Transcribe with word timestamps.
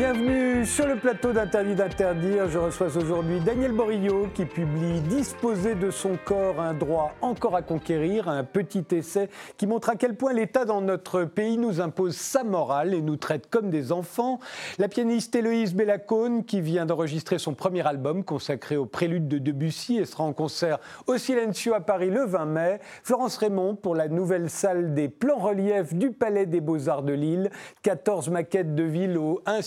Bienvenue 0.00 0.64
sur 0.64 0.86
le 0.86 0.96
plateau 0.96 1.34
d'Interdit 1.34 1.74
d'interdire. 1.74 2.48
Je 2.48 2.56
reçois 2.56 2.96
aujourd'hui 2.96 3.38
Daniel 3.40 3.72
Borillo 3.72 4.28
qui 4.32 4.46
publie 4.46 5.02
Disposer 5.02 5.74
de 5.74 5.90
son 5.90 6.16
corps, 6.24 6.58
un 6.58 6.72
droit 6.72 7.12
encore 7.20 7.54
à 7.54 7.60
conquérir, 7.60 8.26
un 8.26 8.42
petit 8.42 8.86
essai 8.92 9.28
qui 9.58 9.66
montre 9.66 9.90
à 9.90 9.96
quel 9.96 10.16
point 10.16 10.32
l'État 10.32 10.64
dans 10.64 10.80
notre 10.80 11.24
pays 11.24 11.58
nous 11.58 11.82
impose 11.82 12.16
sa 12.16 12.44
morale 12.44 12.94
et 12.94 13.02
nous 13.02 13.16
traite 13.16 13.50
comme 13.50 13.68
des 13.68 13.92
enfants. 13.92 14.40
La 14.78 14.88
pianiste 14.88 15.34
Héloïse 15.34 15.74
Bellacone 15.74 16.46
qui 16.46 16.62
vient 16.62 16.86
d'enregistrer 16.86 17.38
son 17.38 17.52
premier 17.52 17.86
album 17.86 18.24
consacré 18.24 18.78
au 18.78 18.86
prélude 18.86 19.28
de 19.28 19.36
Debussy 19.36 19.98
et 19.98 20.06
sera 20.06 20.24
en 20.24 20.32
concert 20.32 20.78
au 21.08 21.18
Silencio 21.18 21.74
à 21.74 21.80
Paris 21.80 22.08
le 22.08 22.24
20 22.24 22.46
mai. 22.46 22.80
Florence 23.02 23.36
Raymond 23.36 23.74
pour 23.74 23.94
la 23.94 24.08
nouvelle 24.08 24.48
salle 24.48 24.94
des 24.94 25.10
plans 25.10 25.36
reliefs 25.36 25.92
du 25.92 26.10
Palais 26.10 26.46
des 26.46 26.62
Beaux-Arts 26.62 27.02
de 27.02 27.12
Lille. 27.12 27.50
14 27.82 28.30
maquettes 28.30 28.74
de 28.74 28.84
ville 28.84 29.18
au 29.18 29.42
1 29.44 29.60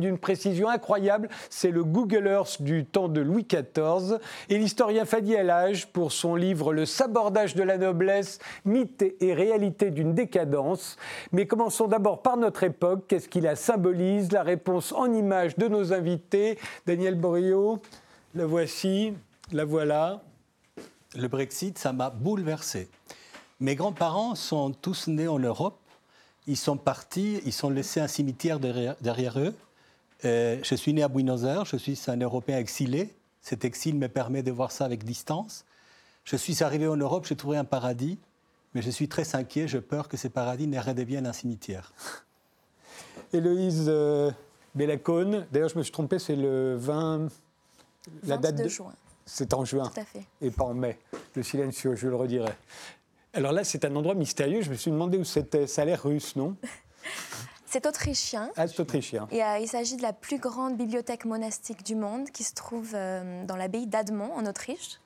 d'une 0.00 0.18
précision 0.18 0.68
incroyable. 0.68 1.28
C'est 1.50 1.70
le 1.70 1.82
Google 1.82 2.26
Earth 2.26 2.62
du 2.62 2.84
temps 2.84 3.08
de 3.08 3.20
Louis 3.20 3.46
XIV. 3.48 4.18
Et 4.48 4.58
l'historien 4.58 5.04
Fadi 5.04 5.32
Elage 5.32 5.86
pour 5.88 6.12
son 6.12 6.34
livre 6.34 6.72
Le 6.72 6.84
sabordage 6.84 7.54
de 7.54 7.62
la 7.62 7.78
noblesse, 7.78 8.38
mythe 8.64 9.04
et 9.20 9.34
réalité 9.34 9.90
d'une 9.90 10.14
décadence. 10.14 10.96
Mais 11.32 11.46
commençons 11.46 11.88
d'abord 11.88 12.22
par 12.22 12.36
notre 12.36 12.64
époque. 12.64 13.04
Qu'est-ce 13.08 13.28
qui 13.28 13.40
la 13.40 13.56
symbolise? 13.56 14.32
La 14.32 14.42
réponse 14.42 14.92
en 14.92 15.12
images 15.12 15.56
de 15.56 15.68
nos 15.68 15.92
invités. 15.92 16.58
Daniel 16.86 17.14
Borio, 17.14 17.80
la 18.34 18.46
voici, 18.46 19.14
la 19.52 19.64
voilà. 19.64 20.22
Le 21.16 21.28
Brexit, 21.28 21.78
ça 21.78 21.92
m'a 21.92 22.10
bouleversé. 22.10 22.88
Mes 23.60 23.74
grands-parents 23.74 24.34
sont 24.34 24.72
tous 24.72 25.06
nés 25.06 25.28
en 25.28 25.38
Europe 25.38 25.78
ils 26.46 26.56
sont 26.56 26.76
partis, 26.76 27.40
ils 27.44 27.52
sont 27.52 27.70
laissés 27.70 28.00
un 28.00 28.08
cimetière 28.08 28.60
derrière, 28.60 29.38
eux. 29.38 29.54
Euh, 30.24 30.58
je 30.62 30.74
suis 30.74 30.92
né 30.92 31.02
à 31.02 31.08
Buenos 31.08 31.44
Aires, 31.44 31.64
je 31.64 31.76
suis 31.76 31.98
un 32.06 32.16
Européen 32.16 32.58
exilé. 32.58 33.14
Cet 33.42 33.64
exil 33.64 33.96
me 33.96 34.08
permet 34.08 34.42
de 34.42 34.50
voir 34.50 34.72
ça 34.72 34.84
avec 34.84 35.04
distance. 35.04 35.64
Je 36.24 36.36
suis 36.36 36.62
arrivé 36.62 36.86
en 36.86 36.96
Europe, 36.96 37.26
j'ai 37.28 37.36
trouvé 37.36 37.56
un 37.56 37.64
paradis, 37.64 38.18
mais 38.74 38.82
je 38.82 38.90
suis 38.90 39.08
très 39.08 39.36
inquiet, 39.36 39.68
j'ai 39.68 39.80
peur 39.80 40.08
que 40.08 40.16
ces 40.16 40.28
paradis 40.28 40.66
ne 40.66 40.80
redeviennent 40.80 41.26
un 41.26 41.32
cimetière. 41.32 41.92
Héloïse 43.32 43.84
euh, 43.88 44.30
Bellacone, 44.74 45.46
d'ailleurs 45.52 45.68
je 45.68 45.78
me 45.78 45.82
suis 45.82 45.92
trompé, 45.92 46.18
c'est 46.18 46.36
le 46.36 46.76
20... 46.76 47.28
La 48.24 48.38
date 48.38 48.56
de 48.56 48.68
juin. 48.68 48.92
C'est 49.24 49.52
en 49.52 49.64
juin. 49.64 49.90
Tout 49.92 50.00
à 50.00 50.04
fait. 50.04 50.24
Et 50.40 50.50
pas 50.50 50.64
en 50.64 50.74
mai. 50.74 50.98
Le 51.34 51.42
silencio, 51.42 51.96
je 51.96 52.06
le 52.06 52.14
redirai. 52.14 52.52
Alors 53.36 53.52
là, 53.52 53.64
c'est 53.64 53.84
un 53.84 53.94
endroit 53.94 54.14
mystérieux. 54.14 54.62
Je 54.62 54.70
me 54.70 54.76
suis 54.76 54.90
demandé 54.90 55.18
où 55.18 55.24
c'était. 55.24 55.66
Ça 55.66 55.82
a 55.82 55.84
l'air 55.84 56.02
russe, 56.02 56.36
non 56.36 56.56
c'est 57.66 57.84
autrichien. 57.84 58.50
Ah, 58.56 58.66
c'est 58.66 58.80
autrichien. 58.80 59.28
Et, 59.30 59.44
euh, 59.44 59.58
il 59.58 59.68
s'agit 59.68 59.96
de 59.96 60.02
la 60.02 60.14
plus 60.14 60.38
grande 60.38 60.78
bibliothèque 60.78 61.26
monastique 61.26 61.84
du 61.84 61.96
monde 61.96 62.30
qui 62.30 62.44
se 62.44 62.54
trouve 62.54 62.92
euh, 62.94 63.44
dans 63.44 63.56
l'abbaye 63.56 63.86
d'Admont, 63.86 64.32
en 64.34 64.46
Autriche. 64.46 65.00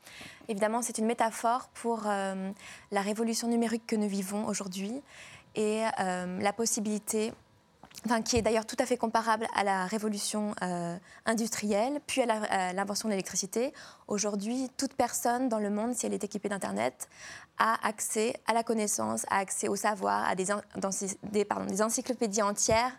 Évidemment, 0.46 0.80
c'est 0.80 0.98
une 0.98 1.06
métaphore 1.06 1.70
pour 1.74 2.04
euh, 2.06 2.52
la 2.92 3.00
révolution 3.00 3.48
numérique 3.48 3.84
que 3.88 3.96
nous 3.96 4.08
vivons 4.08 4.46
aujourd'hui 4.46 4.92
et 5.56 5.82
la 5.98 6.52
possibilité 6.52 7.32
qui 8.24 8.36
est 8.36 8.42
d'ailleurs 8.42 8.66
tout 8.66 8.76
à 8.78 8.86
fait 8.86 8.96
comparable 8.96 9.46
à 9.54 9.64
la 9.64 9.86
révolution 9.86 10.54
euh, 10.62 10.96
industrielle, 11.26 12.00
puis 12.06 12.22
à 12.22 12.72
l'invention 12.72 13.08
de 13.08 13.12
l'électricité. 13.12 13.72
Aujourd'hui, 14.08 14.70
toute 14.76 14.94
personne 14.94 15.48
dans 15.48 15.58
le 15.58 15.70
monde, 15.70 15.94
si 15.94 16.06
elle 16.06 16.14
est 16.14 16.24
équipée 16.24 16.48
d'Internet, 16.48 17.08
a 17.58 17.86
accès 17.86 18.34
à 18.46 18.54
la 18.54 18.62
connaissance, 18.62 19.24
a 19.30 19.38
accès 19.38 19.68
au 19.68 19.76
savoir, 19.76 20.28
à 20.28 20.34
des, 20.34 20.46
des, 21.30 21.44
pardon, 21.44 21.66
des 21.66 21.82
encyclopédies 21.82 22.42
entières 22.42 22.92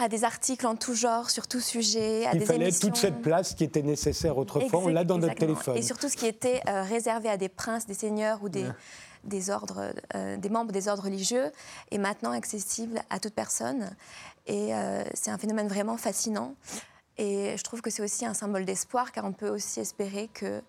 à 0.00 0.08
des 0.08 0.22
articles 0.22 0.64
en 0.64 0.76
tout 0.76 0.94
genre, 0.94 1.28
sur 1.28 1.48
tout 1.48 1.58
sujet, 1.58 2.24
à 2.24 2.32
Il 2.32 2.38
des 2.38 2.46
fallait 2.46 2.70
toute 2.70 2.96
cette 2.96 3.20
place 3.20 3.54
qui 3.54 3.64
était 3.64 3.82
nécessaire 3.82 4.38
autrefois, 4.38 4.78
on 4.78 4.88
l'a 4.88 5.02
dans 5.02 5.18
notre 5.18 5.34
téléphone. 5.34 5.76
Et 5.76 5.82
surtout 5.82 6.08
ce 6.08 6.16
qui 6.16 6.26
était 6.26 6.60
euh, 6.68 6.82
réservé 6.82 7.28
à 7.28 7.36
des 7.36 7.48
princes, 7.48 7.84
des 7.84 7.94
seigneurs 7.94 8.38
ou 8.44 8.48
des, 8.48 8.64
des, 9.24 9.50
ordres, 9.50 9.92
euh, 10.14 10.36
des 10.36 10.48
membres 10.48 10.72
des 10.72 10.88
ordres 10.88 11.04
religieux 11.04 11.50
est 11.90 11.98
maintenant 11.98 12.32
accessible 12.32 13.02
à 13.10 13.18
toute 13.18 13.34
personne. 13.34 13.90
Et 14.46 14.74
euh, 14.74 15.04
c'est 15.14 15.30
un 15.30 15.38
phénomène 15.38 15.68
vraiment 15.68 15.96
fascinant. 15.96 16.54
Et 17.16 17.56
je 17.56 17.62
trouve 17.64 17.80
que 17.80 17.90
c'est 17.90 18.02
aussi 18.02 18.24
un 18.24 18.34
symbole 18.34 18.64
d'espoir, 18.64 19.12
car 19.12 19.24
on 19.24 19.32
peut 19.32 19.48
aussi 19.48 19.80
espérer 19.80 20.28
que, 20.32 20.46
euh, 20.46 20.60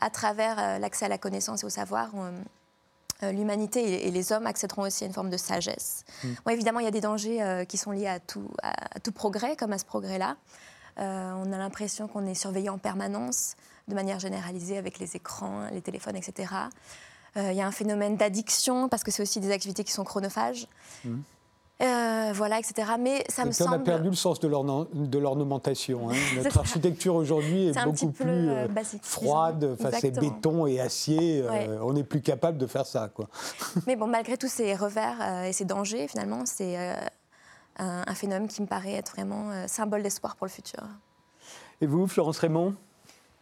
à 0.00 0.10
travers 0.10 0.78
l'accès 0.78 1.06
à 1.06 1.08
la 1.08 1.18
connaissance 1.18 1.62
et 1.62 1.66
au 1.66 1.70
savoir, 1.70 2.10
l'humanité 3.22 4.06
et 4.06 4.10
les 4.10 4.30
hommes 4.30 4.46
accéderont 4.46 4.82
aussi 4.82 5.04
à 5.04 5.06
une 5.06 5.14
forme 5.14 5.30
de 5.30 5.38
sagesse. 5.38 6.04
Mm. 6.22 6.50
évidemment, 6.50 6.80
il 6.80 6.84
y 6.84 6.88
a 6.88 6.90
des 6.90 7.00
dangers 7.00 7.64
qui 7.66 7.78
sont 7.78 7.92
liés 7.92 8.08
à 8.08 8.20
tout, 8.20 8.50
à, 8.62 9.00
tout, 9.00 9.12
progrès, 9.12 9.56
comme 9.56 9.72
à 9.72 9.78
ce 9.78 9.86
progrès-là. 9.86 10.36
on 10.98 11.52
a 11.52 11.56
l'impression 11.56 12.08
qu'on 12.08 12.26
est 12.26 12.34
surveillé 12.34 12.68
en 12.68 12.76
permanence, 12.76 13.56
de 13.88 13.94
manière 13.94 14.18
généralisée, 14.18 14.76
avec 14.76 14.98
les 14.98 15.16
écrans, 15.16 15.68
les 15.72 15.80
téléphones, 15.80 16.16
etc. 16.16 16.52
Euh, 17.36 17.52
il 17.52 17.56
y 17.56 17.60
a 17.60 17.66
un 17.66 17.72
phénomène 17.72 18.16
d'addiction 18.16 18.88
parce 18.88 19.04
que 19.04 19.10
c'est 19.10 19.22
aussi 19.22 19.40
des 19.40 19.50
activités 19.50 19.84
qui 19.84 19.92
sont 19.92 20.04
chronophages. 20.04 20.66
Mmh. 21.04 21.16
Euh, 21.82 22.32
voilà, 22.34 22.58
etc. 22.58 22.92
Mais 22.98 23.22
ça 23.28 23.44
me 23.44 23.52
semble. 23.52 23.70
On 23.70 23.74
a 23.74 23.78
perdu 23.80 24.08
le 24.08 24.14
sens 24.14 24.40
de 24.40 24.48
l'ornementation. 25.18 26.08
Hein. 26.08 26.14
Notre 26.36 26.58
architecture 26.58 27.14
aujourd'hui 27.14 27.68
est, 27.68 27.84
beaucoup 27.84 28.12
plus 28.12 28.48
euh, 28.48 28.66
froide, 29.02 29.76
à 29.84 30.20
béton 30.20 30.66
et 30.66 30.80
acier. 30.80 31.44
on 31.82 31.92
n'est 31.92 32.04
plus 32.04 32.22
capable 32.22 32.56
de 32.56 32.66
faire 32.66 32.86
ça. 32.86 33.10
Quoi. 33.12 33.28
Mais 33.86 33.96
bon, 33.96 34.06
malgré 34.06 34.38
tous 34.38 34.48
ces 34.48 34.74
revers 34.74 35.44
et 35.44 35.52
ces 35.52 35.66
dangers, 35.66 36.08
finalement, 36.08 36.46
c'est 36.46 36.78
un, 37.78 38.04
un, 38.06 38.14
phénomène 38.14 38.48
qui 38.48 38.62
me 38.62 38.66
paraît 38.66 38.94
être 38.94 39.12
vraiment 39.12 39.50
symbole 39.66 40.02
d'espoir 40.02 40.36
pour 40.36 40.46
le 40.46 40.52
futur. 40.52 40.82
Et 41.82 41.86
vous, 41.86 42.06
Florence 42.06 42.38
Raymond? 42.38 42.74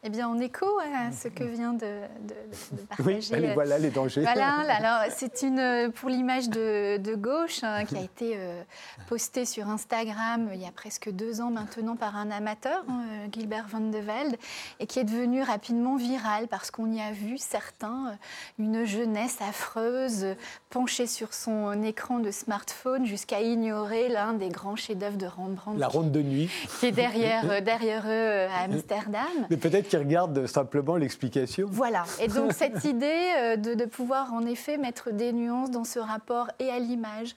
Eh 0.06 0.10
bien, 0.10 0.28
en 0.28 0.38
écho 0.38 0.66
à 0.80 1.12
ce 1.12 1.28
que 1.28 1.44
vient 1.44 1.72
de, 1.72 1.86
partager. 2.90 3.34
Oui, 3.40 3.48
voilà 3.54 3.78
les 3.78 3.88
dangers. 3.88 4.20
Voilà, 4.20 4.58
alors 4.68 5.10
c'est 5.16 5.40
une 5.40 5.90
pour 5.92 6.10
l'image 6.10 6.50
de, 6.50 7.14
gauche 7.14 7.62
hein, 7.62 7.84
qui 7.86 7.96
a 7.96 8.02
été 8.02 8.34
euh, 8.36 8.62
postée 9.08 9.46
sur 9.46 9.68
Instagram 9.68 10.50
il 10.52 10.60
y 10.60 10.66
a 10.66 10.72
presque 10.72 11.10
deux 11.10 11.40
ans 11.40 11.50
maintenant 11.50 11.96
par 11.96 12.16
un 12.16 12.30
amateur, 12.30 12.84
hein, 12.88 13.00
euh, 13.10 13.26
Gilbert 13.32 13.66
Van 13.68 13.80
de 13.80 13.96
Velde, 13.96 14.36
et 14.78 14.86
qui 14.86 14.98
est 14.98 15.04
devenue 15.04 15.42
rapidement 15.42 15.96
virale 15.96 16.48
parce 16.48 16.70
qu'on 16.70 16.92
y 16.92 17.00
a 17.00 17.12
vu 17.12 17.38
certains, 17.38 18.08
euh, 18.08 18.62
une 18.62 18.84
jeunesse 18.84 19.38
affreuse 19.40 20.26
penchée 20.68 21.06
sur 21.06 21.32
son 21.32 21.82
écran 21.82 22.18
de 22.18 22.30
smartphone 22.30 23.06
jusqu'à 23.06 23.40
ignorer 23.40 24.08
l'un 24.08 24.34
des 24.34 24.50
grands 24.50 24.76
chefs-d'œuvre 24.76 25.16
de 25.16 25.26
Rembrandt. 25.26 25.78
La 25.78 25.88
ronde 25.88 26.12
de 26.12 26.20
nuit. 26.20 26.50
Qui 26.80 26.86
est 26.86 26.92
derrière, 26.92 27.62
derrière 27.62 28.04
eux 28.06 28.48
à 28.52 28.64
Amsterdam. 28.64 29.22
Mais 29.48 29.56
peut-être 29.56 29.93
regarde 29.96 30.46
simplement 30.46 30.96
l'explication. 30.96 31.66
Voilà. 31.70 32.04
Et 32.20 32.28
donc 32.28 32.52
cette 32.54 32.84
idée 32.84 33.32
euh, 33.38 33.56
de, 33.56 33.74
de, 33.74 33.84
pouvoir 33.84 34.32
en 34.32 34.44
effet 34.46 34.78
mettre 34.78 35.12
des 35.12 35.32
nuances 35.32 35.70
dans 35.70 35.84
ce 35.84 35.98
rapport 35.98 36.48
et 36.58 36.70
à 36.70 36.78
l'image 36.78 37.36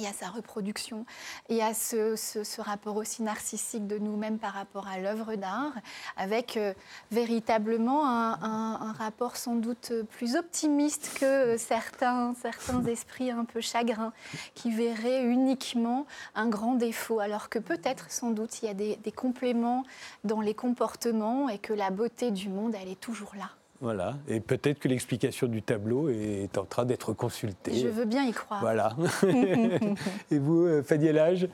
et 0.00 0.06
à 0.06 0.12
sa 0.12 0.28
reproduction, 0.28 1.04
et 1.48 1.62
à 1.62 1.74
ce, 1.74 2.16
ce, 2.16 2.60
rapport 2.60 2.96
aussi 2.96 3.22
narcissique 3.22 3.86
de 3.86 3.98
nous-mêmes 3.98 4.38
par 4.38 4.52
rapport 4.52 4.86
à 4.88 4.98
l'œuvre 4.98 5.34
d'art, 5.36 5.72
avec 6.16 6.56
euh, 6.56 6.74
véritablement 7.10 8.06
un, 8.06 8.92
rapport 8.92 9.36
sans 9.36 9.54
doute 9.54 9.92
plus 10.10 10.36
optimiste 10.36 11.18
que 11.18 11.56
certains, 11.56 12.34
certains 12.40 12.84
esprits 12.84 13.30
un 13.30 13.44
peu 13.44 13.60
chagrins 13.60 14.12
qui 14.54 14.70
verraient 14.70 15.22
uniquement 15.22 16.06
un 16.34 16.48
grand 16.48 16.74
défaut, 16.74 17.20
alors 17.20 17.48
que 17.48 17.58
peut-être 17.58 18.10
sans 18.10 18.30
doute 18.30 18.62
il 18.62 18.66
y 18.66 18.68
a 18.68 18.74
des 18.74 19.12
compléments 19.12 19.84
dans 20.24 20.40
les 20.40 20.54
comportements 20.54 21.48
et 21.48 21.58
que 21.58 21.72
la 21.72 21.90
beauté 21.90 22.30
du 22.30 22.48
monde, 22.48 22.74
elle 22.80 22.88
est 22.88 23.00
toujours 23.00 23.32
là. 23.36 23.59
Voilà, 23.80 24.18
et 24.28 24.40
peut-être 24.40 24.78
que 24.78 24.88
l'explication 24.88 25.46
du 25.46 25.62
tableau 25.62 26.10
est 26.10 26.58
en 26.58 26.66
train 26.66 26.84
d'être 26.84 27.14
consultée. 27.14 27.74
Je 27.74 27.88
veux 27.88 28.04
bien 28.04 28.24
y 28.24 28.32
croire. 28.32 28.60
Voilà. 28.60 28.94
et 30.30 30.38
vous, 30.38 30.66
euh, 30.66 30.82
Fadi 30.82 31.10
Lage 31.12 31.48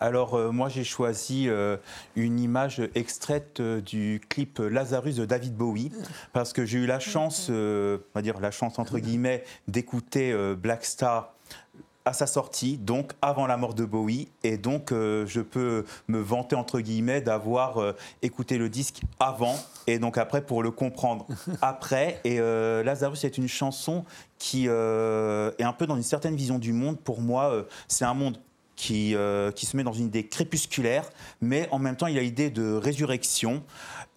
alors 0.00 0.34
euh, 0.34 0.50
moi 0.50 0.68
j'ai 0.68 0.82
choisi 0.82 1.48
euh, 1.48 1.76
une 2.16 2.40
image 2.40 2.82
extraite 2.96 3.62
du 3.62 4.20
clip 4.28 4.58
Lazarus 4.58 5.14
de 5.14 5.24
David 5.24 5.54
Bowie 5.54 5.92
parce 6.32 6.52
que 6.52 6.66
j'ai 6.66 6.78
eu 6.78 6.86
la 6.86 6.98
chance, 6.98 7.50
on 7.50 8.00
va 8.12 8.22
dire 8.22 8.40
la 8.40 8.50
chance 8.50 8.80
entre 8.80 8.98
guillemets, 8.98 9.44
d'écouter 9.68 10.34
Black 10.56 10.84
Star 10.84 11.34
à 12.04 12.12
sa 12.12 12.26
sortie, 12.26 12.78
donc 12.78 13.12
avant 13.22 13.46
la 13.46 13.56
mort 13.56 13.74
de 13.74 13.84
Bowie, 13.84 14.28
et 14.42 14.58
donc 14.58 14.92
euh, 14.92 15.26
je 15.26 15.40
peux 15.40 15.84
me 16.08 16.18
vanter 16.18 16.56
entre 16.56 16.80
guillemets 16.80 17.20
d'avoir 17.20 17.78
euh, 17.78 17.92
écouté 18.22 18.58
le 18.58 18.68
disque 18.68 19.02
avant 19.20 19.56
et 19.86 19.98
donc 19.98 20.18
après 20.18 20.44
pour 20.44 20.62
le 20.62 20.70
comprendre 20.70 21.26
après. 21.62 22.20
Et 22.24 22.40
euh, 22.40 22.82
Lazarus 22.82 23.24
est 23.24 23.38
une 23.38 23.48
chanson 23.48 24.04
qui 24.38 24.66
est 24.66 24.68
un 24.68 25.72
peu 25.72 25.86
dans 25.86 25.94
une 25.94 26.02
certaine 26.02 26.34
vision 26.34 26.58
du 26.58 26.72
monde. 26.72 26.98
Pour 26.98 27.20
moi, 27.20 27.64
c'est 27.86 28.04
un 28.04 28.14
monde 28.14 28.38
qui, 28.82 29.14
qui 29.54 29.66
se 29.66 29.76
met 29.76 29.84
dans 29.84 29.92
une 29.92 30.06
idée 30.06 30.26
crépusculaire, 30.26 31.08
mais 31.40 31.68
en 31.70 31.78
même 31.78 31.96
temps, 31.96 32.08
il 32.08 32.18
a 32.18 32.22
l'idée 32.22 32.50
de 32.50 32.72
résurrection. 32.72 33.62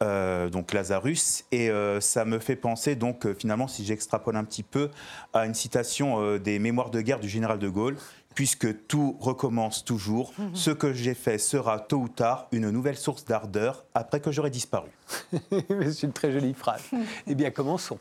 donc 0.02 0.74
Lazarus, 0.74 1.46
et 1.52 1.70
ça 2.00 2.26
me 2.26 2.40
fait 2.40 2.56
penser 2.56 2.96
donc 2.96 3.32
finalement, 3.38 3.68
si 3.68 3.86
j'extrapole 3.86 4.36
un 4.36 4.44
petit 4.44 4.64
peu, 4.64 4.90
à 5.34 5.46
une 5.46 5.54
citation 5.54 6.38
des 6.38 6.58
Mémoires 6.58 6.90
de 6.90 7.02
guerre 7.02 7.20
du 7.20 7.30
général 7.30 7.60
de 7.60 7.70
Gaulle, 7.70 7.98
puisque 8.36 8.86
tout 8.88 9.18
recommence 9.20 9.84
toujours. 9.84 10.34
Mhm. 10.38 10.56
Ce 10.56 10.72
que 10.72 10.94
j'ai 10.94 11.16
fait 11.16 11.40
sera 11.40 11.80
tôt 11.80 11.98
ou 11.98 12.10
tard 12.10 12.48
une 12.52 12.70
nouvelle 12.70 12.98
source 12.98 13.26
d'ardeur 13.26 13.86
après 13.96 14.20
que 14.20 14.32
j'aurai 14.32 14.52
disparu. 14.52 14.90
C'est 15.52 16.04
une 16.04 16.14
très 16.14 16.32
jolie 16.32 16.54
phrase. 16.54 16.84
eh 17.28 17.34
bien, 17.34 17.50
commençons. 17.50 17.98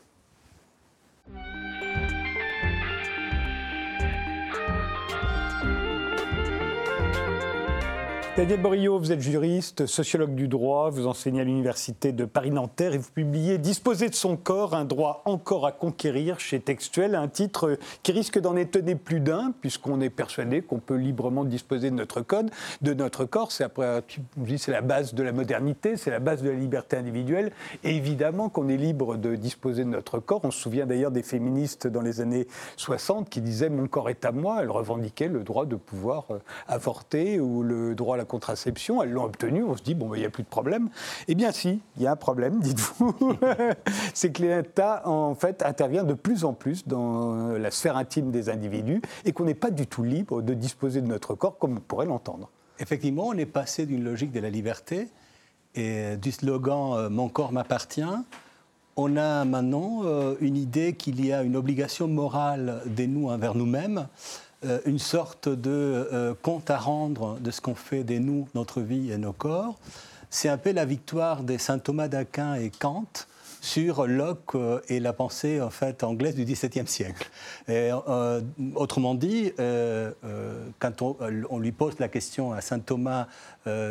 Daniel 8.37 8.59
Borillo, 8.59 8.99
vous 8.99 9.13
êtes 9.13 9.21
juriste, 9.21 9.85
sociologue 9.85 10.35
du 10.35 10.49
droit, 10.49 10.89
vous 10.89 11.07
enseignez 11.07 11.39
à 11.39 11.45
l'université 11.45 12.11
de 12.11 12.25
Paris-Nanterre 12.25 12.93
et 12.93 12.97
vous 12.97 13.09
publiez 13.09 13.57
Disposer 13.57 14.09
de 14.09 14.13
son 14.13 14.35
corps, 14.35 14.75
un 14.75 14.83
droit 14.83 15.21
encore 15.23 15.65
à 15.65 15.71
conquérir 15.71 16.37
chez 16.41 16.59
Textuel, 16.59 17.15
un 17.15 17.29
titre 17.29 17.79
qui 18.03 18.11
risque 18.11 18.37
d'en 18.37 18.57
étonner 18.57 18.95
plus 18.95 19.21
d'un, 19.21 19.53
puisqu'on 19.61 20.01
est 20.01 20.09
persuadé 20.09 20.61
qu'on 20.61 20.79
peut 20.79 20.97
librement 20.97 21.45
disposer 21.45 21.89
de 21.89 21.95
notre 21.95 22.19
code, 22.19 22.51
de 22.81 22.93
notre 22.93 23.23
corps. 23.23 23.53
C'est 23.53 23.63
après, 23.63 24.03
c'est 24.57 24.71
la 24.71 24.81
base 24.81 25.13
de 25.13 25.23
la 25.23 25.31
modernité, 25.31 25.95
c'est 25.95 26.11
la 26.11 26.19
base 26.19 26.41
de 26.41 26.49
la 26.49 26.57
liberté 26.57 26.97
individuelle. 26.97 27.53
Évidemment 27.85 28.49
qu'on 28.49 28.67
est 28.67 28.75
libre 28.75 29.15
de 29.15 29.37
disposer 29.37 29.85
de 29.85 29.89
notre 29.89 30.19
corps. 30.19 30.41
On 30.43 30.51
se 30.51 30.59
souvient 30.59 30.85
d'ailleurs 30.85 31.11
des 31.11 31.23
féministes 31.23 31.87
dans 31.87 32.01
les 32.01 32.19
années 32.19 32.47
60 32.75 33.29
qui 33.29 33.39
disaient 33.39 33.69
Mon 33.69 33.87
corps 33.87 34.09
est 34.09 34.25
à 34.25 34.33
moi. 34.33 34.57
Elles 34.61 34.71
revendiquaient 34.71 35.29
le 35.29 35.45
droit 35.45 35.65
de 35.65 35.77
pouvoir 35.77 36.25
euh, 36.31 36.39
avorter 36.67 37.39
ou 37.39 37.63
le 37.63 37.95
droit 37.95 38.15
à 38.15 38.17
la 38.17 38.24
contraception, 38.25 39.01
elles 39.01 39.11
l'ont 39.11 39.23
obtenue, 39.23 39.63
on 39.63 39.75
se 39.77 39.83
dit, 39.83 39.95
bon, 39.95 40.13
il 40.13 40.19
n'y 40.19 40.25
a 40.25 40.29
plus 40.29 40.43
de 40.43 40.47
problème. 40.47 40.89
Eh 41.27 41.35
bien 41.35 41.51
si, 41.51 41.81
il 41.97 42.03
y 42.03 42.07
a 42.07 42.11
un 42.11 42.15
problème, 42.15 42.59
dites-vous. 42.61 43.15
c'est 44.13 44.31
que 44.31 44.41
l'État, 44.41 45.07
en 45.07 45.35
fait, 45.35 45.63
intervient 45.63 46.03
de 46.03 46.13
plus 46.13 46.43
en 46.43 46.53
plus 46.53 46.87
dans 46.87 47.49
la 47.57 47.71
sphère 47.71 47.97
intime 47.97 48.31
des 48.31 48.49
individus 48.49 49.01
et 49.23 49.31
qu'on 49.31 49.45
n'est 49.45 49.53
pas 49.53 49.71
du 49.71 49.87
tout 49.87 50.03
libre 50.03 50.41
de 50.41 50.53
disposer 50.53 51.01
de 51.01 51.07
notre 51.07 51.35
corps 51.35 51.57
comme 51.57 51.77
on 51.77 51.81
pourrait 51.81 52.05
l'entendre. 52.05 52.49
Effectivement, 52.79 53.27
on 53.27 53.33
est 53.33 53.45
passé 53.45 53.85
d'une 53.85 54.03
logique 54.03 54.31
de 54.31 54.39
la 54.39 54.49
liberté 54.49 55.07
et 55.75 56.17
du 56.17 56.31
slogan 56.31 56.93
euh, 56.93 57.09
Mon 57.09 57.29
corps 57.29 57.51
m'appartient 57.51 58.03
on 58.97 59.17
a 59.17 59.43
maintenant 59.45 60.01
euh, 60.05 60.35
une 60.39 60.55
idée 60.55 60.93
qu'il 60.93 61.25
y 61.25 61.33
a 61.33 61.43
une 61.43 61.55
obligation 61.55 62.07
morale 62.07 62.81
des 62.85 63.07
nous 63.07 63.29
envers 63.29 63.55
nous-mêmes 63.55 64.07
euh, 64.65 64.79
une 64.85 64.99
sorte 64.99 65.47
de 65.47 65.69
euh, 65.69 66.33
compte 66.41 66.69
à 66.69 66.77
rendre 66.77 67.37
de 67.39 67.51
ce 67.51 67.61
qu'on 67.61 67.75
fait 67.75 68.03
des 68.03 68.19
nous, 68.19 68.47
notre 68.55 68.81
vie 68.81 69.11
et 69.11 69.17
nos 69.17 69.33
corps. 69.33 69.77
C'est 70.29 70.49
un 70.49 70.57
peu 70.57 70.71
la 70.71 70.85
victoire 70.85 71.43
des 71.43 71.57
saint 71.57 71.79
Thomas 71.79 72.07
d'Aquin 72.07 72.55
et 72.55 72.69
Kant 72.69 73.05
sur 73.65 74.05
Locke 74.05 74.53
euh, 74.55 74.79
et 74.89 74.99
la 74.99 75.11
pensée 75.11 75.59
en 75.59 75.71
fait 75.71 76.03
anglaise 76.03 76.35
du 76.35 76.45
XVIIe 76.45 76.87
siècle. 76.87 77.29
Et, 77.67 77.89
euh, 78.07 78.41
autrement 78.75 79.15
dit, 79.15 79.51
euh, 79.59 80.11
quand 80.79 81.01
on, 81.01 81.57
lui 81.57 81.71
pose 81.71 81.97
la 81.99 82.07
question 82.07 82.53
à 82.53 82.61
saint 82.61 82.79
Thomas 82.79 83.27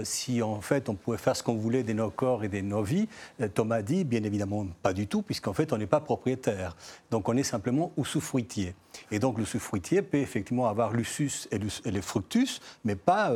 si 0.05 0.41
en 0.41 0.61
fait 0.61 0.89
on 0.89 0.95
pouvait 0.95 1.19
faire 1.19 1.35
ce 1.35 1.43
qu'on 1.43 1.57
voulait 1.57 1.83
de 1.83 1.93
nos 1.93 2.09
corps 2.09 2.45
et 2.45 2.49
de 2.49 2.61
nos 2.61 2.85
vies, 2.85 3.09
Thomas 3.55 3.83
dit 3.83 4.05
bien 4.05 4.23
évidemment 4.23 4.67
pas 4.83 4.93
du 4.93 5.09
tout, 5.09 5.23
puisqu'en 5.23 5.53
fait 5.53 5.73
on 5.73 5.79
n'est 5.79 5.89
pas 5.89 5.99
propriétaire. 5.99 6.77
Donc 7.11 7.29
on 7.29 7.37
est 7.37 7.43
simplement 7.43 7.91
usufruitier. 7.99 8.77
Et 9.11 9.19
donc 9.19 9.37
l'usufruitier 9.39 10.03
peut 10.03 10.19
effectivement 10.19 10.69
avoir 10.69 10.93
l'usus 10.93 11.49
et, 11.51 11.59
le 11.59 12.01
fructus, 12.01 12.61
mais 12.85 12.95
pas 12.95 13.33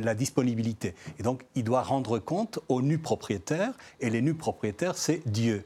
la 0.00 0.14
disponibilité. 0.14 0.94
Et 1.18 1.24
donc 1.24 1.42
il 1.56 1.64
doit 1.64 1.82
rendre 1.82 2.20
compte 2.20 2.60
aux 2.68 2.82
nus 2.82 2.98
propriétaires, 2.98 3.72
et 4.00 4.10
les 4.10 4.22
nus 4.22 4.34
propriétaires, 4.34 4.96
c'est 4.96 5.26
Dieu 5.26 5.64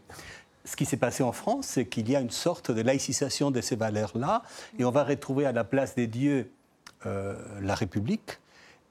ce 0.65 0.77
qui 0.77 0.85
s'est 0.87 0.97
passé 0.97 1.23
en 1.23 1.33
France, 1.33 1.67
c'est 1.67 1.87
qu'il 1.87 2.11
y 2.11 2.17
a 2.17 2.21
une 2.21 2.31
sorte 2.31 2.71
de 2.71 2.81
laïcisation 2.81 3.51
de 3.51 3.61
ces 3.61 3.77
valeurs-là, 3.77 4.43
et 4.79 4.85
on 4.85 4.91
va 4.91 5.05
retrouver 5.05 5.47
à 5.47 5.53
la 5.53 5.65
place 5.65 5.95
des 5.95 6.07
dieux 6.07 6.51
euh, 7.07 7.35
la 7.61 7.75
République. 7.75 8.39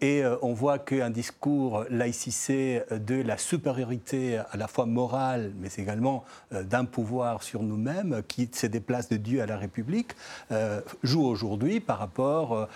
Et 0.01 0.23
euh, 0.23 0.35
on 0.41 0.53
voit 0.53 0.79
qu'un 0.79 1.09
discours 1.09 1.85
laïcisé 1.89 2.83
de 2.91 3.21
la 3.21 3.37
supériorité 3.37 4.37
à 4.37 4.57
la 4.57 4.67
fois 4.67 4.85
morale, 4.85 5.53
mais 5.57 5.69
également 5.77 6.25
euh, 6.51 6.63
d'un 6.63 6.85
pouvoir 6.85 7.41
sur 7.41 7.63
nous-mêmes, 7.63 8.21
qui 8.27 8.49
se 8.53 8.67
déplace 8.67 9.09
de 9.09 9.17
Dieu 9.17 9.41
à 9.41 9.45
la 9.45 9.57
République, 9.57 10.15
joue 11.01 11.25
aujourd'hui 11.25 11.79
par 11.79 11.99
rapport 11.99 12.67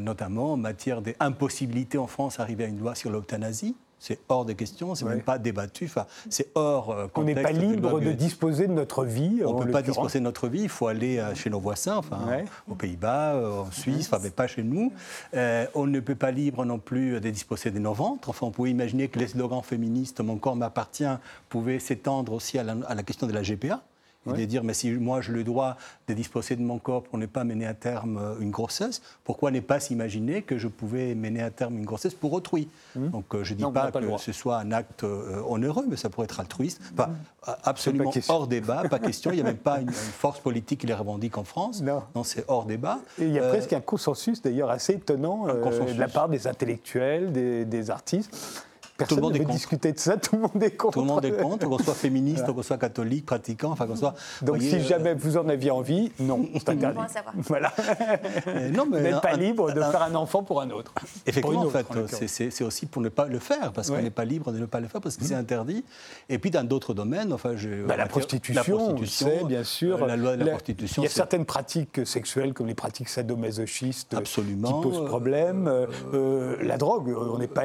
notamment 0.00 0.54
en 0.54 0.56
matière 0.56 1.02
d'impossibilité 1.02 1.98
en 1.98 2.06
France 2.06 2.38
d'arriver 2.38 2.64
à 2.64 2.68
une 2.68 2.80
loi 2.80 2.94
sur 2.94 3.10
l'euthanasie. 3.10 3.76
C'est 4.00 4.18
hors 4.30 4.46
de 4.46 4.54
question, 4.54 4.94
c'est 4.94 5.04
même 5.04 5.20
pas 5.20 5.38
débattu. 5.38 5.84
Enfin, 5.84 6.06
c'est 6.30 6.48
hors 6.54 6.90
euh, 6.90 7.06
On 7.14 7.22
n'est 7.22 7.34
pas 7.34 7.52
libre 7.52 8.00
de 8.00 8.12
disposer 8.12 8.66
de 8.66 8.72
notre 8.72 9.04
vie. 9.04 9.42
On 9.44 9.60
ne 9.60 9.64
peut 9.64 9.70
pas 9.70 9.82
disposer 9.82 10.18
de 10.20 10.24
notre 10.24 10.48
vie. 10.48 10.62
Il 10.62 10.68
faut 10.70 10.86
aller 10.86 11.18
euh, 11.18 11.34
chez 11.34 11.50
nos 11.50 11.60
voisins, 11.60 11.98
enfin, 11.98 12.18
aux 12.66 12.74
Pays-Bas, 12.74 13.34
euh, 13.34 13.60
en 13.60 13.70
Suisse, 13.70 14.08
enfin, 14.10 14.18
mais 14.22 14.30
pas 14.30 14.46
chez 14.46 14.62
nous. 14.62 14.90
on 15.34 15.86
ne 15.86 16.00
peut 16.00 16.14
pas 16.14 16.30
libre 16.30 16.64
non 16.64 16.78
plus 16.78 17.20
de 17.20 17.30
disposer 17.30 17.70
de 17.70 17.78
nos 17.78 17.92
ventres. 17.92 18.30
Enfin, 18.30 18.46
on 18.46 18.50
pouvait 18.50 18.70
imaginer 18.70 19.08
que 19.08 19.18
les 19.18 19.28
slogans 19.28 19.62
féministes 19.62 20.20
"Mon 20.20 20.38
corps 20.38 20.56
m'appartient" 20.56 21.04
pouvaient 21.50 21.78
s'étendre 21.78 22.32
aussi 22.32 22.58
à 22.58 22.64
la 22.64 23.02
question 23.02 23.26
de 23.26 23.32
la 23.32 23.42
GPA 23.42 23.82
et 24.26 24.32
de 24.32 24.44
dire 24.44 24.64
mais 24.64 24.74
si 24.74 24.90
moi 24.90 25.20
j'ai 25.20 25.32
le 25.32 25.44
droit 25.44 25.76
de 26.08 26.14
disposer 26.14 26.56
de 26.56 26.62
mon 26.62 26.78
corps 26.78 27.02
pour 27.02 27.18
ne 27.18 27.26
pas 27.26 27.44
mener 27.44 27.66
à 27.66 27.74
terme 27.74 28.18
euh, 28.18 28.40
une 28.40 28.50
grossesse, 28.50 29.00
pourquoi 29.24 29.50
ne 29.50 29.60
pas 29.60 29.80
s'imaginer 29.80 30.42
que 30.42 30.58
je 30.58 30.68
pouvais 30.68 31.14
mener 31.14 31.42
à 31.42 31.50
terme 31.50 31.78
une 31.78 31.84
grossesse 31.84 32.14
pour 32.14 32.32
autrui 32.32 32.68
mmh. 32.96 33.08
Donc 33.08 33.34
euh, 33.34 33.44
je 33.44 33.54
ne 33.54 33.58
dis 33.58 33.72
pas, 33.72 33.90
que 33.90 34.18
ce 34.18 34.32
soit 34.32 34.58
un 34.58 34.72
acte 34.72 35.04
euh, 35.04 35.42
onéreux, 35.46 35.86
mais 35.88 35.96
ça 35.96 36.10
pourrait 36.10 36.26
être 36.26 36.40
altruiste. 36.40 36.80
Enfin, 36.92 37.08
mmh. 37.08 37.16
Absolument 37.64 38.12
hors 38.28 38.46
débat, 38.46 38.82
pas 38.88 38.98
question. 38.98 39.30
Il 39.30 39.36
n'y 39.36 39.40
a 39.40 39.44
même 39.44 39.56
pas 39.56 39.80
une, 39.80 39.90
force 39.90 40.40
politique 40.40 40.80
qui 40.80 40.86
les 40.86 40.94
revendique 40.94 41.38
en 41.38 41.44
France. 41.44 41.82
Non, 41.82 42.02
c'est 42.22 42.44
hors 42.48 42.66
débat. 42.66 42.98
Et 43.18 43.24
il 43.24 43.32
y 43.32 43.38
a 43.38 43.48
presque 43.48 43.72
un 43.72 43.80
consensus 43.80 44.42
d'ailleurs 44.42 44.70
assez 44.70 44.94
étonnant 44.94 45.46
de 45.46 45.98
la 45.98 46.08
part 46.08 46.28
des 46.28 46.46
intellectuels, 46.46 47.32
des, 47.32 47.64
des 47.64 47.90
artistes 47.90 48.66
tout 49.04 49.16
le 49.16 49.22
monde 49.22 49.36
est 49.36 49.44
discuter 49.44 49.92
de 49.92 49.98
ça, 49.98 50.16
tout 50.16 50.36
le 50.36 50.42
monde 50.42 50.62
est 50.62 50.72
contre. 50.72 50.94
Tout 50.94 51.00
le 51.00 51.06
monde 51.06 51.24
est 51.24 51.32
contre, 51.32 51.68
qu'on 51.68 51.78
soit 51.78 51.94
féministe, 52.06 52.46
qu'on 52.46 52.62
soit 52.62 52.78
catholique, 52.78 53.26
pratiquant, 53.26 53.72
enfin 53.72 53.86
qu'on 53.86 53.96
soit. 53.96 54.14
Donc 54.42 54.60
si 54.62 54.80
jamais 54.80 55.14
vous 55.14 55.36
en 55.36 55.48
aviez 55.48 55.70
envie, 55.70 56.12
non, 56.18 56.48
c'est 56.54 56.70
interdit. 56.70 56.98
Voilà. 57.36 57.72
non, 58.72 58.86
mais 58.90 58.98
vous 58.98 59.04
n'êtes 59.04 59.20
pas 59.20 59.36
libre 59.36 59.72
de 59.72 59.80
faire 59.80 60.02
un 60.02 60.14
enfant 60.14 60.42
pour 60.42 60.60
un 60.60 60.70
autre. 60.70 60.92
Effectivement, 61.26 61.62
en 61.62 61.70
fait, 61.70 61.86
c'est 62.26 62.64
aussi 62.64 62.86
pour 62.86 63.02
ne 63.02 63.08
pas 63.08 63.26
le 63.26 63.38
faire, 63.38 63.72
parce 63.72 63.90
qu'on 63.90 64.02
n'est 64.02 64.10
pas 64.10 64.24
libre 64.24 64.52
de 64.52 64.58
ne 64.58 64.66
pas 64.66 64.80
le 64.80 64.88
faire, 64.88 65.00
parce 65.00 65.16
que 65.16 65.24
c'est 65.24 65.34
mmh. 65.34 65.38
interdit. 65.38 65.84
Et 66.28 66.38
puis 66.38 66.50
dans 66.50 66.66
d'autres 66.66 66.94
domaines, 66.94 67.32
enfin, 67.32 67.56
je, 67.56 67.86
bah, 67.86 67.96
la, 67.96 68.06
prostitution, 68.06 68.96
on 68.96 69.06
sait, 69.06 69.44
bien 69.44 69.64
sûr. 69.64 70.06
La 70.06 70.16
loi 70.16 70.36
de 70.36 70.44
la, 70.44 70.50
prostitution. 70.52 71.02
Il 71.02 71.06
y 71.06 71.08
a 71.08 71.10
certaines 71.10 71.44
pratiques 71.44 72.06
sexuelles, 72.06 72.52
comme 72.52 72.66
les 72.66 72.74
pratiques 72.74 73.08
sadomasochistes, 73.08 74.14
Absolument. 74.14 74.80
qui 74.80 74.88
posent 74.88 75.04
problème. 75.06 75.68
Euh, 75.68 75.86
euh, 76.14 76.56
la 76.62 76.76
drogue, 76.76 77.14
on 77.16 77.38
n'est 77.38 77.46
pas, 77.46 77.64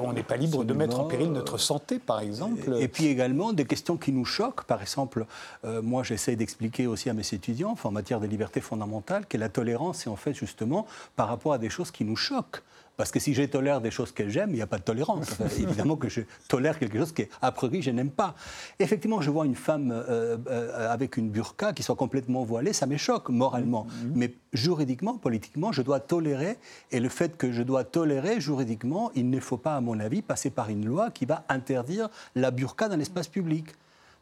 on 0.00 0.12
n'est 0.12 0.22
pas 0.22 0.36
libre 0.36 0.64
de 0.64 0.73
mettre 0.74 1.00
en 1.00 1.04
péril 1.04 1.32
notre 1.32 1.58
santé, 1.58 1.98
par 1.98 2.20
exemple. 2.20 2.76
Et, 2.80 2.88
puis 2.88 3.06
également 3.06 3.52
des 3.52 3.64
questions 3.64 3.96
qui 3.96 4.12
nous 4.12 4.24
choquent. 4.24 4.64
Par 4.64 4.80
exemple, 4.80 5.26
euh, 5.64 5.82
moi 5.82 6.02
j'essaie 6.02 6.36
d'expliquer 6.36 6.86
aussi 6.86 7.10
à 7.10 7.14
mes 7.14 7.26
étudiants, 7.32 7.76
en 7.82 7.90
matière 7.90 8.20
de 8.20 8.26
liberté 8.26 8.60
fondamentale, 8.60 9.26
que 9.26 9.36
la 9.36 9.48
tolérance, 9.48 9.98
c'est 9.98 10.10
en 10.10 10.16
fait 10.16 10.34
justement 10.34 10.86
par 11.16 11.28
rapport 11.28 11.52
à 11.52 11.58
des 11.58 11.70
choses 11.70 11.90
qui 11.90 12.04
nous 12.04 12.16
choquent. 12.16 12.62
Parce 12.96 13.10
que 13.10 13.18
si 13.18 13.34
je 13.34 13.42
tolère 13.42 13.80
des 13.80 13.90
choses 13.90 14.12
que 14.12 14.28
j'aime, 14.28 14.50
il 14.50 14.56
n'y 14.56 14.62
a 14.62 14.66
pas 14.66 14.78
de 14.78 14.84
tolérance. 14.84 15.28
évidemment 15.58 15.96
que 15.96 16.08
je 16.08 16.20
tolère 16.48 16.78
quelque 16.78 16.98
chose 16.98 17.12
qu'à 17.12 17.52
priori 17.52 17.82
je 17.82 17.90
n'aime 17.90 18.10
pas. 18.10 18.34
Effectivement, 18.78 19.20
je 19.20 19.30
vois 19.30 19.46
une 19.46 19.56
femme 19.56 19.90
euh, 19.92 20.36
euh, 20.48 20.92
avec 20.92 21.16
une 21.16 21.30
burqa 21.30 21.72
qui 21.72 21.82
soit 21.82 21.96
complètement 21.96 22.44
voilée, 22.44 22.72
ça 22.72 22.86
me 22.86 22.96
choque 22.96 23.28
moralement. 23.28 23.86
Mm-hmm. 23.86 24.12
Mais 24.14 24.34
juridiquement, 24.52 25.18
politiquement, 25.18 25.72
je 25.72 25.82
dois 25.82 26.00
tolérer. 26.00 26.56
Et 26.92 27.00
le 27.00 27.08
fait 27.08 27.36
que 27.36 27.52
je 27.52 27.62
dois 27.62 27.84
tolérer 27.84 28.40
juridiquement, 28.40 29.10
il 29.14 29.30
ne 29.30 29.40
faut 29.40 29.56
pas, 29.56 29.76
à 29.76 29.80
mon 29.80 29.98
avis, 30.00 30.22
passer 30.22 30.50
par 30.50 30.70
une 30.70 30.86
loi 30.86 31.10
qui 31.10 31.26
va 31.26 31.44
interdire 31.48 32.08
la 32.34 32.50
burqa 32.50 32.88
dans 32.88 32.96
l'espace 32.96 33.28
public. 33.28 33.66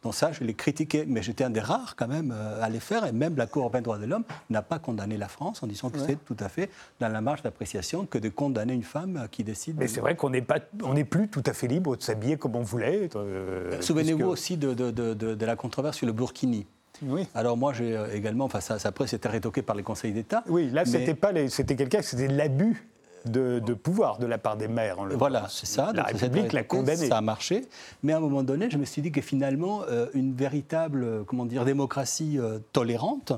Donc 0.03 0.15
ça, 0.15 0.33
je 0.33 0.43
l'ai 0.43 0.55
critiqué, 0.55 1.05
mais 1.07 1.23
j'étais 1.23 1.45
un 1.45 1.51
des 1.51 1.61
rares 1.61 1.95
quand 1.97 2.09
même 2.09 2.35
euh, 2.35 2.63
à 2.63 2.69
les 2.69 2.81
faire, 2.81 3.07
et 3.07 3.13
même 3.13 3.37
la 3.37 3.47
Cour 3.47 3.63
européenne 3.63 3.83
des 3.83 3.87
droits 3.87 3.99
de 3.99 4.07
l'homme 4.07 4.25
n'a 4.51 4.63
pas 4.63 4.79
condamné 4.79 5.17
la 5.17 5.29
France 5.29 5.63
en 5.63 5.67
disant 5.67 5.91
que 5.91 5.99
c'est 5.99 6.23
tout 6.25 6.37
à 6.41 6.49
fait 6.49 6.71
dans 6.99 7.09
la 7.09 7.21
marge 7.21 7.43
d'appréciation 7.43 8.07
que 8.07 8.19
de 8.19 8.29
condamner 8.29 8.75
une 8.75 8.83
femme 8.83 9.29
qui 9.31 9.45
décide. 9.45 9.77
Mais 9.79 9.89
c'est 9.89 10.01
vrai 10.01 10.17
qu'on 10.17 10.31
n'est 10.31 10.43
pas, 10.43 10.59
on 10.83 10.95
n'est 10.95 11.05
plus 11.05 11.29
tout 11.29 11.43
à 11.47 11.53
fait 11.53 11.69
libre 11.69 11.97
de 11.97 12.03
s'habiller 12.03 12.37
comme 12.37 12.57
on 12.57 12.63
voulait. 12.63 13.09
Euh, 13.15 13.81
Souvenez-vous 13.81 14.27
aussi 14.27 14.57
de, 14.57 14.75
de, 14.75 14.91
de, 14.91 15.47
la 15.47 15.57
controverse 15.57 15.99
sur 15.99 16.07
le 16.07 16.13
burkini. 16.13 16.67
Oui. 17.03 17.27
Alors 17.35 17.57
moi, 17.57 17.73
j'ai 17.73 17.97
euh, 17.97 18.13
également, 18.15 18.45
enfin 18.45 18.61
ça, 18.61 18.77
après 18.85 19.07
c'était 19.07 19.29
rétoqué 19.29 19.63
par 19.63 19.77
les 19.77 19.83
conseils 19.83 20.13
d'État. 20.13 20.43
Oui, 20.49 20.71
là, 20.71 20.85
c'était 20.85 21.15
pas, 21.15 21.33
c'était 21.49 21.77
quelqu'un, 21.77 22.03
c'était 22.03 22.29
de 22.29 22.37
l'abus 22.37 22.89
de, 23.27 23.61
pouvoir 23.75 24.19
de 24.19 24.27
la 24.27 24.39
part 24.39 24.57
des 24.57 24.69
maires. 24.69 25.01
En 25.01 25.09
voilà, 25.09 25.47
c'est 25.49 25.67
ça. 25.67 25.93
La 25.95 26.05
République 26.05 26.53
l'a 26.53 26.65
condamné. 26.65 27.09
Ça 27.09 27.19
a 27.19 27.21
marché. 27.21 27.67
Mais 28.03 28.13
à 28.13 28.19
un 28.19 28.21
moment 28.21 28.43
donné, 28.43 28.71
je 28.71 28.79
me 28.79 28.85
suis 28.85 29.03
dit 29.03 29.13
que 29.13 29.21
finalement, 29.21 29.83
euh, 29.89 30.07
une 30.15 30.35
véritable 30.35 31.25
comment 31.25 31.45
dire, 31.45 31.65
démocratie 31.65 32.39
euh, 32.39 32.59
tolérante 32.73 33.33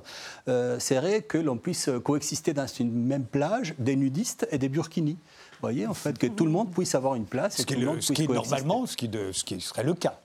serait 0.47 1.23
que 1.23 1.39
l'on 1.39 1.57
puisse 1.57 1.91
coexister 2.03 2.53
dans 2.53 2.67
une 2.67 2.93
même 2.93 3.25
plage 3.25 3.75
des 3.79 3.97
nudistes 3.97 4.47
et 4.51 4.59
des 4.59 4.69
burkinis 4.69 5.19
voyez, 5.65 5.87
en 5.87 5.95
fait, 5.95 6.19
que 6.19 6.27
tout 6.27 6.45
le 6.45 6.51
monde 6.51 6.71
puisse 6.71 6.95
avoir 6.95 7.15
une 7.15 7.25
place. 7.25 7.57
Ce 7.57 7.63
qui, 7.63 7.75
est 7.75 8.29
normalement, 8.29 8.87
ce 8.87 8.97
qui, 8.97 9.11
ce 9.33 9.45
qui, 9.45 9.61
serait 9.61 9.85
le 9.85 9.95
cas. 9.95 10.21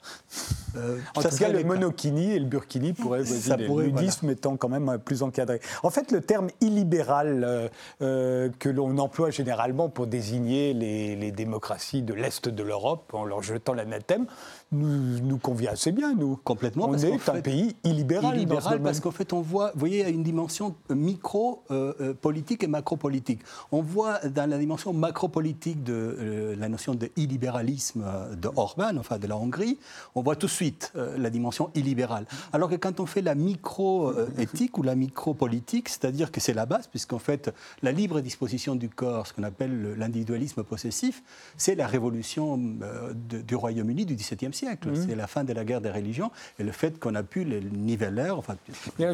Euh, 0.75 0.99
en 1.15 1.21
tout 1.21 1.35
cas, 1.35 1.49
le 1.49 1.63
monokini 1.63 2.31
et 2.33 2.39
le 2.39 2.45
burkini 2.45 2.93
pourraient 2.93 3.25
ça 3.25 3.57
le 3.57 3.67
nudisme 3.67 4.29
étant 4.29 4.57
quand 4.57 4.69
même 4.69 4.97
plus 5.03 5.23
encadré. 5.23 5.59
En 5.83 5.89
fait, 5.89 6.11
le 6.11 6.21
terme 6.21 6.49
illibéral 6.61 7.43
euh, 7.43 7.67
euh, 8.01 8.49
que 8.59 8.69
l'on 8.69 8.97
emploie 8.97 9.31
généralement 9.31 9.89
pour 9.89 10.07
désigner 10.07 10.73
les, 10.73 11.15
les 11.15 11.31
démocraties 11.31 12.01
de 12.01 12.13
l'Est 12.13 12.49
de 12.49 12.63
l'Europe, 12.63 13.13
en 13.13 13.25
leur 13.25 13.41
jetant 13.43 13.73
l'anathème, 13.73 14.25
nous, 14.71 15.19
nous, 15.19 15.37
convient 15.37 15.71
assez 15.71 15.91
bien, 15.91 16.13
nous. 16.13 16.37
Complètement. 16.43 16.89
On 16.89 16.97
est 16.97 17.29
un 17.29 17.41
pays 17.41 17.75
illibéral. 17.83 18.35
Illibéral 18.35 18.81
parce 18.81 18.99
qu'en 18.99 19.11
fait, 19.11 19.33
on 19.33 19.41
voit, 19.41 19.71
vous 19.73 19.79
voyez, 19.79 20.07
une 20.09 20.23
dimension 20.23 20.75
micro-politique 20.89 22.63
et 22.63 22.67
macro-politique. 22.67 23.41
On 23.71 23.81
voit 23.81 24.19
dans 24.19 24.47
la 24.49 24.57
dimension 24.57 24.93
macro-politique 24.93 25.83
de 25.83 26.55
la 26.57 26.69
notion 26.69 26.93
de 26.93 27.09
illibéralisme 27.17 28.05
de 28.39 28.49
Orban, 28.55 28.97
enfin 28.97 29.17
de 29.17 29.27
la 29.27 29.37
Hongrie, 29.37 29.79
on 30.15 30.21
voit 30.21 30.35
tout 30.35 30.47
de 30.47 30.51
suite 30.51 30.93
la 30.95 31.29
dimension 31.29 31.71
illibérale. 31.73 32.25
Alors 32.53 32.69
que 32.69 32.75
quand 32.75 32.99
on 32.99 33.05
fait 33.05 33.21
la 33.21 33.35
micro-éthique 33.35 34.77
ou 34.77 34.83
la 34.83 34.95
micro-politique, 34.95 35.89
c'est-à-dire 35.89 36.31
que 36.31 36.39
c'est 36.39 36.53
la 36.53 36.65
base, 36.65 36.87
puisqu'en 36.87 37.19
fait, 37.19 37.51
la 37.81 37.91
libre 37.91 38.21
disposition 38.21 38.75
du 38.75 38.89
corps, 38.89 39.27
ce 39.27 39.33
qu'on 39.33 39.43
appelle 39.43 39.95
l'individualisme 39.97 40.63
possessif, 40.63 41.23
c'est 41.57 41.75
la 41.75 41.87
révolution 41.87 42.57
du 42.57 43.55
Royaume-Uni 43.55 44.05
du 44.05 44.15
XVIIe 44.15 44.53
siècle 44.53 44.58
siècle. 44.59 44.89
Mhm. 44.89 45.07
C'est 45.07 45.15
la 45.15 45.27
fin 45.27 45.43
de 45.43 45.53
la 45.53 45.63
guerre 45.63 45.81
des 45.81 45.91
religions 45.91 46.31
et 46.59 46.63
le 46.63 46.71
fait 46.71 46.99
qu'on 46.99 47.15
a 47.15 47.23
pu 47.23 47.43
les 47.43 47.61
niveler. 47.61 48.29
Enfin, 48.31 48.55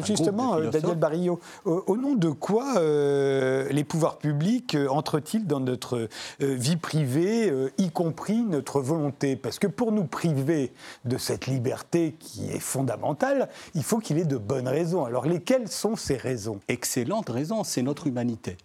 justement, 0.04 0.60
Daniel 0.60 0.96
Barillo, 0.96 1.40
au, 1.64 1.96
nom 1.96 2.14
de 2.14 2.30
quoi 2.30 2.78
euh, 2.78 3.68
les 3.70 3.84
pouvoirs 3.84 4.18
publics 4.18 4.74
euh, 4.74 4.88
entrent-ils 4.88 5.46
dans 5.46 5.60
notre 5.60 5.96
euh, 5.96 6.08
vie 6.40 6.76
privée, 6.76 7.52
y 7.78 7.90
compris 7.90 8.42
notre 8.42 8.80
volonté? 8.80 9.36
Parce 9.36 9.58
que 9.58 9.66
pour 9.66 9.92
nous 9.92 10.04
priver 10.04 10.72
de 11.04 11.18
cette 11.18 11.46
liberté 11.46 12.14
qui 12.18 12.50
est 12.50 12.60
fondamentale, 12.60 13.48
il 13.74 13.82
faut 13.82 13.98
qu'il 13.98 14.18
ait 14.18 14.24
de 14.24 14.36
bonnes 14.36 14.68
raisons. 14.68 15.04
Alors 15.04 15.26
lesquelles 15.26 15.68
sont 15.68 15.96
ces 15.96 16.16
raisons? 16.16 16.60
Excellentes 16.68 17.28
raisons, 17.28 17.64
c'est 17.64 17.82
notre 17.82 18.06
humanité 18.06 18.56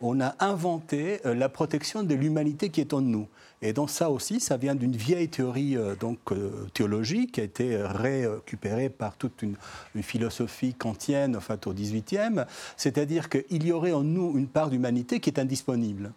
on 0.00 0.20
a 0.20 0.34
inventé 0.40 1.20
la 1.24 1.48
protection 1.48 2.02
de 2.02 2.14
l'humanité 2.14 2.70
qui 2.70 2.80
est 2.80 2.94
en 2.94 3.02
nous. 3.02 3.28
Et 3.62 3.72
donc 3.72 3.90
ça 3.90 4.10
aussi, 4.10 4.40
ça 4.40 4.56
vient 4.56 4.74
d'une 4.74 4.96
vieille 4.96 5.28
théorie 5.28 5.76
euh, 5.76 5.94
donc, 5.94 6.18
euh, 6.32 6.66
théologique 6.72 7.32
qui 7.32 7.40
a 7.40 7.44
été 7.44 7.76
récupérée 7.76 8.88
par 8.88 9.16
toute 9.16 9.42
une, 9.42 9.56
philosophie 10.02 10.74
kantienne 10.74 11.36
en 11.36 11.40
fait, 11.40 11.66
au 11.66 11.74
XVIIIe, 11.74 12.44
c'est-à-dire 12.76 13.28
qu'il 13.28 13.66
y 13.66 13.72
aurait 13.72 13.92
en 13.92 14.02
nous 14.02 14.36
une 14.36 14.48
part 14.48 14.70
d'humanité 14.70 15.20
qui 15.20 15.30
est 15.30 15.38
indisponible. 15.38 16.12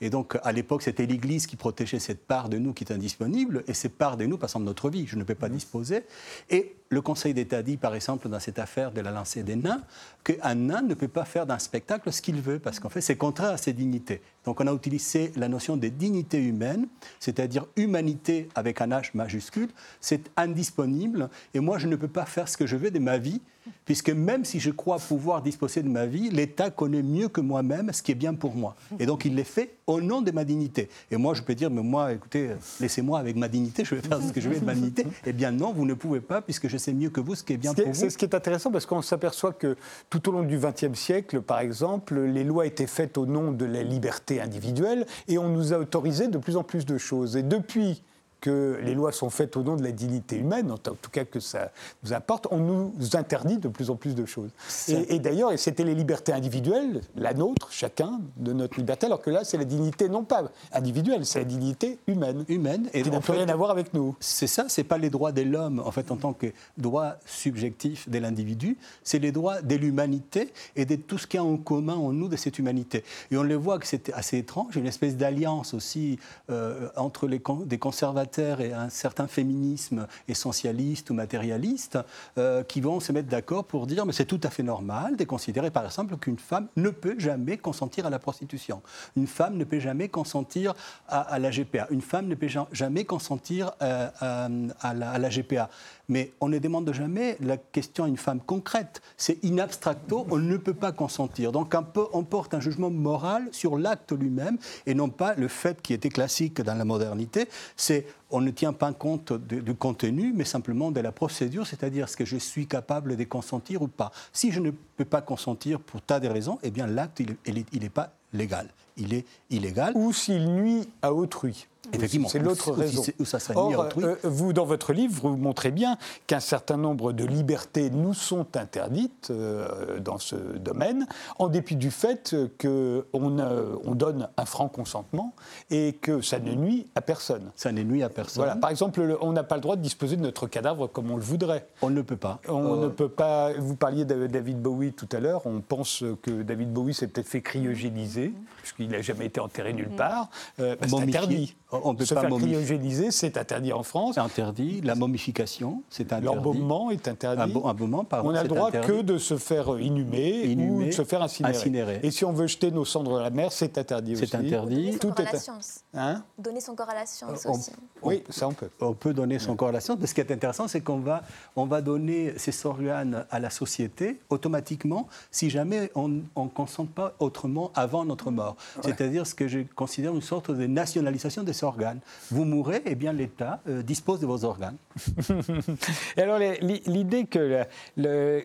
Et 0.00 0.10
donc, 0.10 0.38
à 0.42 0.52
l'époque, 0.52 0.82
c'était 0.82 1.06
l'Église 1.06 1.46
qui 1.46 1.56
protégeait 1.56 1.98
cette 1.98 2.26
part 2.26 2.48
de 2.48 2.58
nous 2.58 2.74
qui 2.74 2.84
est 2.84 2.92
indisponible, 2.92 3.64
et 3.66 3.72
cette 3.72 3.96
part 3.96 4.16
de 4.16 4.26
nous, 4.26 4.36
par 4.36 4.48
exemple, 4.50 4.66
notre 4.66 4.90
vie, 4.90 5.06
je 5.06 5.16
ne 5.16 5.24
peux 5.24 5.34
pas 5.34 5.48
disposer. 5.48 6.04
Et 6.50 6.76
le 6.88 7.00
Conseil 7.00 7.34
d'État 7.34 7.62
dit, 7.62 7.76
par 7.76 7.94
exemple, 7.94 8.28
dans 8.28 8.40
cette 8.40 8.58
affaire 8.58 8.92
de 8.92 9.00
la 9.00 9.10
lancée 9.10 9.42
des 9.42 9.56
nains, 9.56 9.82
qu'un 10.24 10.54
nain 10.54 10.82
ne 10.82 10.94
peut 10.94 11.08
pas 11.08 11.24
faire 11.24 11.46
d'un 11.46 11.58
spectacle 11.58 12.12
ce 12.12 12.22
qu'il 12.22 12.40
veut, 12.40 12.58
parce 12.58 12.80
qu'en 12.80 12.88
fait, 12.88 13.00
c'est 13.00 13.16
contraire 13.16 13.50
à 13.50 13.56
ses 13.56 13.72
dignités. 13.72 14.22
Donc, 14.44 14.60
on 14.60 14.66
a 14.66 14.72
utilisé 14.72 15.32
la 15.36 15.48
notion 15.48 15.76
de 15.76 15.88
dignité 15.88 16.38
humaine, 16.38 16.86
c'est-à-dire 17.18 17.66
humanité 17.76 18.48
avec 18.54 18.80
un 18.80 18.88
H 18.88 19.10
majuscule. 19.14 19.68
C'est 20.00 20.30
indisponible, 20.36 21.28
et 21.54 21.60
moi, 21.60 21.78
je 21.78 21.88
ne 21.88 21.96
peux 21.96 22.08
pas 22.08 22.24
faire 22.24 22.48
ce 22.48 22.56
que 22.56 22.66
je 22.66 22.76
veux 22.76 22.90
de 22.90 22.98
ma 22.98 23.18
vie, 23.18 23.40
puisque 23.84 24.10
même 24.10 24.44
si 24.44 24.60
je 24.60 24.70
crois 24.70 24.98
pouvoir 24.98 25.42
disposer 25.42 25.82
de 25.82 25.88
ma 25.88 26.06
vie, 26.06 26.30
l'État 26.30 26.70
connaît 26.70 27.02
mieux 27.02 27.28
que 27.28 27.40
moi-même 27.40 27.92
ce 27.92 28.00
qui 28.00 28.12
est 28.12 28.16
bien 28.16 28.34
pour 28.34 28.54
moi. 28.54 28.76
Et 29.00 29.06
donc, 29.06 29.24
il 29.24 29.34
l'est 29.34 29.42
fait 29.42 29.74
au 29.88 30.00
nom 30.00 30.22
de 30.22 30.30
ma 30.30 30.44
dignité. 30.44 30.88
Et 31.10 31.16
moi, 31.16 31.34
je 31.34 31.42
peux 31.42 31.54
dire, 31.54 31.68
mais 31.68 31.82
moi, 31.82 32.12
écoutez, 32.12 32.50
laissez-moi 32.80 33.18
avec 33.18 33.34
ma 33.34 33.48
dignité, 33.48 33.84
je 33.84 33.96
vais 33.96 34.02
faire 34.02 34.22
ce 34.22 34.32
que 34.32 34.40
je 34.40 34.48
veux 34.48 34.60
de 34.60 34.64
ma 34.64 34.74
dignité. 34.74 35.04
Eh 35.24 35.32
bien 35.32 35.50
non, 35.50 35.72
vous 35.72 35.84
ne 35.84 35.94
pouvez 35.94 36.20
pas, 36.20 36.40
puisque 36.40 36.68
je 36.68 36.75
sais 36.78 36.92
mieux 36.92 37.10
que 37.10 37.20
vous 37.20 37.34
ce 37.34 37.44
qui 37.44 37.52
est 37.52 37.56
bien 37.56 37.74
pour 37.74 37.86
vous. 37.86 37.94
C'est 37.94 38.10
ce 38.10 38.18
qui 38.18 38.24
est 38.24 38.34
intéressant, 38.34 38.70
parce 38.70 38.86
qu'on 38.86 39.02
s'aperçoit 39.02 39.52
que 39.52 39.76
tout 40.10 40.28
au 40.28 40.32
long 40.32 40.42
du 40.42 40.58
XXe 40.58 40.98
siècle, 40.98 41.42
par 41.42 41.60
exemple, 41.60 42.18
les 42.20 42.44
lois 42.44 42.66
étaient 42.66 42.86
faites 42.86 43.18
au 43.18 43.26
nom 43.26 43.52
de 43.52 43.64
la 43.64 43.82
liberté 43.82 44.40
individuelle, 44.40 45.06
et 45.28 45.38
on 45.38 45.48
nous 45.48 45.72
a 45.72 45.78
autorisé 45.78 46.28
de 46.28 46.38
plus 46.38 46.56
en 46.56 46.64
plus 46.64 46.86
de 46.86 46.98
choses. 46.98 47.36
Et 47.36 47.42
depuis 47.42 48.02
que 48.40 48.78
les 48.82 48.94
lois 48.94 49.12
sont 49.12 49.30
faites 49.30 49.56
au 49.56 49.62
nom 49.62 49.76
de 49.76 49.82
la 49.82 49.92
dignité 49.92 50.36
humaine, 50.36 50.70
en 50.70 50.76
tout 50.76 51.10
cas 51.10 51.24
que 51.24 51.40
ça 51.40 51.72
nous 52.02 52.12
importe, 52.12 52.46
on 52.50 52.58
nous 52.58 52.92
interdit 53.14 53.58
de 53.58 53.68
plus 53.68 53.90
en 53.90 53.96
plus 53.96 54.14
de 54.14 54.26
choses. 54.26 54.50
Et, 54.88 55.18
d'ailleurs, 55.18 55.52
c'était 55.58 55.84
les 55.84 55.94
libertés 55.94 56.32
individuelles, 56.32 57.00
la 57.16 57.34
nôtre, 57.34 57.68
chacun, 57.70 58.20
de 58.36 58.52
notre 58.52 58.78
liberté, 58.78 59.06
alors 59.06 59.22
que 59.22 59.30
là, 59.30 59.44
c'est 59.44 59.56
la 59.56 59.64
dignité 59.64 60.08
non 60.08 60.24
pas 60.24 60.44
individuelle, 60.72 61.24
c'est 61.24 61.40
la 61.40 61.44
dignité 61.44 61.98
humaine. 62.06 62.44
Humaine. 62.48 62.88
Et 62.92 63.02
qui 63.02 63.10
n'a 63.10 63.20
plus 63.20 63.32
rien 63.32 63.48
à 63.48 63.56
voir 63.56 63.70
avec 63.70 63.94
nous. 63.94 64.14
C'est 64.20 64.46
ça, 64.46 64.66
c'est 64.68 64.84
pas 64.84 64.98
les 64.98 65.10
droits 65.10 65.32
de 65.32 65.42
l'homme, 65.42 65.80
en 65.84 65.90
fait, 65.90 66.10
en 66.10 66.16
tant 66.16 66.32
que 66.32 66.46
droit 66.76 67.16
subjectif 67.24 68.08
de 68.08 68.18
l'individu, 68.18 68.76
c'est 69.02 69.18
les 69.18 69.32
droits 69.32 69.62
de 69.62 69.74
l'humanité 69.74 70.52
et 70.74 70.84
de 70.84 70.96
tout 70.96 71.18
ce 71.18 71.26
qu'il 71.26 71.38
y 71.38 71.42
a 71.42 71.44
en 71.44 71.56
commun 71.56 71.94
en 71.94 72.12
nous 72.12 72.28
de 72.28 72.36
cette 72.36 72.58
humanité. 72.58 73.04
Et 73.30 73.36
on 73.36 73.42
le 73.42 73.54
voit 73.54 73.78
que 73.78 73.86
c'est 73.86 74.12
assez 74.12 74.38
étrange, 74.38 74.76
une 74.76 74.86
espèce 74.86 75.16
d'alliance 75.16 75.74
aussi 75.74 76.18
euh, 76.50 76.88
entre 76.96 77.26
les, 77.26 77.40
des 77.64 77.78
conservateurs 77.78 78.25
et 78.60 78.72
un 78.72 78.88
certain 78.88 79.26
féminisme 79.26 80.06
essentialiste 80.28 81.10
ou 81.10 81.14
matérialiste 81.14 81.98
euh, 82.38 82.62
qui 82.62 82.80
vont 82.80 83.00
se 83.00 83.12
mettre 83.12 83.28
d'accord 83.28 83.64
pour 83.64 83.86
dire 83.86 84.06
mais 84.06 84.12
c'est 84.12 84.24
tout 84.24 84.40
à 84.42 84.50
fait 84.50 84.62
normal 84.62 85.16
de 85.16 85.24
considérer 85.24 85.70
par 85.70 85.84
exemple 85.84 86.16
qu'une 86.16 86.38
femme 86.38 86.68
ne 86.76 86.90
peut 86.90 87.16
jamais 87.18 87.56
consentir 87.56 88.06
à 88.06 88.10
la 88.10 88.18
prostitution. 88.18 88.82
Une 89.16 89.26
femme 89.26 89.56
ne 89.56 89.64
peut 89.64 89.80
jamais 89.80 90.08
consentir 90.08 90.74
à, 91.08 91.38
la 91.38 91.50
GPA. 91.50 91.86
Une 91.90 92.02
femme 92.02 92.26
ne 92.26 92.34
peut 92.34 92.48
jamais 92.72 93.04
consentir 93.04 93.72
euh, 93.82 94.08
la, 94.20 95.10
à 95.10 95.18
la 95.18 95.28
GPA 95.28 95.68
mais 96.08 96.32
on 96.40 96.48
ne 96.48 96.58
demande 96.58 96.92
jamais 96.92 97.36
la 97.40 97.56
question 97.56 98.04
à 98.04 98.08
une 98.08 98.16
femme 98.16 98.40
concrète. 98.40 99.00
C'est 99.16 99.44
in 99.44 99.58
abstracto, 99.58 100.26
on 100.30 100.38
ne 100.38 100.56
peut 100.56 100.74
pas 100.74 100.92
consentir. 100.92 101.52
Donc 101.52 101.74
on 102.12 102.24
porte 102.24 102.54
un 102.54 102.60
jugement 102.60 102.90
moral 102.90 103.48
sur 103.52 103.78
l'acte 103.78 104.12
lui-même 104.12 104.58
et 104.86 104.94
non 104.94 105.08
pas 105.08 105.34
le 105.34 105.48
fait 105.48 105.80
qui 105.82 105.92
était 105.92 106.08
classique 106.08 106.60
dans 106.60 106.74
la 106.74 106.84
modernité, 106.84 107.48
c'est 107.76 108.06
on 108.30 108.40
ne 108.40 108.50
tient 108.50 108.72
pas 108.72 108.92
compte 108.92 109.32
du 109.32 109.74
contenu, 109.74 110.32
mais 110.34 110.44
simplement 110.44 110.90
de 110.90 111.00
la 111.00 111.12
procédure, 111.12 111.66
c'est-à-dire 111.66 112.04
est-ce 112.04 112.16
que 112.16 112.24
je 112.24 112.36
suis 112.36 112.66
capable 112.66 113.16
de 113.16 113.24
consentir 113.24 113.82
ou 113.82 113.88
pas. 113.88 114.10
Si 114.32 114.50
je 114.50 114.60
ne 114.60 114.70
peux 114.70 115.04
pas 115.04 115.20
consentir 115.20 115.78
pour 115.78 116.02
tas 116.02 116.18
de 116.18 116.28
raisons, 116.28 116.58
eh 116.62 116.70
bien 116.70 116.86
l'acte, 116.86 117.20
il 117.20 117.80
n'est 117.80 117.88
pas 117.88 118.12
légal. 118.32 118.68
Il 118.96 119.14
est 119.14 119.26
illégal. 119.50 119.92
Ou 119.94 120.12
s'il 120.12 120.48
nuit 120.48 120.88
à 121.02 121.12
autrui. 121.12 121.66
Effectivement. 121.92 122.28
C'est 122.28 122.38
l'autre 122.38 122.72
raison. 122.72 123.02
Où 123.18 123.24
ça 123.24 123.38
serait 123.38 123.54
Or, 123.56 123.88
euh, 123.98 124.16
vous, 124.24 124.52
dans 124.52 124.64
votre 124.64 124.92
livre, 124.92 125.14
vous 125.22 125.36
montrez 125.36 125.70
bien 125.70 125.96
qu'un 126.26 126.40
certain 126.40 126.76
nombre 126.76 127.12
de 127.12 127.24
libertés 127.24 127.90
nous 127.90 128.14
sont 128.14 128.56
interdites 128.56 129.28
euh, 129.30 129.98
dans 130.00 130.18
ce 130.18 130.36
domaine, 130.36 131.06
en 131.38 131.48
dépit 131.48 131.76
du 131.76 131.90
fait 131.90 132.36
qu'on 132.60 133.04
on 133.12 133.94
donne 133.94 134.28
un 134.36 134.44
franc 134.44 134.68
consentement 134.68 135.34
et 135.70 135.94
que 135.94 136.20
ça 136.20 136.38
ne 136.38 136.52
nuit 136.52 136.86
à 136.94 137.00
personne. 137.00 137.50
Ça 137.56 137.72
ne 137.72 137.82
nuit 137.82 138.02
à 138.02 138.08
personne. 138.08 138.42
Voilà. 138.42 138.56
Par 138.56 138.70
exemple, 138.70 139.16
on 139.20 139.32
n'a 139.32 139.44
pas 139.44 139.56
le 139.56 139.60
droit 139.62 139.76
de 139.76 139.82
disposer 139.82 140.16
de 140.16 140.22
notre 140.22 140.46
cadavre 140.46 140.86
comme 140.86 141.10
on 141.10 141.16
le 141.16 141.22
voudrait. 141.22 141.66
On 141.82 141.90
ne 141.90 142.02
peut 142.02 142.16
pas. 142.16 142.40
On 142.48 142.76
ne 142.76 142.88
peut 142.88 143.08
pas. 143.08 143.52
Vous 143.58 143.76
parliez 143.76 144.04
de 144.04 144.26
David 144.26 144.60
Bowie 144.60 144.92
tout 144.92 145.08
à 145.12 145.20
l'heure. 145.20 145.46
On 145.46 145.60
pense 145.60 146.04
que 146.22 146.42
David 146.42 146.72
Bowie 146.72 146.94
s'est 146.94 147.06
peut-être 147.06 147.28
fait 147.28 147.40
cryogéniser, 147.40 148.32
puisqu'il 148.62 148.88
n'a 148.88 149.02
jamais 149.02 149.26
été 149.26 149.40
enterré 149.40 149.72
nulle 149.72 149.90
part. 149.90 150.28
Euh, 150.60 150.76
c'est 150.86 150.94
interdit. 150.94 151.54
On 151.72 151.96
peut 151.96 152.04
Se 152.04 152.14
pas 152.14 152.20
faire 152.20 152.30
cryogéniser, 152.30 153.10
c'est 153.10 153.36
interdit 153.36 153.72
en 153.72 153.82
France. 153.82 154.14
C'est 154.14 154.20
interdit. 154.20 154.80
La 154.82 154.94
momification, 154.94 155.82
c'est 155.90 156.04
interdit. 156.12 156.26
L'embaumement 156.26 156.90
est 156.92 157.08
interdit. 157.08 157.42
Un, 157.42 157.74
moment, 157.74 158.04
pardon, 158.04 158.28
On 158.28 158.32
n'a 158.32 158.42
le 158.42 158.48
droit 158.48 158.70
que 158.70 159.02
de 159.02 159.18
se 159.18 159.36
faire 159.36 159.80
inhumer, 159.80 160.54
ou 160.56 160.84
de 160.84 160.90
se 160.92 161.02
faire 161.02 161.22
incinérer. 161.22 162.00
Et 162.04 162.12
si 162.12 162.24
on 162.24 162.32
veut 162.32 162.46
jeter 162.46 162.70
nos 162.70 162.84
cendres 162.84 163.10
dans 163.10 163.20
la 163.20 163.30
mer, 163.30 163.50
c'est 163.50 163.78
interdit 163.78 164.14
aussi. 164.14 164.26
C'est 164.28 164.36
interdit. 164.36 164.96
Donner 164.96 165.00
son 165.00 165.10
corps 165.10 165.26
à 165.26 165.32
la 165.32 165.38
science. 165.38 165.84
Hein 165.94 166.22
donner 166.38 166.60
son 166.60 166.74
corps 166.76 166.90
à 166.90 166.94
la 166.94 167.06
science 167.06 167.46
aussi. 167.46 167.72
Oui, 168.02 168.22
ça 168.30 168.46
on 168.46 168.52
peut. 168.52 168.68
On 168.80 168.92
peut 168.92 169.12
donner 169.12 169.40
son 169.40 169.56
corps 169.56 169.68
à 169.68 169.72
la 169.72 169.80
science. 169.80 169.98
Mais 170.00 170.06
ce 170.06 170.14
qui 170.14 170.20
est 170.20 170.30
intéressant, 170.30 170.68
c'est 170.68 170.80
qu'on 170.80 171.00
va, 171.00 171.22
on 171.56 171.66
va 171.66 171.80
donner 171.80 172.34
ces 172.36 172.66
organes 172.66 173.24
à 173.30 173.40
la 173.40 173.50
société 173.50 174.20
automatiquement 174.30 175.08
si 175.32 175.50
jamais 175.50 175.90
on 175.96 176.08
ne 176.08 176.48
consente 176.54 176.90
pas 176.90 177.14
autrement 177.18 177.72
avant 177.74 178.04
notre 178.04 178.30
mort. 178.30 178.56
C'est-à-dire 178.82 179.26
ce 179.26 179.34
que 179.34 179.48
je 179.48 179.60
considère 179.74 180.14
une 180.14 180.22
sorte 180.22 180.50
de 180.52 180.66
nationalisation 180.66 181.42
de 181.42 181.52
organes. 181.62 182.00
Vous 182.30 182.44
mourrez, 182.44 182.78
et 182.78 182.92
eh 182.92 182.94
bien 182.94 183.12
l'État 183.12 183.60
euh, 183.68 183.82
dispose 183.82 184.20
de 184.20 184.26
vos 184.26 184.44
organes. 184.44 184.76
et 186.16 186.22
alors 186.22 186.38
l'idée 186.38 187.26
que, 187.26 187.64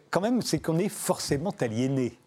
quand 0.09 0.21
même, 0.21 0.41
c'est 0.41 0.59
qu'on 0.59 0.79
est 0.79 0.89
forcément 0.89 1.53
aliéné. 1.59 2.17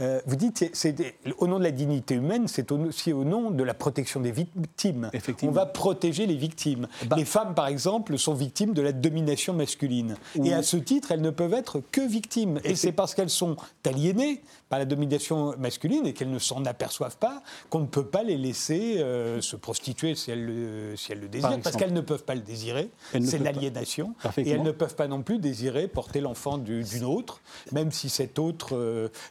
Euh, 0.00 0.20
vous 0.26 0.36
dites, 0.36 0.70
c'est 0.72 0.94
au 1.38 1.46
nom 1.46 1.58
de 1.58 1.64
la 1.64 1.70
dignité 1.70 2.14
humaine, 2.14 2.48
c'est 2.48 2.72
aussi 2.72 3.12
au 3.12 3.24
nom 3.24 3.50
de 3.50 3.62
la 3.62 3.74
protection 3.74 4.20
des 4.20 4.32
victimes. 4.32 5.10
On 5.42 5.50
va 5.50 5.66
protéger 5.66 6.26
les 6.26 6.36
victimes. 6.36 6.88
Bah 7.06 7.16
les 7.16 7.24
femmes, 7.24 7.54
par 7.54 7.66
exemple, 7.66 8.18
sont 8.18 8.34
victimes 8.34 8.74
de 8.74 8.82
la 8.82 8.92
domination 8.92 9.52
masculine. 9.52 10.16
Et 10.42 10.52
à 10.52 10.62
ce 10.62 10.76
titre, 10.76 11.12
elles 11.12 11.20
ne 11.20 11.30
peuvent 11.30 11.54
être 11.54 11.82
que 11.92 12.00
victimes. 12.00 12.60
Et, 12.64 12.74
c'est 12.74 12.92
parce 12.92 13.14
qu'elles 13.14 13.30
sont 13.30 13.56
aliénées 13.84 14.42
par 14.68 14.78
la 14.78 14.84
domination 14.86 15.54
masculine 15.58 16.06
et 16.06 16.14
qu'elles 16.14 16.30
ne 16.30 16.38
s'en 16.38 16.64
aperçoivent 16.64 17.18
pas 17.18 17.42
qu'on 17.68 17.80
ne 17.80 17.86
peut 17.86 18.06
pas 18.06 18.22
les 18.22 18.38
laisser 18.38 18.98
euh, 18.98 19.40
se 19.40 19.56
prostituer 19.56 20.14
si 20.14 20.30
elles 20.30 20.46
le, 20.46 20.96
si 20.96 21.12
elles 21.12 21.20
le 21.20 21.28
désirent, 21.28 21.60
parce 21.62 21.76
qu'elles 21.76 21.92
ne 21.92 22.00
peuvent 22.00 22.24
pas 22.24 22.34
le 22.34 22.40
désirer. 22.40 22.90
C'est 23.12 23.38
l'aliénation. 23.38 24.14
Et 24.38 24.50
elles 24.50 24.62
ne 24.62 24.70
peuvent 24.70 24.94
pas 24.94 25.08
non 25.08 25.22
plus 25.22 25.38
désirer 25.38 25.88
porter 25.88 26.20
l'enfant 26.20 26.58
d'une 26.58 27.04
autre, 27.04 27.40
même 27.72 27.92
si 27.92 28.08
cet 28.08 28.38
autre 28.38 28.76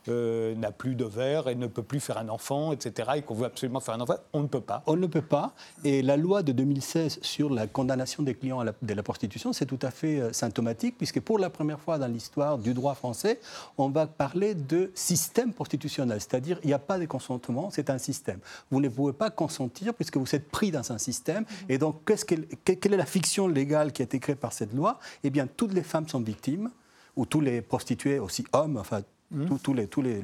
euh, 0.07 0.50
euh, 0.51 0.55
n'a 0.55 0.71
plus 0.71 0.95
d'ovaire 0.95 1.47
et 1.47 1.55
ne 1.55 1.67
peut 1.67 1.83
plus 1.83 1.99
faire 1.99 2.17
un 2.17 2.29
enfant, 2.29 2.71
etc., 2.71 3.09
et 3.17 3.21
qu'on 3.21 3.35
veut 3.35 3.45
absolument 3.45 3.79
faire 3.79 3.95
un 3.95 4.01
enfant. 4.01 4.15
On 4.33 4.41
ne 4.41 4.47
peut 4.47 4.61
pas. 4.61 4.83
On 4.87 4.95
ne 4.95 5.07
peut 5.07 5.21
pas. 5.21 5.53
Et 5.83 6.01
la 6.01 6.17
loi 6.17 6.43
de 6.43 6.51
2016 6.51 7.19
sur 7.21 7.49
la 7.49 7.67
condamnation 7.67 8.23
des 8.23 8.35
clients 8.35 8.63
de 8.63 8.93
la 8.93 9.03
prostitution, 9.03 9.53
c'est 9.53 9.65
tout 9.65 9.79
à 9.81 9.91
fait 9.91 10.33
symptomatique, 10.33 10.95
puisque 10.97 11.19
pour 11.19 11.39
la 11.39 11.49
première 11.49 11.79
fois 11.79 11.97
dans 11.97 12.07
l'histoire 12.07 12.57
du 12.57 12.73
droit 12.73 12.93
français, 12.93 13.39
on 13.77 13.89
va 13.89 14.07
parler 14.07 14.55
de 14.55 14.91
système 14.95 15.53
prostitutionnel, 15.53 16.19
c'est-à-dire 16.19 16.59
il 16.63 16.67
n'y 16.67 16.73
a 16.73 16.79
pas 16.79 16.97
de 16.97 17.05
consentement, 17.05 17.69
c'est 17.71 17.89
un 17.89 17.97
système. 17.97 18.39
Vous 18.69 18.79
ne 18.79 18.89
pouvez 18.89 19.13
pas 19.13 19.29
consentir 19.29 19.93
puisque 19.93 20.17
vous 20.17 20.35
êtes 20.35 20.49
pris 20.49 20.71
dans 20.71 20.91
un 20.91 20.97
système. 20.97 21.45
Et 21.69 21.77
donc, 21.77 22.05
qu'est-ce 22.05 22.25
quelle 22.25 22.93
est 22.93 22.97
la 22.97 23.05
fiction 23.05 23.47
légale 23.47 23.91
qui 23.91 24.01
a 24.01 24.05
été 24.05 24.19
créée 24.19 24.35
par 24.35 24.53
cette 24.53 24.73
loi? 24.73 24.99
Eh 25.23 25.29
bien, 25.29 25.47
toutes 25.47 25.73
les 25.73 25.83
femmes 25.83 26.07
sont 26.07 26.21
victimes, 26.21 26.69
ou 27.15 27.25
tous 27.25 27.41
les 27.41 27.61
prostituées, 27.61 28.19
aussi 28.19 28.45
hommes, 28.53 28.77
enfin 28.77 29.01
mmh. 29.31 29.57
Tous, 29.63 29.73
les, 29.73 29.87
tous 29.87 30.01
les, 30.01 30.21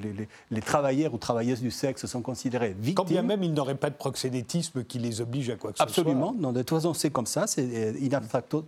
les, 0.52 0.62
travailleurs 0.62 1.14
ou 1.14 1.18
travailleuses 1.18 1.62
du 1.62 1.72
sexe 1.72 2.06
sont 2.06 2.22
considérés 2.22 2.76
victimes. 2.80 2.96
Quand 2.96 3.06
bien 3.06 3.22
même 3.22 3.44
il 3.44 3.54
n'aurait 3.54 3.76
pas 3.76 3.90
de 3.90 3.96
proxénétisme 3.96 4.84
qui 4.84 5.00
les 5.00 5.22
oblige 5.22 5.50
à 5.50 5.56
quoi 5.56 5.72
que 5.72 5.78
ce 5.78 5.84
soit. 5.84 5.90
Absolument. 5.90 6.34
de 6.34 6.62
toute 6.62 6.70
façon, 6.70 6.94
c'est 6.94 7.12
comme 7.12 7.26
ça. 7.26 7.48
C'est, 7.48 7.94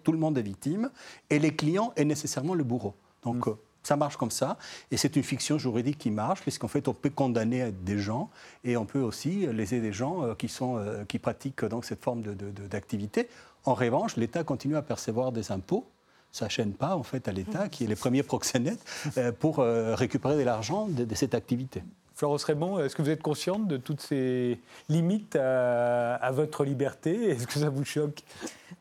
tout 0.04 0.12
le 0.12 0.18
monde 0.18 0.38
est 0.38 0.44
victime. 0.44 0.90
Et 1.30 1.40
les 1.40 1.56
clients 1.56 1.94
est 1.96 2.06
nécessairement 2.06 2.54
le 2.54 2.64
bourreau. 2.64 2.96
Donc, 3.24 3.48
mmh. 3.48 3.50
euh, 3.50 3.54
ça 3.84 3.96
marche 3.96 4.18
comme 4.18 4.32
ça, 4.32 4.58
et 4.92 4.98
c'est 4.98 5.16
une 5.16 5.24
fiction 5.24 5.58
juridique 5.58 5.98
qui 5.98 6.12
marche, 6.12 6.42
puisqu'en 6.42 6.68
fait, 6.68 6.88
on 6.88 6.94
peut 6.94 7.10
condamner 7.10 7.72
des 7.72 7.98
gens, 7.98 8.30
et 8.64 8.78
on 8.78 8.86
peut 8.86 9.00
aussi 9.00 9.48
léser 9.48 9.80
des 9.80 9.94
gens 9.94 10.24
euh, 10.24 10.36
qui, 10.36 10.48
sont, 10.48 10.78
euh, 10.78 11.06
qui 11.06 11.18
pratiquent 11.18 11.66
donc 11.66 11.86
cette 11.86 12.04
forme 12.04 12.22
d'activité. 12.22 13.24
De, 13.24 13.30
en 13.66 13.74
revanche, 13.74 14.18
l'État 14.18 14.44
continue 14.44 14.76
à 14.76 14.82
percevoir 14.82 15.32
des 15.32 15.52
impôts, 15.52 15.86
ça 16.32 16.46
ne 16.46 16.50
chaîne 16.50 16.74
pas 16.74 16.96
en 16.96 17.04
fait 17.04 17.28
à 17.28 17.32
l'État, 17.32 17.70
qui 17.70 17.84
est 17.84 17.88
les 17.88 17.96
premiers 17.96 18.24
proxénètes, 18.24 18.84
euh, 19.18 19.32
pour 19.32 19.58
récupérer 19.58 20.38
de 20.38 20.44
l'argent 20.44 20.88
de, 20.88 21.16
cette 21.16 21.34
activité. 21.34 21.84
Florence 22.16 22.44
Raymond, 22.44 22.80
est-ce 22.80 22.96
que 22.96 23.02
vous 23.02 23.10
êtes 23.10 23.22
consciente 23.22 23.68
de 23.68 23.78
toutes 23.78 24.02
ces 24.02 24.60
limites 24.90 25.36
à, 25.36 26.32
votre 26.32 26.66
liberté? 26.66 27.30
Est-ce 27.30 27.48
que 27.48 27.54
ça 27.54 27.70
vous 27.70 27.86
choque? 27.86 28.24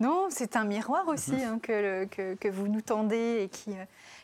Non, 0.00 0.26
c'est 0.30 0.56
un 0.56 0.64
miroir 0.64 1.06
aussi 1.06 1.34
hein, 1.34 1.58
que, 1.62 2.04
que, 2.06 2.34
que, 2.34 2.48
vous 2.48 2.68
nous 2.68 2.80
tendez 2.80 3.42
et 3.42 3.48
qui, 3.48 3.70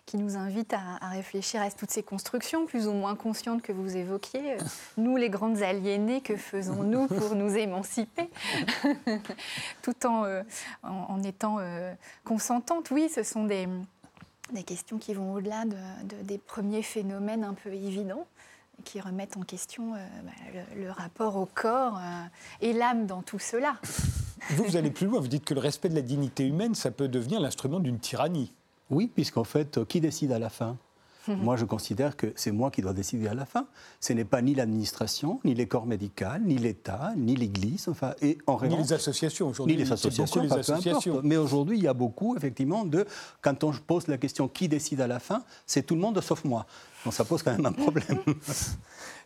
qui 0.06 0.18
nous 0.18 0.36
invite 0.36 0.74
à, 0.74 1.08
réfléchir 1.08 1.62
à 1.62 1.70
toutes 1.70 1.90
ces 1.90 2.02
constructions 2.02 2.66
plus 2.66 2.86
ou 2.86 2.92
moins 2.92 3.16
conscientes 3.16 3.62
que 3.62 3.72
vous 3.72 3.96
évoquiez. 3.96 4.56
Nous, 4.96 5.16
les 5.16 5.30
grandes 5.30 5.62
aliénées, 5.62 6.20
que 6.20 6.36
faisons-nous 6.36 7.06
pour 7.06 7.34
nous 7.34 7.56
émanciper 7.56 8.28
Tout 9.82 10.06
en, 10.06 10.24
euh, 10.24 10.42
en, 10.82 11.22
étant 11.22 11.56
euh, 11.58 11.94
consentantes. 12.24 12.90
Oui, 12.90 13.08
ce 13.08 13.22
sont 13.22 13.44
des, 13.44 13.66
des 14.52 14.62
questions 14.62 14.98
qui 14.98 15.14
vont 15.14 15.32
au-delà 15.32 15.64
de, 15.64 15.76
des 16.22 16.38
premiers 16.38 16.82
phénomènes 16.82 17.44
un 17.44 17.54
peu 17.54 17.72
évidents 17.72 18.26
qui 18.84 19.00
remettent 19.00 19.36
en 19.36 19.42
question 19.42 19.94
euh, 19.94 19.98
bah, 20.24 20.60
le, 20.76 20.90
rapport 20.90 21.36
au 21.36 21.46
corps 21.46 22.00
et 22.60 22.72
l'âme 22.72 23.06
dans 23.06 23.22
tout 23.22 23.38
cela. 23.38 23.76
Vous, 24.50 24.64
vous 24.64 24.76
allez 24.76 24.90
plus 24.90 25.06
loin, 25.06 25.20
vous 25.20 25.28
dites 25.28 25.46
que 25.46 25.54
le 25.54 25.60
respect 25.60 25.88
de 25.88 25.94
la 25.94 26.02
dignité 26.02 26.46
humaine, 26.46 26.74
ça 26.74 26.90
peut 26.90 27.08
devenir 27.08 27.40
l'instrument 27.40 27.80
d'une 27.80 27.98
tyrannie. 27.98 28.52
Oui, 28.90 29.10
puisqu'en 29.12 29.44
fait, 29.44 29.78
euh, 29.78 29.84
qui 29.84 30.00
décide 30.00 30.32
à 30.32 30.38
la 30.38 30.50
fin? 30.50 30.76
Moi, 31.28 31.56
je 31.56 31.64
considère 31.64 32.16
que 32.16 32.32
c'est 32.36 32.50
moi 32.50 32.70
qui 32.70 32.82
dois 32.82 32.92
décider 32.92 33.28
à 33.28 33.34
la 33.34 33.46
fin. 33.46 33.66
Ce 34.00 34.12
n'est 34.12 34.24
pas 34.24 34.42
ni 34.42 34.54
l'administration, 34.54 35.40
ni 35.44 35.54
les 35.54 35.66
corps 35.66 35.86
médicaux, 35.86 36.26
ni 36.44 36.58
l'État, 36.58 37.12
ni 37.16 37.34
l'Église, 37.34 37.88
enfin, 37.88 38.14
et 38.20 38.38
en 38.46 38.60
Ni 38.62 38.76
les 38.76 38.92
associations 38.92 39.48
aujourd'hui. 39.48 39.76
Ni 39.76 39.82
les 39.82 39.92
associations, 39.92 40.42
les 40.42 40.52
associations. 40.52 41.20
Mais 41.22 41.36
aujourd'hui, 41.36 41.78
il 41.78 41.84
y 41.84 41.88
a 41.88 41.94
beaucoup, 41.94 42.36
effectivement, 42.36 42.84
de 42.84 43.06
quand 43.40 43.64
on 43.64 43.72
pose 43.72 44.08
la 44.08 44.18
question 44.18 44.48
qui 44.48 44.68
décide 44.68 45.00
à 45.00 45.06
la 45.06 45.18
fin, 45.18 45.42
c'est 45.66 45.84
tout 45.84 45.94
le 45.94 46.00
monde 46.00 46.20
sauf 46.20 46.44
moi. 46.44 46.66
Donc 47.04 47.14
ça 47.14 47.24
pose 47.24 47.42
quand 47.42 47.52
même 47.52 47.66
un 47.66 47.72
problème. 47.72 48.22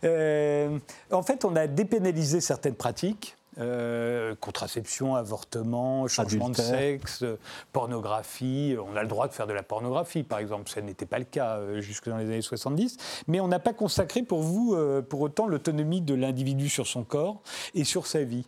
Euh, 0.05 0.79
en 1.11 1.25
fait, 1.25 1.45
on 1.45 1.57
a 1.57 1.67
dépénalisé 1.67 2.41
certaines 2.41 2.77
pratiques. 2.77 3.37
Euh, 3.61 4.37
contraception, 4.41 5.17
avortement, 5.17 6.07
changement 6.07 6.51
de 6.51 6.57
sexe, 6.57 7.25
pornographie. 7.73 8.77
On 8.79 8.95
a 8.97 9.03
le 9.03 9.09
droit 9.09 9.27
de 9.27 9.33
faire 9.33 9.49
de 9.49 9.53
la 9.53 9.65
pornographie, 9.65 10.23
par 10.23 10.39
exemple. 10.39 10.71
Ça 10.71 10.81
n'était 10.81 11.07
pas 11.07 11.19
le 11.19 11.25
cas 11.25 11.57
euh, 11.57 11.81
jusque 11.81 12.09
dans 12.09 12.19
les 12.19 12.27
années 12.27 12.43
70. 12.43 12.97
Mais 13.27 13.41
on 13.41 13.49
n'a 13.49 13.59
pas 13.59 13.73
consacré 13.73 14.23
pour 14.23 14.43
vous, 14.43 14.75
euh, 14.75 15.03
pour 15.03 15.21
autant, 15.23 15.47
l'autonomie 15.49 16.01
de 16.01 16.15
l'individu 16.15 16.69
sur 16.69 16.87
son 16.87 17.03
corps 17.03 17.43
et 17.75 17.85
sur 17.85 18.07
sa 18.07 18.23
vie. 18.23 18.47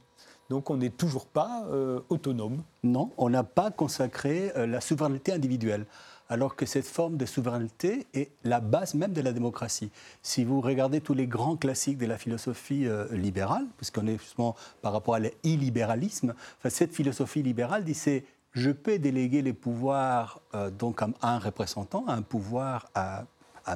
Donc 0.49 0.71
on 0.71 0.77
n'est 0.77 0.91
toujours 0.91 1.27
pas 1.27 1.65
autonome. 2.09 2.65
Non, 2.83 3.13
on 3.19 3.31
n'a 3.31 3.45
pas 3.45 3.71
consacré 3.71 4.51
la 4.57 4.81
souveraineté 4.81 5.33
individuelle 5.33 5.87
alors 6.31 6.55
que 6.57 6.65
cette 6.65 6.87
forme 6.87 7.17
de 7.17 7.27
souveraineté 7.27 8.07
est 8.15 8.31
la 8.45 8.61
base 8.61 8.95
même 8.95 9.13
de 9.13 9.21
la 9.21 9.33
démocratie. 9.33 9.91
Si 10.23 10.45
vous 10.45 10.61
regardez 10.61 11.01
tous 11.01 11.13
les 11.13 11.27
grands 11.27 11.57
classiques 11.57 11.99
de 11.99 12.07
la 12.07 12.17
philosophie 12.17 12.87
euh, 12.87 13.07
libérale, 13.13 13.67
puisqu'on 13.77 14.07
est 14.07 14.17
justement 14.17 14.55
par 14.81 14.93
rapport 14.93 15.17
à 15.17 15.19
l'illibéralisme, 15.19 16.35
cette 16.69 16.95
philosophie 16.95 17.43
libérale 17.43 17.85
dit 17.85 17.95
c'est 17.95 18.25
je 18.53 18.71
peux 18.71 18.99
déléguer 18.99 19.43
les 19.43 19.53
pouvoirs 19.53 20.41
euh, 20.55 20.71
donc 20.71 21.03
à 21.03 21.09
un 21.23 21.39
représentant, 21.39 22.07
à 22.07 22.15
un 22.15 22.23
pouvoir 22.23 22.89
à 22.95 23.27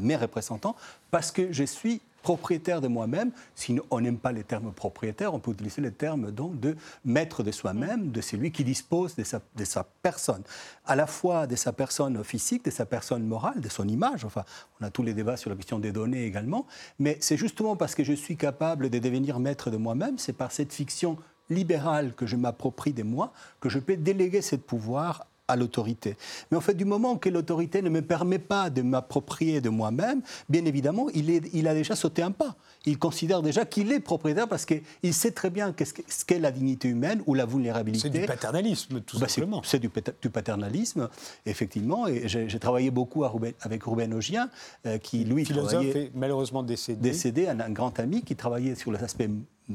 mes 0.01 0.17
représentants, 0.17 0.75
parce 1.11 1.31
que 1.31 1.53
je 1.53 1.65
suis 1.65 2.01
propriétaire 2.25 2.81
de 2.81 2.89
moi-même. 2.89 3.31
Si 3.55 3.79
on 3.91 4.01
n'aime 4.01 4.17
pas 4.17 4.33
les 4.33 4.45
termes 4.45 4.73
propriétaire, 4.73 5.35
on 5.35 5.39
peut 5.39 5.53
utiliser 5.53 5.83
le 5.83 5.91
terme 5.93 6.33
donc 6.33 6.59
de 6.59 6.75
maître 7.05 7.43
de 7.43 7.53
soi-même, 7.53 8.11
de 8.11 8.21
celui 8.23 8.51
qui 8.51 8.65
dispose 8.65 9.15
de 9.15 9.23
sa, 9.23 9.43
de 9.55 9.65
sa, 9.65 9.87
personne, 10.03 10.43
à 10.87 10.97
la 10.97 11.07
fois 11.07 11.47
de 11.47 11.55
sa 11.55 11.73
personne 11.73 12.25
physique, 12.25 12.65
de 12.65 12.71
sa 12.71 12.87
personne 12.87 13.25
morale, 13.25 13.61
de 13.61 13.69
son 13.69 13.87
image. 13.87 14.25
Enfin, 14.25 14.45
on 14.81 14.85
a 14.87 14.91
tous 14.91 15.03
les 15.03 15.13
débats 15.13 15.37
sur 15.37 15.51
la 15.51 15.57
question 15.57 15.79
des 15.79 15.93
données 15.93 16.25
également. 16.25 16.67
Mais 16.99 17.19
c'est 17.21 17.37
justement 17.37 17.77
parce 17.77 17.95
que 17.95 18.03
je 18.03 18.15
suis 18.15 18.39
capable 18.39 18.89
de 18.89 18.99
devenir 18.99 19.39
maître 19.39 19.71
de 19.71 19.77
moi-même, 19.77 20.17
c'est 20.17 20.33
par 20.33 20.51
cette 20.51 20.73
fiction 20.73 21.19
libérale 21.51 22.15
que 22.15 22.25
je 22.25 22.37
m'approprie 22.37 22.95
de 22.95 23.03
moi 23.03 23.35
que 23.61 23.69
je 23.69 23.79
peux 23.79 23.99
déléguer 23.99 24.41
ce 24.41 24.57
pouvoir 24.57 25.27
à 25.49 25.57
l'autorité. 25.57 26.17
Mais 26.51 26.57
en 26.57 26.61
fait, 26.61 26.75
du 26.75 26.85
moment 26.85 27.17
que 27.17 27.29
l'autorité 27.29 27.83
ne 27.83 27.91
me 27.91 28.03
permet 28.03 28.39
pas 28.39 28.71
de 28.71 28.83
m'approprier 28.83 29.61
de 29.61 29.69
moi-même, 29.69 30.23
bien 30.49 30.65
évidemment, 30.65 31.09
il, 31.15 31.31
il, 31.53 31.69
a 31.69 31.75
déjà 31.75 31.95
sauté 31.95 32.23
un 32.23 32.31
pas. 32.31 32.57
Il 32.87 32.99
considère 32.99 33.43
déjà 33.43 33.65
qu'il 33.65 33.93
est 33.93 34.01
propriétaire 34.01 34.49
parce 34.49 34.67
qu'il 34.67 35.15
sait 35.15 35.31
très 35.31 35.51
bien 35.51 35.75
ce 35.79 36.25
qu'est 36.25 36.39
la 36.39 36.51
dignité 36.51 36.89
humaine 36.89 37.23
ou 37.27 37.35
la 37.35 37.47
vulnérabilité. 37.47 38.11
C'est 38.11 38.21
du 38.21 38.27
paternalisme, 38.27 39.01
tout 39.01 39.19
bah, 39.19 39.29
simplement. 39.29 39.63
C'est 39.65 39.79
du, 39.79 39.89
paternalisme, 39.89 41.09
effectivement. 41.47 42.07
Et 42.07 42.29
j'ai 42.29 42.59
travaillé 42.59 42.91
beaucoup 42.91 43.25
avec 43.25 43.85
Ruben 43.85 44.13
Ogien, 44.13 44.51
euh, 44.87 44.99
qui, 44.99 45.25
lui, 45.25 45.45
philosophe 45.45 45.85
est 45.85 46.11
malheureusement 46.15 46.63
décédé. 46.63 47.01
Décédé, 47.01 47.49
un, 47.49 47.61
un 47.61 47.71
grand 47.71 47.99
ami 47.99 48.23
qui 48.23 48.37
travaillait 48.37 48.75
sur 48.75 48.93
les 48.93 49.03
aspects 49.03 49.29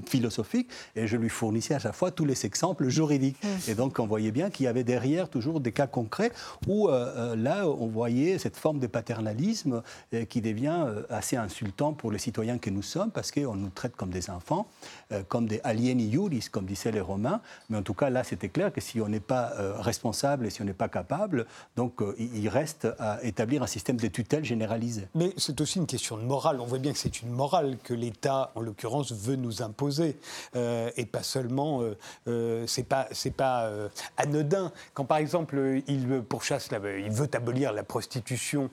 philosophique 0.05 0.69
et 0.95 1.07
je 1.07 1.17
lui 1.17 1.29
fournissais 1.29 1.73
à 1.73 1.79
chaque 1.79 1.95
fois 1.95 2.11
tous 2.11 2.25
les 2.25 2.45
exemples 2.45 2.87
juridiques. 2.89 3.41
Mm. 3.43 3.71
Et 3.71 3.75
donc 3.75 3.99
on 3.99 4.07
voyait 4.07 4.31
bien 4.31 4.49
qu'il 4.49 4.65
y 4.65 4.67
avait 4.67 4.83
derrière 4.83 5.29
toujours 5.29 5.59
des 5.59 5.71
cas 5.71 5.87
concrets 5.87 6.31
où 6.67 6.87
euh, 6.87 6.91
euh, 7.33 7.35
là 7.35 7.67
on 7.67 7.87
voyait 7.87 8.37
cette 8.37 8.57
forme 8.57 8.79
de 8.79 8.87
paternalisme 8.87 9.81
euh, 10.13 10.25
qui 10.25 10.41
devient 10.41 10.85
assez 11.09 11.35
insultant 11.35 11.93
pour 11.93 12.11
les 12.11 12.19
citoyens 12.19 12.57
que 12.57 12.69
nous 12.69 12.81
sommes 12.81 12.98
parce 13.07 13.31
qu'on 13.31 13.55
nous 13.55 13.69
traite 13.69 13.95
comme 13.95 14.09
des 14.09 14.29
enfants, 14.29 14.67
comme 15.27 15.47
des 15.47 15.61
alieni 15.63 16.09
iuris, 16.09 16.47
comme 16.51 16.65
disaient 16.65 16.91
les 16.91 16.99
Romains. 17.01 17.41
Mais 17.69 17.77
en 17.77 17.83
tout 17.83 17.93
cas 17.93 18.09
là 18.09 18.23
c'était 18.23 18.49
clair 18.49 18.73
que 18.73 18.81
si 18.81 18.99
on 18.99 19.07
n'est 19.07 19.19
pas 19.19 19.53
responsable 19.79 20.45
et 20.45 20.49
si 20.49 20.61
on 20.61 20.65
n'est 20.65 20.73
pas 20.73 20.89
capable, 20.89 21.45
donc 21.75 22.01
il 22.17 22.49
reste 22.49 22.87
à 22.99 23.23
établir 23.23 23.63
un 23.63 23.67
système 23.67 23.97
de 23.97 24.07
tutelle 24.07 24.43
généralisé. 24.43 25.07
Mais 25.15 25.33
c'est 25.37 25.59
aussi 25.61 25.79
une 25.79 25.87
question 25.87 26.17
de 26.17 26.23
morale. 26.23 26.59
On 26.59 26.65
voit 26.65 26.79
bien 26.79 26.91
que 26.91 26.97
c'est 26.97 27.21
une 27.21 27.29
morale 27.29 27.77
que 27.83 27.93
l'État, 27.93 28.51
en 28.55 28.61
l'occurrence, 28.61 29.11
veut 29.11 29.35
nous 29.35 29.61
imposer 29.61 30.17
euh, 30.55 30.91
et 30.97 31.05
pas 31.05 31.23
seulement, 31.23 31.81
euh, 31.81 31.97
euh, 32.27 32.65
c'est 32.67 32.83
pas, 32.83 33.07
c'est 33.11 33.35
pas 33.35 33.69
anodin. 34.17 34.71
Quand 34.93 35.05
par 35.05 35.17
exemple 35.17 35.81
il 35.87 36.21
pourchasse, 36.21 36.69
il 36.71 37.11
veut 37.11 37.29
abolir 37.33 37.73
la 37.73 37.83
prostitution 37.83 38.69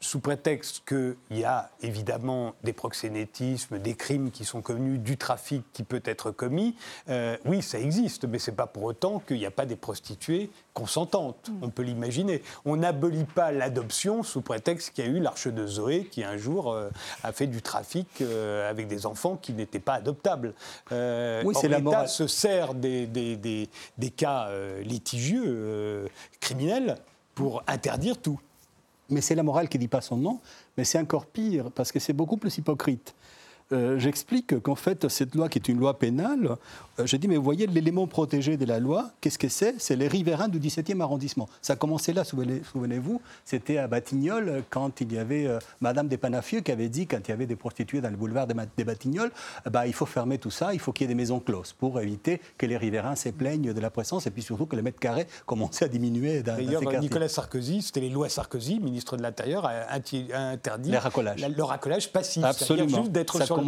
sous 0.00 0.20
prétexte 0.20 0.82
qu'il 0.86 1.16
y 1.30 1.44
a 1.44 1.70
évidemment 1.82 2.54
des 2.62 2.72
proxénétismes, 2.72 3.78
des 3.78 3.94
crimes 3.94 4.30
qui 4.30 4.44
sont 4.44 4.60
connus, 4.62 4.98
du 4.98 5.16
trafic 5.16 5.64
qui 5.72 5.82
peut 5.82 6.02
être 6.04 6.30
commis, 6.30 6.76
euh, 7.08 7.36
oui, 7.44 7.62
ça 7.62 7.78
existe, 7.78 8.24
mais 8.24 8.38
ce 8.38 8.50
n'est 8.50 8.56
pas 8.56 8.66
pour 8.66 8.84
autant 8.84 9.18
qu'il 9.18 9.38
n'y 9.38 9.46
a 9.46 9.50
pas 9.50 9.66
des 9.66 9.76
prostituées 9.76 10.50
consentantes. 10.72 11.50
Mm. 11.50 11.64
On 11.64 11.70
peut 11.70 11.82
l'imaginer. 11.82 12.42
On 12.64 12.76
n'abolit 12.76 13.24
pas 13.24 13.50
l'adoption 13.50 14.22
sous 14.22 14.40
prétexte 14.40 14.94
qu'il 14.94 15.04
y 15.04 15.08
a 15.08 15.10
eu 15.10 15.20
l'arche 15.20 15.48
de 15.48 15.66
Zoé 15.66 16.04
qui 16.04 16.22
un 16.22 16.36
jour 16.36 16.72
euh, 16.72 16.90
a 17.24 17.32
fait 17.32 17.48
du 17.48 17.60
trafic 17.60 18.06
euh, 18.20 18.70
avec 18.70 18.86
des 18.86 19.04
enfants 19.04 19.36
qui 19.36 19.52
n'étaient 19.52 19.80
pas 19.80 19.94
adoptables. 19.94 20.54
oui, 20.92 21.54
c'est 21.60 21.68
l'État 21.68 22.06
se 22.06 22.28
sert 22.28 22.74
des, 22.74 23.06
des, 23.06 23.36
des, 23.36 23.68
des 23.98 24.10
cas 24.10 24.48
litigieux, 24.82 26.08
criminels, 26.40 26.96
pour 27.34 27.62
interdire 27.66 28.18
tout 28.18 28.38
mais 29.08 29.20
c'est 29.20 29.34
la 29.34 29.42
morale 29.42 29.68
qui 29.68 29.78
ne 29.78 29.82
dit 29.82 29.88
pas 29.88 30.00
son 30.00 30.16
nom, 30.16 30.40
mais 30.76 30.84
c'est 30.84 30.98
encore 30.98 31.26
pire, 31.26 31.70
parce 31.72 31.92
que 31.92 31.98
c'est 31.98 32.12
beaucoup 32.12 32.36
plus 32.36 32.56
hypocrite. 32.58 33.14
Euh, 33.72 33.98
j'explique 33.98 34.60
qu'en 34.62 34.74
fait, 34.74 35.08
cette 35.08 35.34
loi 35.34 35.48
qui 35.48 35.58
est 35.58 35.68
une 35.68 35.78
loi 35.78 35.98
pénale, 35.98 36.56
euh, 36.98 37.06
je 37.06 37.16
dis, 37.16 37.28
mais 37.28 37.36
vous 37.36 37.42
voyez, 37.42 37.66
l'élément 37.66 38.06
protégé 38.06 38.56
de 38.56 38.64
la 38.64 38.78
loi, 38.78 39.10
qu'est-ce 39.20 39.38
que 39.38 39.48
c'est? 39.48 39.74
C'est 39.78 39.96
les 39.96 40.08
riverains 40.08 40.48
du 40.48 40.58
17e 40.58 41.00
arrondissement. 41.00 41.48
Ça 41.62 41.74
a 41.74 41.76
commencé 41.76 42.12
là, 42.12 42.24
souvenez-vous, 42.24 43.20
c'était 43.44 43.78
à 43.78 43.86
Batignolles, 43.86 44.62
quand 44.70 45.00
il 45.00 45.12
y 45.12 45.18
avait 45.18 45.46
euh, 45.46 45.58
Madame 45.80 46.08
Despanafieux 46.08 46.60
qui 46.60 46.72
avait 46.72 46.88
dit, 46.88 47.06
quand 47.06 47.18
il 47.26 47.30
y 47.30 47.32
avait 47.32 47.46
des 47.46 47.56
prostituées 47.56 48.00
dans 48.00 48.10
le 48.10 48.16
boulevard 48.16 48.46
des, 48.46 48.84
Batignolles, 48.84 49.30
bah, 49.70 49.86
il 49.86 49.92
faut 49.92 50.06
fermer 50.06 50.38
tout 50.38 50.50
ça, 50.50 50.74
il 50.74 50.80
faut 50.80 50.92
qu'il 50.92 51.04
y 51.04 51.06
ait 51.06 51.14
des 51.14 51.14
maisons 51.14 51.40
closes 51.40 51.72
pour 51.72 52.00
éviter 52.00 52.40
que 52.56 52.66
les 52.66 52.76
riverains 52.76 53.16
se 53.16 53.28
plaignent 53.28 53.72
de 53.72 53.80
la 53.80 53.90
présence 53.90 54.26
et 54.26 54.30
puis 54.30 54.42
surtout 54.42 54.66
que 54.66 54.76
les 54.76 54.82
mètres 54.82 54.98
carrés 54.98 55.26
commençaient 55.46 55.84
à 55.84 55.88
diminuer 55.88 56.42
dans, 56.42 56.56
D'ailleurs, 56.56 56.82
Nicolas 57.00 57.28
Sarkozy, 57.28 57.82
c'était 57.82 58.00
les 58.00 58.10
lois 58.10 58.28
Sarkozy, 58.28 58.80
ministre 58.80 59.16
de 59.16 59.22
l'Intérieur, 59.22 59.66
a, 59.66 59.94
interdit 59.94 60.90
le 60.90 61.62
racolage 61.62 62.12
passif. 62.12 62.44
Absolument. 62.44 63.02
Juste 63.02 63.12
d'être 63.12 63.42
sur 63.44 63.58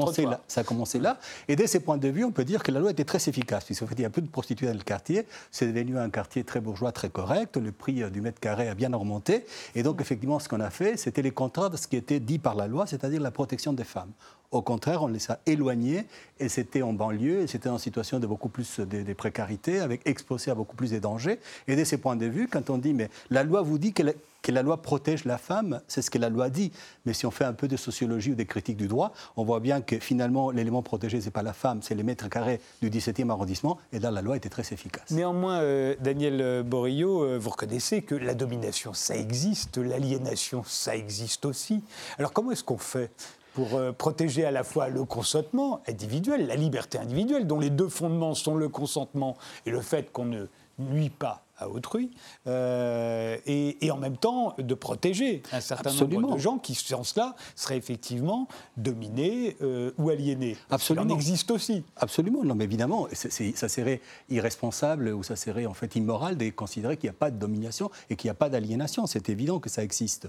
ça 0.49 0.61
a 0.61 0.65
commencé 0.65 0.99
là. 0.99 1.19
Et 1.49 1.57
dès 1.57 1.67
ces 1.67 1.81
points 1.81 1.99
de 1.99 2.09
vue, 2.09 2.25
on 2.25 2.33
peut 2.33 2.45
dire 2.45 2.63
que 2.63 2.73
la 2.73 2.81
loi 2.81 2.91
était 2.91 3.05
très 3.05 3.20
efficace, 3.29 3.65
puisqu'en 3.65 3.87
fait, 3.87 3.95
il 3.97 4.03
y 4.03 4.05
a 4.05 4.11
peu 4.11 4.21
de 4.21 4.29
prostituées 4.29 4.67
dans 4.67 4.75
le 4.75 4.79
quartier. 4.81 5.27
C'est 5.51 5.73
devenu 5.73 5.99
un 5.99 6.11
quartier 6.11 6.45
très 6.45 6.61
bourgeois, 6.61 6.93
très 6.93 7.11
correct. 7.11 7.57
Le 7.57 7.73
prix 7.73 8.03
euh, 8.03 8.11
du 8.11 8.21
mètre 8.21 8.41
carré 8.41 8.69
a 8.69 8.75
bien 8.75 8.93
augmenté. 8.93 9.45
Et 9.75 9.83
donc, 9.83 10.01
effectivement, 10.01 10.39
ce 10.39 10.49
qu'on 10.49 10.61
a 10.61 10.71
fait, 10.71 10.97
c'était 10.97 11.23
les 11.23 11.31
contrats 11.31 11.69
de 11.69 11.77
ce 11.77 11.87
qui 11.87 11.97
était 11.97 12.21
dit 12.21 12.39
par 12.39 12.55
la 12.55 12.67
loi, 12.67 12.87
c'est-à-dire 12.87 13.21
la 13.21 13.31
protection 13.31 13.73
des 13.73 13.85
femmes. 13.85 14.13
Au 14.53 14.63
contraire, 14.63 15.05
on 15.05 15.07
les 15.07 15.31
a 15.31 15.39
éloignés 15.47 16.07
et 16.41 16.49
c'était 16.49 16.83
en 16.83 16.93
banlieue, 16.93 17.43
et 17.43 17.47
c'était 17.47 17.69
en 17.69 17.79
situation 17.79 18.19
de 18.19 18.27
beaucoup 18.27 18.49
plus 18.49 18.81
de, 18.81 19.13
précarité, 19.13 19.79
avec 19.79 20.01
exposé 20.07 20.51
à 20.51 20.57
beaucoup 20.57 20.75
plus 20.75 20.91
de 20.91 20.99
dangers. 20.99 21.39
Et 21.69 21.77
de 21.77 21.85
ces 21.85 21.99
points 21.99 22.17
de 22.17 22.27
vue, 22.27 22.49
quand 22.49 22.69
on 22.69 22.79
dit, 22.79 22.93
mais 22.93 23.11
la 23.31 23.45
loi 23.45 23.63
vous 23.63 23.79
dit 23.79 23.93
que 23.93 24.03
la 24.51 24.63
loi 24.63 24.83
protège 24.83 25.25
la 25.25 25.39
femme, 25.39 25.81
c'est 25.87 26.03
ce 26.03 26.11
que 26.11 26.19
la 26.19 26.31
loi 26.31 26.51
dit. 26.51 26.73
Mais 27.07 27.13
si 27.13 27.27
on 27.27 27.31
fait 27.31 27.45
un 27.45 27.53
peu 27.53 27.69
de 27.69 27.77
sociologie 27.77 28.33
ou 28.33 28.35
des 28.35 28.47
critiques 28.47 28.77
du 28.77 28.89
droit, 28.89 29.13
on 29.37 29.45
voit 29.45 29.61
bien 29.61 29.83
que 29.83 30.01
finalement, 30.01 30.51
l'élément 30.51 30.83
protégé, 30.83 31.21
ce 31.21 31.27
n'est 31.27 31.31
pas 31.31 31.45
la 31.45 31.53
femme, 31.53 31.81
c'est 31.83 31.95
les 31.95 32.03
mètres 32.03 32.29
carrés 32.29 32.61
du 32.83 32.91
17e 32.91 33.31
arrondissement. 33.31 33.79
Et 33.93 34.01
là, 34.01 34.11
la 34.11 34.21
loi 34.21 34.37
était 34.37 34.49
très 34.49 34.63
efficace. 34.73 35.11
Néanmoins, 35.13 35.61
euh, 35.61 35.95
Daniel 36.01 36.65
Borillo, 36.65 37.23
euh, 37.23 37.39
vous 37.39 37.51
reconnaissez 37.51 38.03
que 38.03 38.17
la 38.17 38.35
domination, 38.35 38.95
ça 38.95 39.15
existe, 39.15 39.79
l'aliénation, 39.79 40.65
ça 40.67 40.97
existe 40.97 41.45
aussi. 41.45 41.85
Alors 42.19 42.33
comment 42.33 42.51
est-ce 42.51 42.65
qu'on 42.65 42.79
fait? 42.79 43.13
Pour 43.61 43.75
euh, 43.75 43.93
protéger 43.93 44.47
à 44.47 44.51
la 44.51 44.65
fois 44.65 44.89
le 44.89 45.05
consentement 45.05 45.83
individuel, 45.87 46.47
la 46.47 46.57
liberté 46.57 46.97
individuelle, 46.97 47.47
dont 47.47 47.61
les 47.61 47.69
deux 47.69 47.91
fondements 47.91 48.33
sont 48.33 48.55
le 48.55 48.71
consentement 48.71 49.37
et 49.67 49.71
le 49.71 49.83
fait 49.83 50.11
qu'on 50.11 50.25
ne 50.25 50.47
nuit 50.79 51.11
pas 51.11 51.43
à 51.61 51.69
autrui, 51.69 52.11
euh, 52.47 53.37
et, 53.47 53.91
en 53.91 53.97
même 53.97 54.17
temps 54.17 54.55
de 54.59 54.75
protéger 54.75 55.43
un 55.53 55.61
certain 55.61 55.93
nombre 55.93 56.35
de 56.35 56.39
gens 56.39 56.59
qui, 56.59 56.75
sans 56.75 57.05
cela, 57.05 57.37
seraient 57.55 57.77
effectivement 57.77 58.49
dominés 58.77 59.57
euh, 59.63 59.93
ou 59.99 60.11
aliénés. 60.11 60.57
Absolument. 60.71 61.07
Il 61.07 61.13
existe 61.13 61.51
aussi. 61.51 61.85
Absolument, 61.97 62.43
non 62.45 62.55
mais 62.55 62.65
évidemment, 62.65 63.09
ça 63.13 63.69
serait 63.69 64.01
irresponsable 64.29 65.09
ou 65.09 65.23
ça 65.23 65.37
serait 65.37 65.67
en 65.67 65.75
fait 65.75 65.95
immoral 65.97 66.37
de 66.37 66.49
considérer 66.51 66.97
qu'il 66.97 67.09
n'y 67.09 67.15
a 67.15 67.19
pas 67.19 67.31
de 67.31 67.37
domination 67.37 67.91
et 68.09 68.17
qu'il 68.17 68.29
n'y 68.29 68.33
a 68.33 68.35
pas 68.35 68.49
d'aliénation. 68.49 69.07
C'est 69.07 69.29
évident 69.29 69.59
que 69.59 69.69
ça 69.69 69.83
existe. 69.83 70.29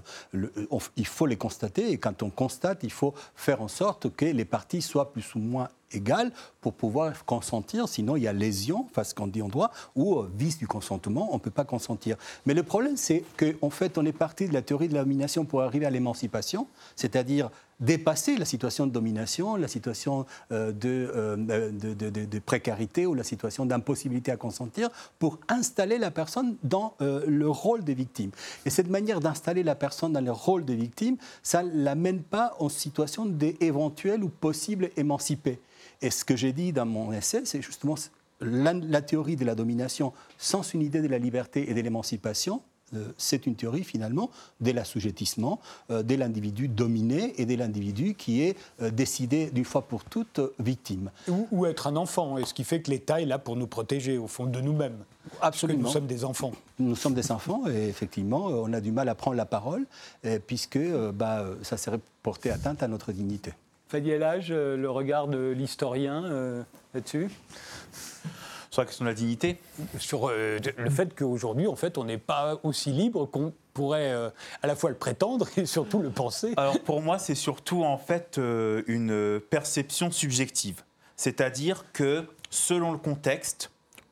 il 0.96 1.06
faut 1.06 1.26
les 1.26 1.36
constater 1.36 1.90
et 1.90 1.98
quand 1.98 2.22
on 2.22 2.30
constate, 2.30 2.80
il 2.82 2.92
faut 2.92 3.14
faire 3.34 3.62
en 3.62 3.68
sorte 3.68 4.14
que 4.14 4.24
les 4.24 4.44
partis 4.44 4.82
soient 4.82 5.12
plus 5.12 5.34
ou 5.34 5.38
moins 5.38 5.68
égales 5.94 6.32
pour 6.60 6.74
pouvoir 6.74 7.24
consentir, 7.24 7.88
sinon 7.88 8.16
il 8.16 8.22
y 8.22 8.28
a 8.28 8.32
lésion, 8.32 8.86
face 8.92 9.10
ce 9.10 9.14
qu'on 9.14 9.26
dit 9.26 9.42
en 9.42 9.48
droit, 9.48 9.70
ou 9.94 10.18
euh, 10.18 10.30
vice 10.34 10.58
du 10.58 10.66
consentement, 10.66 11.28
on 11.32 11.34
ne 11.34 11.40
peut 11.40 11.50
pas 11.50 11.64
consentir. 11.64 12.16
Mais 12.46 12.54
le 12.54 12.62
problème, 12.62 12.96
c'est 12.96 13.24
qu'en 13.36 13.70
fait, 13.70 13.98
on 13.98 14.06
est 14.06 14.12
parti 14.12 14.48
de 14.48 14.52
la 14.54 14.62
théorie 14.62 14.88
de 14.88 14.94
la 14.94 15.04
pour 15.48 15.62
arriver 15.62 15.86
à 15.86 15.90
l'émancipation, 15.90 16.66
c'est-à-dire 16.96 17.50
dépasser 17.82 18.36
la 18.36 18.44
situation 18.44 18.86
de 18.86 18.92
domination, 18.92 19.56
la 19.56 19.68
situation 19.68 20.24
euh, 20.50 20.72
euh, 20.84 21.36
de, 21.36 22.38
précarité 22.38 23.06
ou 23.06 23.14
la 23.14 23.24
situation 23.24 23.66
d'impossibilité 23.66 24.32
à 24.32 24.36
consentir 24.36 24.88
pour 25.18 25.38
installer 25.48 25.98
la 25.98 26.10
personne 26.10 26.56
dans 26.62 26.94
le 27.00 27.48
rôle 27.48 27.84
des 27.84 27.94
victimes. 27.94 28.30
Et 28.64 28.70
cette 28.70 28.88
manière 28.88 29.20
d'installer 29.20 29.62
la 29.62 29.74
personne 29.74 30.12
dans 30.12 30.20
le 30.20 30.32
rôle 30.32 30.64
des 30.64 30.76
victimes, 30.76 31.16
ça 31.42 31.62
ne 31.62 31.84
l'amène 31.84 32.22
pas 32.22 32.54
en 32.58 32.68
situation 32.68 33.26
d'éventuel 33.26 34.24
ou 34.24 34.28
possible 34.28 34.90
émancipé. 34.96 35.60
Et 36.00 36.10
ce 36.10 36.24
que 36.24 36.36
j'ai 36.36 36.52
dit 36.52 36.72
dans 36.72 36.86
mon 36.86 37.12
essai, 37.12 37.42
c'est 37.44 37.62
justement 37.62 37.96
la, 38.40 39.02
théorie 39.02 39.36
de 39.36 39.44
la 39.44 39.54
domination 39.54 40.12
sans 40.38 40.62
une 40.74 40.82
idée 40.82 41.00
de 41.00 41.08
la 41.08 41.18
liberté 41.18 41.70
et 41.70 41.74
de 41.74 41.80
l'émancipation. 41.80 42.62
Euh, 42.94 43.12
c'est 43.16 43.46
une 43.46 43.54
théorie 43.54 43.84
finalement 43.84 44.30
de 44.60 44.70
l'assujettissement, 44.70 45.60
euh, 45.90 46.02
de 46.02 46.14
l'individu 46.14 46.68
dominé 46.68 47.34
et 47.40 47.46
de 47.46 47.54
l'individu 47.54 48.14
qui 48.14 48.42
est 48.42 48.56
euh, 48.80 48.90
décidé 48.90 49.50
d'une 49.50 49.64
fois 49.64 49.82
pour 49.82 50.04
toutes 50.04 50.40
victime. 50.58 51.10
Ou, 51.50 51.66
être 51.66 51.86
un 51.86 51.96
enfant, 51.96 52.38
et 52.38 52.44
ce 52.44 52.54
qui 52.54 52.64
fait 52.64 52.80
que 52.80 52.90
l'État 52.90 53.20
est 53.20 53.26
là 53.26 53.38
pour 53.38 53.56
nous 53.56 53.66
protéger 53.66 54.18
au 54.18 54.26
fond 54.26 54.46
de 54.46 54.60
nous-mêmes. 54.60 54.98
Absolument. 55.40 55.82
Nous 55.82 55.88
sommes 55.88 56.06
des 56.06 56.24
enfants. 56.24 56.52
Nous 56.78 56.96
sommes 56.96 57.14
des 57.14 57.30
enfants 57.30 57.62
et 57.68 57.88
effectivement, 57.88 58.46
on 58.46 58.72
a 58.72 58.80
du 58.80 58.90
mal 58.90 59.08
à 59.08 59.14
prendre 59.14 59.36
la 59.36 59.46
parole 59.46 59.86
puisque 60.46 60.80
bah, 61.14 61.46
ça 61.62 61.76
serait 61.76 62.00
porter 62.22 62.50
atteinte 62.50 62.82
à 62.82 62.88
notre 62.88 63.12
dignité. 63.12 63.52
Fadi 63.92 64.10
Elage, 64.10 64.50
le 64.50 64.88
regard 64.88 65.28
de 65.28 65.50
l'historien 65.50 66.24
euh, 66.24 66.62
là-dessus? 66.94 67.28
Sur 68.72 68.82
la 68.82 68.86
question 68.86 69.04
de 69.04 69.10
la 69.10 69.14
dignité 69.14 69.58
Sur 69.98 70.28
euh, 70.28 70.58
le 70.78 70.90
fait 70.90 71.14
qu'aujourd'hui, 71.14 71.66
en 71.66 71.76
fait, 71.76 71.98
on 71.98 72.04
n'est 72.04 72.18
pas 72.18 72.58
aussi 72.62 72.90
libre 72.90 73.26
qu'on 73.26 73.52
pourrait 73.74 74.12
à 74.62 74.66
la 74.66 74.74
fois 74.74 74.90
le 74.90 74.96
prétendre 74.96 75.46
et 75.56 75.66
surtout 75.66 76.00
le 76.00 76.10
penser. 76.10 76.54
Alors 76.56 76.80
pour 76.80 77.02
moi, 77.02 77.18
c'est 77.18 77.34
surtout 77.34 77.84
en 77.84 77.98
fait 77.98 78.38
une 78.86 79.40
perception 79.50 80.10
subjective. 80.10 80.82
C'est-à-dire 81.16 81.84
que 81.92 82.26
selon 82.50 82.92
le 82.92 82.98
contexte, 82.98 83.70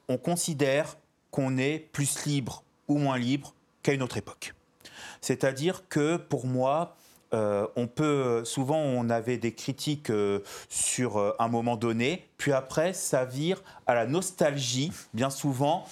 on 0.08 0.18
considère 0.18 0.96
qu'on 1.30 1.56
est 1.56 1.78
plus 1.92 2.24
libre 2.26 2.62
ou 2.88 2.98
moins 2.98 3.18
libre 3.18 3.54
qu'à 3.82 3.92
une 3.92 4.02
autre 4.02 4.16
époque. 4.16 4.54
C'est-à-dire 5.20 5.88
que 5.88 6.16
pour 6.16 6.46
moi, 6.46 6.96
euh, 7.32 7.66
on 7.76 7.86
peut 7.86 8.44
souvent 8.44 8.78
on 8.78 9.08
avait 9.08 9.36
des 9.36 9.52
critiques 9.52 10.10
euh, 10.10 10.40
sur 10.68 11.16
euh, 11.16 11.32
un 11.38 11.46
moment 11.46 11.76
donné, 11.76 12.26
puis 12.38 12.52
après 12.52 12.92
ça 12.92 13.24
vire 13.24 13.62
à 13.86 13.94
la 13.94 14.06
nostalgie, 14.06 14.90
bien 15.14 15.30
souvent 15.30 15.86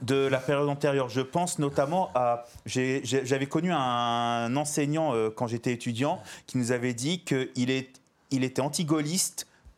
de 0.00 0.14
la 0.14 0.38
période 0.38 0.68
antérieure. 0.68 1.10
Je 1.10 1.20
pense 1.20 1.58
notamment 1.58 2.10
à 2.14 2.46
j'avais 2.64 3.46
connu 3.46 3.70
un 3.72 4.56
enseignant 4.56 5.12
quand 5.34 5.48
j'étais 5.48 5.72
étudiant 5.72 6.22
qui 6.46 6.56
nous 6.56 6.70
avait 6.70 6.94
dit 6.94 7.24
qu'il 7.24 7.70
est, 7.70 8.00
il 8.30 8.44
était 8.44 8.62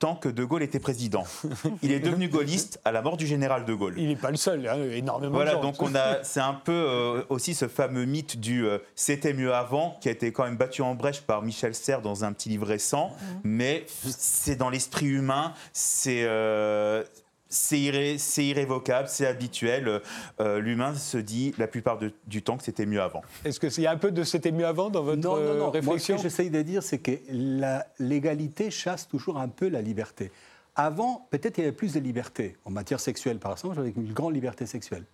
tant 0.00 0.16
que 0.16 0.28
De 0.28 0.44
Gaulle 0.44 0.62
était 0.62 0.80
président. 0.80 1.24
Il 1.82 1.92
est 1.92 2.00
devenu 2.00 2.28
gaulliste 2.28 2.80
à 2.84 2.90
la 2.90 3.02
mort 3.02 3.16
du 3.16 3.26
général 3.26 3.66
De 3.66 3.74
Gaulle. 3.74 3.94
Il 3.98 4.08
n'est 4.08 4.16
pas 4.16 4.30
le 4.30 4.36
seul, 4.36 4.66
hein, 4.66 4.78
énormément 4.92 5.34
voilà, 5.34 5.52
de 5.52 5.56
gens. 5.56 5.62
donc 5.62 5.82
on 5.82 5.94
a, 5.94 6.24
c'est 6.24 6.40
un 6.40 6.54
peu 6.54 6.72
euh, 6.72 7.22
aussi 7.28 7.54
ce 7.54 7.68
fameux 7.68 8.06
mythe 8.06 8.40
du 8.40 8.66
euh, 8.66 8.78
c'était 8.96 9.34
mieux 9.34 9.54
avant, 9.54 9.98
qui 10.00 10.08
a 10.08 10.12
été 10.12 10.32
quand 10.32 10.44
même 10.44 10.56
battu 10.56 10.80
en 10.82 10.94
brèche 10.94 11.20
par 11.20 11.42
Michel 11.42 11.74
Serres 11.74 12.00
dans 12.00 12.24
un 12.24 12.32
petit 12.32 12.48
livre 12.48 12.66
récent, 12.66 13.08
mmh. 13.08 13.24
mais 13.44 13.84
c'est 13.86 14.56
dans 14.56 14.70
l'esprit 14.70 15.06
humain, 15.06 15.52
c'est 15.74 16.24
euh, 16.24 17.04
c'est 17.50 18.44
irrévocable, 18.44 19.08
c'est 19.08 19.26
habituel. 19.26 20.00
Euh, 20.40 20.60
l'humain 20.60 20.94
se 20.94 21.18
dit 21.18 21.52
la 21.58 21.66
plupart 21.66 21.98
du 22.26 22.42
temps 22.42 22.56
que 22.56 22.62
c'était 22.62 22.86
mieux 22.86 23.02
avant. 23.02 23.22
Est-ce 23.44 23.60
qu'il 23.60 23.82
y 23.82 23.86
a 23.86 23.90
un 23.90 23.96
peu 23.96 24.12
de 24.12 24.22
c'était 24.22 24.52
mieux 24.52 24.66
avant 24.66 24.88
dans 24.88 25.02
votre 25.02 25.20
non, 25.20 25.36
non, 25.36 25.54
non. 25.54 25.70
réflexion 25.70 26.14
Moi, 26.14 26.22
ce 26.22 26.24
que 26.24 26.30
j'essaye 26.30 26.50
de 26.50 26.62
dire, 26.62 26.82
c'est 26.82 26.98
que 26.98 27.18
la 27.30 27.86
l'égalité 27.98 28.70
chasse 28.70 29.08
toujours 29.08 29.38
un 29.38 29.48
peu 29.48 29.68
la 29.68 29.82
liberté. 29.82 30.30
Avant, 30.76 31.26
peut-être 31.30 31.58
il 31.58 31.62
y 31.62 31.64
avait 31.64 31.76
plus 31.76 31.94
de 31.94 32.00
liberté 32.00 32.56
en 32.64 32.70
matière 32.70 33.00
sexuelle, 33.00 33.38
par 33.38 33.52
exemple, 33.52 33.78
avec 33.78 33.96
une 33.96 34.12
grande 34.12 34.34
liberté 34.34 34.66
sexuelle. 34.66 35.04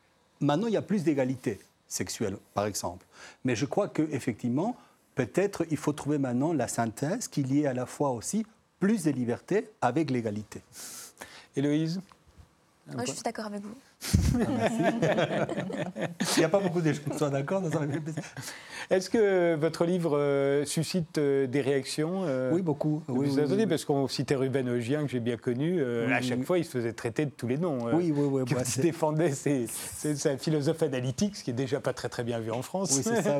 Maintenant, 0.40 0.66
il 0.66 0.74
y 0.74 0.76
a 0.76 0.82
plus 0.82 1.02
d'égalité 1.02 1.58
sexuelle, 1.88 2.36
par 2.52 2.66
exemple. 2.66 3.06
Mais 3.44 3.56
je 3.56 3.64
crois 3.64 3.88
qu'effectivement, 3.88 4.76
peut-être 5.14 5.64
il 5.70 5.78
faut 5.78 5.92
trouver 5.92 6.18
maintenant 6.18 6.52
la 6.52 6.68
synthèse 6.68 7.28
qu'il 7.28 7.52
y 7.52 7.62
ait 7.62 7.66
à 7.66 7.72
la 7.72 7.86
fois 7.86 8.10
aussi 8.10 8.44
plus 8.78 9.04
de 9.04 9.10
liberté 9.10 9.70
avec 9.80 10.10
l'égalité. 10.10 10.62
Héloïse? 11.56 12.00
Moi, 12.94 13.04
je 13.04 13.12
suis 13.12 13.22
d'accord 13.22 13.46
avec 13.46 13.62
vous. 13.62 13.74
Il 16.36 16.38
n'y 16.38 16.44
a 16.44 16.48
pas 16.48 16.60
beaucoup 16.60 16.80
de 16.80 16.92
qui 16.92 17.18
sont 17.18 17.28
d'accord. 17.28 17.62
Est-ce 18.90 19.10
que 19.10 19.56
votre 19.56 19.84
livre 19.84 20.16
euh, 20.16 20.64
suscite 20.64 21.18
euh, 21.18 21.46
des 21.46 21.60
réactions 21.60 22.22
euh, 22.24 22.52
Oui, 22.52 22.62
beaucoup. 22.62 23.02
Oui, 23.08 23.28
oui, 23.36 23.66
parce 23.66 23.84
qu'on 23.84 24.06
citait 24.08 24.36
Ruben 24.36 24.68
Ogien, 24.68 25.02
que 25.02 25.08
j'ai 25.08 25.20
bien 25.20 25.36
connu. 25.36 25.82
à 25.82 26.20
chaque 26.20 26.44
fois, 26.44 26.58
il 26.58 26.64
se 26.64 26.70
faisait 26.70 26.92
traiter 26.92 27.26
de 27.26 27.30
tous 27.30 27.46
les 27.46 27.58
noms. 27.58 27.86
oui, 27.94 28.12
oui, 28.14 28.28
oui. 28.30 28.42
Bah, 28.54 28.62
il 28.76 28.82
défendait 28.82 29.32
c'est 29.32 29.66
un 30.26 30.38
philosophe 30.38 30.82
analytique, 30.82 31.36
ce 31.36 31.44
qui 31.44 31.50
est 31.50 31.54
déjà 31.54 31.80
pas 31.80 31.92
très 31.92 32.08
très 32.08 32.24
bien 32.24 32.38
vu 32.38 32.50
en 32.50 32.62
France. 32.62 32.92
Oui, 32.96 33.02
c'est 33.02 33.22
ça. 33.22 33.38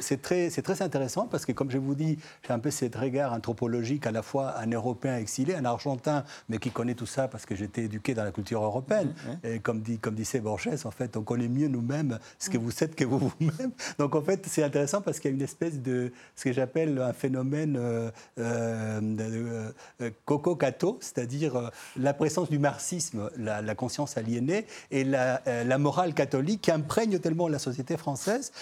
C'est 0.00 0.22
très, 0.22 0.50
très 0.50 0.82
intéressant 0.82 1.26
parce 1.26 1.46
que, 1.46 1.52
comme 1.52 1.70
je 1.70 1.78
vous 1.78 1.94
dis, 1.94 2.18
j'ai 2.46 2.52
un 2.52 2.58
peu 2.58 2.70
cette 2.70 2.94
regard 2.94 3.32
anthropologique 3.32 4.06
à 4.06 4.10
la 4.10 4.22
fois 4.22 4.58
un 4.58 4.70
Européen 4.70 5.16
exilé, 5.16 5.54
un 5.54 5.64
Argentin, 5.64 6.24
mais 6.48 6.58
qui 6.58 6.70
connaît 6.70 6.94
tout 6.94 7.06
ça 7.06 7.28
parce 7.28 7.46
que 7.46 7.54
j'étais 7.54 7.84
éduqué 7.84 8.14
dans 8.14 8.24
la 8.24 8.32
culture 8.32 8.62
européenne. 8.62 9.14
Et 9.44 9.58
comme, 9.58 9.80
dit, 9.80 9.98
comme 10.02 10.14
disait 10.14 10.40
Borges, 10.40 10.68
en 10.84 10.90
fait, 10.90 11.16
on 11.16 11.22
connaît 11.22 11.48
mieux 11.48 11.68
nous-mêmes 11.68 12.18
ce 12.38 12.50
que 12.50 12.58
vous 12.58 12.72
êtes 12.82 12.94
que 12.94 13.04
vous 13.04 13.18
vous-même. 13.18 13.70
Donc, 13.98 14.14
en 14.14 14.20
fait, 14.20 14.44
c'est 14.46 14.62
intéressant 14.62 15.00
parce 15.00 15.20
qu'il 15.20 15.30
y 15.30 15.34
a 15.34 15.36
une 15.36 15.42
espèce 15.42 15.80
de 15.80 16.12
ce 16.36 16.44
que 16.44 16.52
j'appelle 16.52 16.98
un 17.00 17.12
phénomène 17.12 17.76
euh, 17.78 18.10
euh, 18.38 19.70
euh 20.00 20.10
coco-cato, 20.24 20.98
c'est-à-dire 21.00 21.56
euh, 21.56 21.68
la 21.96 22.12
présence 22.12 22.50
du 22.50 22.58
marxisme, 22.58 23.30
la, 23.36 23.74
conscience 23.74 24.16
aliénée, 24.16 24.66
et 24.90 25.04
la, 25.04 25.40
la, 25.46 25.78
morale 25.78 26.14
catholique 26.14 26.62
qui 26.62 26.70
imprègne 26.70 27.18
tellement 27.20 27.48
la 27.48 27.58
société 27.58 27.96
française 27.96 28.52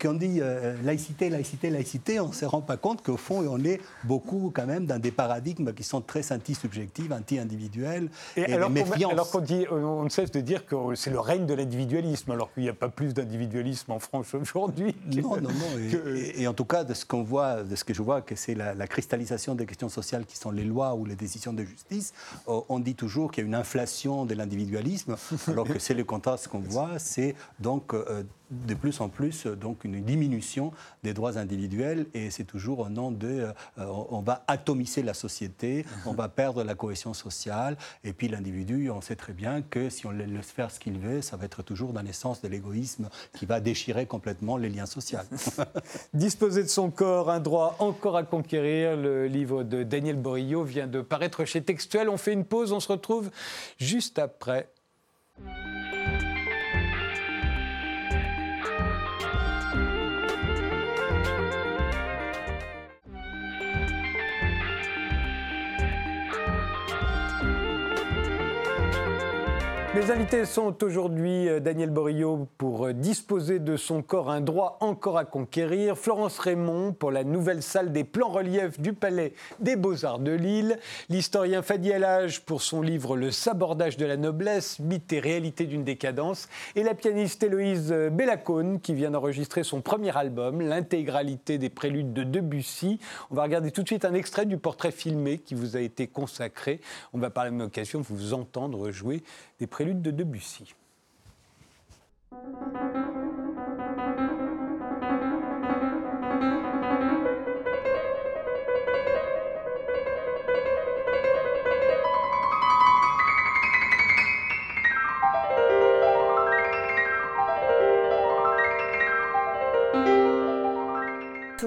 qu'on 0.00 0.14
dit 0.14 0.40
laïcité, 0.82 1.30
laïcité, 1.30 1.70
laïcité, 1.70 2.20
on 2.20 2.28
ne 2.28 2.32
se 2.32 2.44
rend 2.44 2.62
pas 2.62 2.76
compte 2.76 3.02
qu'au 3.02 3.16
fond, 3.16 3.46
on 3.48 3.62
est 3.64 3.80
beaucoup 4.04 4.50
quand 4.54 4.66
même 4.66 4.86
dans 4.86 4.98
des 4.98 5.10
paradigmes 5.10 5.72
qui 5.74 5.84
sont 5.84 6.00
très 6.00 6.32
anti-subjectifs, 6.32 7.10
anti-individuels, 7.12 8.08
et, 8.36 8.50
et 8.50 8.54
alors 8.54 9.30
qu'on 9.30 9.40
dit, 9.40 9.66
on 9.70 10.04
ne 10.04 10.08
cesse 10.08 10.30
de 10.30 10.40
dire 10.40 10.66
que 10.68 10.94
c'est 10.94 11.10
le 11.10 11.20
règne 11.20 11.46
de 11.46 11.54
l'individualisme, 11.54 12.30
alors 12.30 12.52
qu'il 12.52 12.62
n'y 12.62 12.68
a 12.68 12.74
pas 12.74 12.88
plus 12.88 13.14
d'individualisme 13.14 13.92
en 13.92 13.98
France 13.98 14.34
aujourd'hui. 14.34 14.94
Non, 15.06 15.36
non, 15.40 15.50
non. 15.50 15.78
Et, 16.14 16.46
en 16.46 16.54
tout 16.54 16.64
cas, 16.64 16.84
de 16.84 16.94
ce 16.94 17.04
qu'on 17.04 17.22
voit, 17.22 17.62
de 17.62 17.74
ce 17.76 17.84
que 17.84 17.94
je 17.94 18.02
vois, 18.02 18.22
que 18.22 18.36
c'est 18.36 18.54
la, 18.54 18.86
cristallisation 18.86 19.54
des 19.54 19.66
questions 19.66 19.88
sociales 19.88 20.24
qui 20.24 20.36
sont 20.36 20.50
les 20.50 20.64
lois 20.64 20.94
ou 20.94 21.04
les 21.04 21.14
décisions 21.14 21.52
de 21.52 21.64
justice, 21.64 22.12
euh, 22.48 22.60
on 22.68 22.78
dit 22.78 22.94
toujours 22.94 23.30
qu'il 23.30 23.42
y 23.42 23.46
a 23.46 23.48
une 23.48 23.54
inflation 23.54 24.24
de 24.24 24.34
l'individualisme, 24.34 25.16
alors 25.46 25.66
que 25.66 25.78
c'est 25.78 25.94
le 25.94 26.04
contraste 26.04 26.48
qu'on 26.48 26.60
voit, 26.60 26.98
c'est 26.98 27.34
donc 27.60 27.94
euh, 27.94 28.22
de 28.50 28.74
plus 28.74 29.00
en 29.00 29.08
plus 29.08 29.46
donc 29.46 29.84
une 29.84 30.02
diminution 30.02 30.72
des 31.02 31.12
droits 31.12 31.38
individuels 31.38 32.06
et 32.14 32.30
c'est 32.30 32.44
toujours 32.44 32.80
au 32.80 32.88
nom 32.88 33.10
de 33.10 33.48
euh, 33.78 33.84
on 34.10 34.20
va 34.20 34.44
atomiser 34.46 35.02
la 35.02 35.14
société, 35.14 35.84
on 36.06 36.12
va 36.12 36.28
perdre 36.28 36.64
la 36.64 36.74
cohésion 36.74 37.14
sociale 37.14 37.76
et 38.04 38.12
puis 38.12 38.28
l'individu, 38.28 38.90
on 38.90 39.00
sait 39.00 39.16
très 39.16 39.32
bien 39.32 39.62
que 39.62 39.90
si 39.90 40.06
on 40.06 40.10
laisse 40.10 40.50
faire 40.50 40.70
ce 40.70 40.80
qu'il 40.80 40.98
veut, 40.98 41.22
ça 41.22 41.36
va 41.36 41.44
être 41.44 41.62
toujours 41.62 41.92
dans 41.92 42.02
l'essence 42.02 42.40
de 42.40 42.48
l'égoïsme 42.48 43.08
qui 43.34 43.46
va 43.46 43.60
déchirer 43.60 44.06
complètement 44.06 44.56
les 44.56 44.68
liens 44.68 44.86
sociaux. 44.86 45.18
Disposer 46.14 46.62
de 46.62 46.68
son 46.68 46.90
corps, 46.90 47.30
un 47.30 47.40
droit 47.40 47.76
encore 47.78 48.16
à 48.16 48.22
conquérir, 48.22 48.96
le 48.96 49.26
livre 49.26 49.62
de 49.62 49.82
Daniel 49.82 50.16
Borillo 50.16 50.64
vient 50.64 50.86
de 50.86 51.00
paraître 51.00 51.44
chez 51.44 51.62
Textuel. 51.62 52.08
On 52.08 52.16
fait 52.16 52.32
une 52.32 52.44
pause, 52.44 52.72
on 52.72 52.80
se 52.80 52.88
retrouve 52.88 53.30
juste 53.78 54.18
après. 54.18 54.68
Les 69.98 70.12
invités 70.12 70.44
sont 70.44 70.84
aujourd'hui 70.84 71.48
euh, 71.48 71.58
Daniel 71.58 71.90
Borillo 71.90 72.46
pour 72.56 72.86
euh, 72.86 72.92
disposer 72.92 73.58
de 73.58 73.76
son 73.76 74.00
corps, 74.00 74.30
un 74.30 74.40
droit 74.40 74.76
encore 74.78 75.18
à 75.18 75.24
conquérir, 75.24 75.98
Florence 75.98 76.38
Raymond 76.38 76.92
pour 76.92 77.10
la 77.10 77.24
nouvelle 77.24 77.64
salle 77.64 77.90
des 77.90 78.04
plans 78.04 78.28
reliefs 78.28 78.78
du 78.78 78.92
Palais 78.92 79.32
des 79.58 79.74
Beaux-Arts 79.74 80.20
de 80.20 80.30
Lille, 80.30 80.78
l'historien 81.08 81.62
Fadi 81.62 81.90
Elage 81.90 82.42
pour 82.42 82.62
son 82.62 82.80
livre 82.80 83.16
Le 83.16 83.32
sabordage 83.32 83.96
de 83.96 84.06
la 84.06 84.16
noblesse, 84.16 84.78
mythe 84.78 85.12
et 85.12 85.18
réalité 85.18 85.66
d'une 85.66 85.82
décadence, 85.82 86.48
et 86.76 86.84
la 86.84 86.94
pianiste 86.94 87.42
Héloïse 87.42 87.92
Bellacone 88.12 88.78
qui 88.78 88.94
vient 88.94 89.10
d'enregistrer 89.10 89.64
son 89.64 89.80
premier 89.80 90.16
album, 90.16 90.60
l'intégralité 90.60 91.58
des 91.58 91.70
préludes 91.70 92.12
de 92.12 92.22
Debussy. 92.22 93.00
On 93.32 93.34
va 93.34 93.42
regarder 93.42 93.72
tout 93.72 93.82
de 93.82 93.88
suite 93.88 94.04
un 94.04 94.14
extrait 94.14 94.46
du 94.46 94.58
portrait 94.58 94.92
filmé 94.92 95.38
qui 95.38 95.56
vous 95.56 95.76
a 95.76 95.80
été 95.80 96.06
consacré. 96.06 96.80
On 97.12 97.18
va 97.18 97.30
par 97.30 97.42
la 97.42 97.50
même 97.50 97.66
occasion 97.66 98.00
vous 98.00 98.32
entendre 98.32 98.92
jouer 98.92 99.24
des 99.58 99.66
préludes 99.66 100.02
de 100.02 100.10
Debussy. 100.10 100.74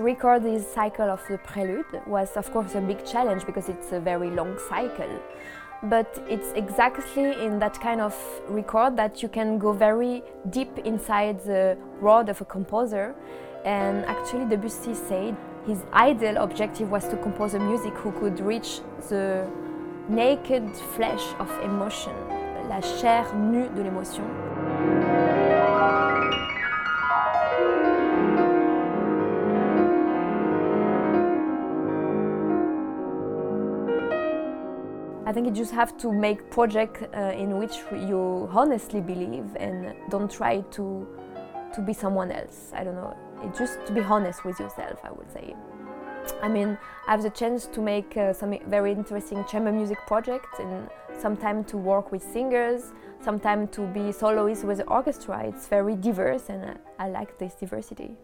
Record 0.02 0.44
this 0.44 0.68
cycle 0.74 1.10
of 1.10 1.22
the 1.30 1.38
prelude 1.38 1.86
was, 2.06 2.36
of 2.36 2.52
course, 2.52 2.76
a 2.76 2.82
big 2.82 3.06
challenge 3.06 3.46
because 3.46 3.70
it's 3.70 3.92
a 3.92 4.00
very 4.00 4.30
long 4.30 4.58
cycle. 4.68 5.22
But 5.84 6.24
it's 6.30 6.52
exactly 6.54 7.34
in 7.44 7.60
that 7.60 7.80
kind 7.82 8.02
of 8.02 8.16
record 8.48 8.96
that 8.98 9.24
you 9.24 9.30
can 9.30 9.58
go 9.58 9.74
very 9.74 10.24
deep 10.50 10.78
inside 10.80 11.44
the 11.44 11.78
world 12.00 12.30
of 12.30 12.40
a 12.42 12.46
composer. 12.46 13.16
And 13.66 14.06
actually, 14.06 14.46
Debussy 14.46 14.94
said 14.94 15.36
his 15.66 15.84
ideal 15.94 16.38
objective 16.38 16.90
was 16.90 17.08
to 17.10 17.18
compose 17.18 17.54
a 17.54 17.60
music 17.60 17.94
who 17.94 18.12
could 18.12 18.40
reach 18.40 18.82
the 19.10 19.48
naked 20.10 20.76
flesh 20.96 21.24
of 21.40 21.50
emotion, 21.64 22.14
la 22.70 22.82
chair 22.82 23.26
nue 23.34 23.70
de 23.70 23.84
l'émotion. 23.84 25.41
I 35.32 35.34
think 35.34 35.48
you 35.48 35.54
just 35.54 35.72
have 35.72 35.98
to 36.00 36.12
make 36.12 36.52
project 36.52 37.08
uh, 37.16 37.32
in 37.44 37.58
which 37.58 37.78
you 37.94 38.50
honestly 38.52 39.00
believe 39.00 39.56
and 39.56 39.96
don't 40.10 40.30
try 40.30 40.60
to 40.72 41.08
to 41.74 41.80
be 41.80 41.94
someone 41.94 42.34
else. 42.34 42.74
I 42.74 42.84
don't 42.84 42.96
know. 42.96 43.16
It 43.42 43.58
just 43.58 43.80
to 43.86 43.94
be 43.94 44.02
honest 44.02 44.44
with 44.44 44.60
yourself, 44.60 45.00
I 45.06 45.12
would 45.12 45.32
say. 45.32 45.56
I 46.42 46.50
mean, 46.50 46.78
I 47.08 47.12
have 47.12 47.24
the 47.24 47.30
chance 47.30 47.66
to 47.68 47.80
make 47.80 48.18
uh, 48.18 48.34
some 48.34 48.60
very 48.68 48.92
interesting 48.92 49.46
chamber 49.46 49.72
music 49.72 50.00
projects 50.06 50.60
and 50.60 50.90
sometimes 51.18 51.72
to 51.72 51.78
work 51.78 52.12
with 52.12 52.22
singers, 52.22 52.92
sometimes 53.24 53.70
to 53.78 53.88
be 53.88 54.12
soloist 54.12 54.66
with 54.66 54.80
the 54.80 54.88
orchestra. 54.90 55.46
It's 55.46 55.66
very 55.66 55.96
diverse 55.96 56.50
and 56.50 56.78
I 57.00 57.08
like 57.08 57.38
this 57.38 57.54
diversity. 57.54 58.18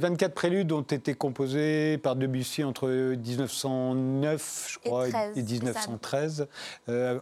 24 0.00 0.34
préludes 0.34 0.72
ont 0.72 0.80
été 0.80 1.14
composés 1.14 1.98
par 1.98 2.16
Debussy 2.16 2.64
entre 2.64 2.88
1909, 2.88 4.66
je 4.70 4.78
crois, 4.78 5.08
et, 5.08 5.42
1913, 5.42 6.48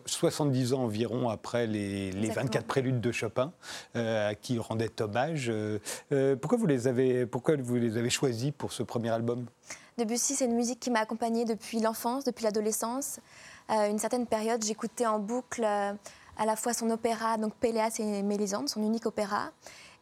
70 0.07 0.73
euh, 0.73 0.77
ans 0.77 0.85
environ 0.85 1.29
après 1.29 1.67
les, 1.67 2.11
24 2.11 2.67
préludes 2.67 3.01
de 3.01 3.11
Chopin, 3.11 3.53
euh, 3.97 4.31
à 4.31 4.35
qui 4.37 4.55
il 4.55 4.61
rendait 4.61 5.03
hommage. 5.03 5.51
Euh, 5.51 6.37
pourquoi, 6.37 6.57
vous 6.57 6.67
les 6.67 6.87
avez, 6.87 7.27
pourquoi 7.27 7.57
vous 7.57 7.77
les 7.77 7.97
avez 7.97 8.11
choisis 8.11 8.53
pour 8.57 8.73
ce 8.73 8.85
premier 8.85 9.11
album? 9.11 9.47
Debussy, 9.99 10.37
c'est 10.37 10.45
une 10.45 10.55
musique 10.55 10.79
qui 10.79 10.91
m'a 10.91 11.01
accompagnée 11.01 11.45
depuis 11.45 11.81
l'enfance, 11.81 12.23
depuis 12.23 12.45
l'adolescence. 12.45 13.19
Une 13.69 13.99
certaine 13.99 14.27
période, 14.27 14.65
j'écoutais 14.65 15.07
en 15.07 15.19
boucle 15.19 15.65
à 15.65 16.47
la 16.47 16.55
fois 16.55 16.73
son 16.73 16.89
opéra, 16.91 17.37
donc 17.37 17.55
Péléas 17.55 17.97
et 17.99 18.23
Mélisande, 18.23 18.69
son 18.69 18.83
unique 18.83 19.07
opéra, 19.07 19.51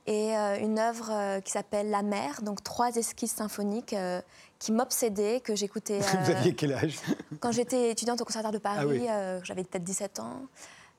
et 0.06 0.36
euh, 0.36 0.58
une 0.58 0.78
œuvre 0.78 1.08
euh, 1.10 1.40
qui 1.40 1.50
s'appelle 1.52 1.90
La 1.90 2.02
mer, 2.02 2.42
donc 2.42 2.62
trois 2.62 2.94
esquisses 2.96 3.34
symphoniques 3.34 3.92
euh, 3.92 4.20
qui 4.58 4.72
m'obsédaient, 4.72 5.40
que 5.40 5.54
j'écoutais 5.56 5.98
Vous 6.24 6.30
aviez 6.30 6.54
quel 6.54 6.72
âge? 6.72 6.98
quand 7.40 7.52
j'étais 7.52 7.90
étudiante 7.90 8.20
au 8.20 8.24
Conservatoire 8.24 8.52
de 8.52 8.58
Paris, 8.58 8.78
Ah 8.80 8.86
oui. 8.86 9.06
euh, 9.08 9.40
j'avais 9.42 9.64
peut-être 9.64 9.84
17 9.84 10.20
ans. 10.20 10.42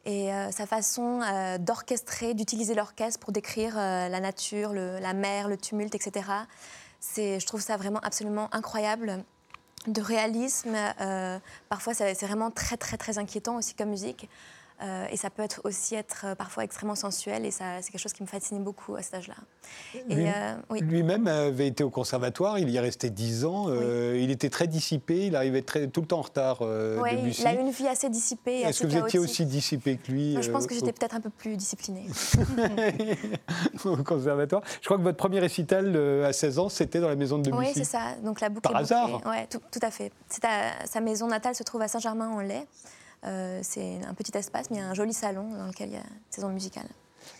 Et 0.06 0.30
sa 0.52 0.65
façon 0.65 1.20
d'orchestrer, 1.60 2.34
d'utiliser 2.34 2.74
l'orchestre 2.76 3.20
pour 3.20 3.34
décrire 3.34 3.76
la 3.76 4.20
nature, 4.22 4.72
le- 4.72 5.00
la 5.00 5.12
mer, 5.13 5.50
le 5.50 5.58
tumulte, 5.58 5.96
etc. 5.96 6.26
Je 7.17 7.46
trouve 7.46 7.60
ça 7.60 7.76
vraiment 7.76 8.00
absolument 8.00 8.48
incroyable 8.54 9.26
de 9.86 10.02
réalisme. 10.02 10.76
euh, 11.02 11.39
parfois, 11.67 11.93
c'est 11.93 12.13
c'est 12.13 12.26
vraiment 12.26 12.52
très, 12.52 12.78
très, 12.78 12.96
très 12.96 13.17
inquiétant 13.17 13.58
aussi 13.58 13.74
comme 13.74 13.89
musique. 13.89 14.30
Euh, 14.80 15.08
et 15.12 15.18
ça 15.18 15.32
peut 15.32 15.42
être 15.42 15.62
aussi 15.63 15.96
être 15.96 16.26
euh, 16.26 16.36
parfois 16.36 16.63
extrêmement 16.63 16.94
sensuel. 16.94 17.46
Et 17.46 17.52
ça, 17.52 17.82
c'est 17.82 17.92
quelque 17.92 18.02
chose 18.02 18.13
qui 18.13 18.22
me 18.22 18.28
fascinait 18.28 18.60
beaucoup 18.60 18.96
à 18.96 19.02
cet 19.02 19.16
âge-là. 19.16 19.34
Lui- 20.08 20.28
euh, 20.28 20.56
oui. 20.70 20.82
Lui-même 20.82 21.28
avait 21.28 21.68
été 21.68 21.84
au 21.84 21.90
conservatoire, 21.90 22.60
il 22.60 22.70
y 22.70 22.78
est 22.78 22.80
resté 22.80 23.10
10 23.10 23.46
ans. 23.46 23.66
euh, 23.70 24.20
il 24.22 24.30
était 24.30 24.52
très 24.52 24.68
dissipé, 24.68 25.26
il 25.26 25.36
arrivait 25.36 25.63
très, 25.63 25.88
tout 25.88 26.02
le 26.02 26.08
temps 26.08 26.20
en 26.20 26.22
retard. 26.22 26.60
Debussy. 26.60 27.42
il 27.42 27.48
a 27.48 27.54
une 27.54 27.72
vie 27.72 27.88
assez 27.88 28.10
dissipée. 28.10 28.62
Est-ce 28.62 28.84
que 28.84 28.88
vous 28.88 28.98
étiez 28.98 29.20
aussi 29.20 29.46
dissipé 29.48 29.98
que 29.98 30.12
lui 30.12 30.34
Moi, 30.34 30.42
je 30.42 30.52
pense 30.52 30.68
que 30.68 30.76
j'étais 30.76 30.94
peut-être 30.94 31.16
un 31.16 31.22
peu 31.22 31.32
plus 31.32 31.58
disciplinée. 31.58 32.06
au, 33.86 33.98
conservatoire 34.04 34.62
Je 34.82 34.86
crois 34.86 34.98
que 34.98 35.04
votre 35.04 35.18
premier 35.18 35.40
récital 35.40 35.96
à 36.24 36.34
16 36.34 36.60
ans, 36.60 36.70
c'était 36.70 37.00
dans 37.00 37.10
la 37.10 37.16
maison 37.16 37.40
de 37.40 37.50
Debussy. 37.50 37.68
Oui, 37.68 37.72
c'est 37.74 37.84
ça. 37.84 38.16
Donc 38.24 38.42
la 38.42 38.50
boucle 38.50 38.62
Par 38.70 38.74
est 38.80 38.84
hasard 38.84 39.22
Ouais, 39.26 39.48
tout, 39.48 39.60
tout 39.72 39.80
à 39.82 39.90
fait. 39.90 40.12
C'est 40.30 40.46
à- 40.46 40.86
sa 40.86 41.02
maison 41.02 41.28
natale 41.28 41.56
se 41.56 41.63
trouve 41.63 41.82
à 41.82 41.88
Saint-Germain-en-Laye. 41.88 42.66
Euh, 43.26 43.60
c'est 43.64 44.00
un 44.08 44.14
petit 44.14 44.38
espace, 44.38 44.70
mais 44.70 44.78
il 44.78 44.80
y 44.80 44.84
a 44.84 44.88
un 44.88 44.94
joli 44.94 45.14
salon 45.14 45.50
dans 45.58 45.68
lequel 45.68 45.90
il 45.90 45.94
y 45.94 45.98
a 45.98 46.02
une 46.02 46.06
saison 46.30 46.50
musicale. 46.50 46.88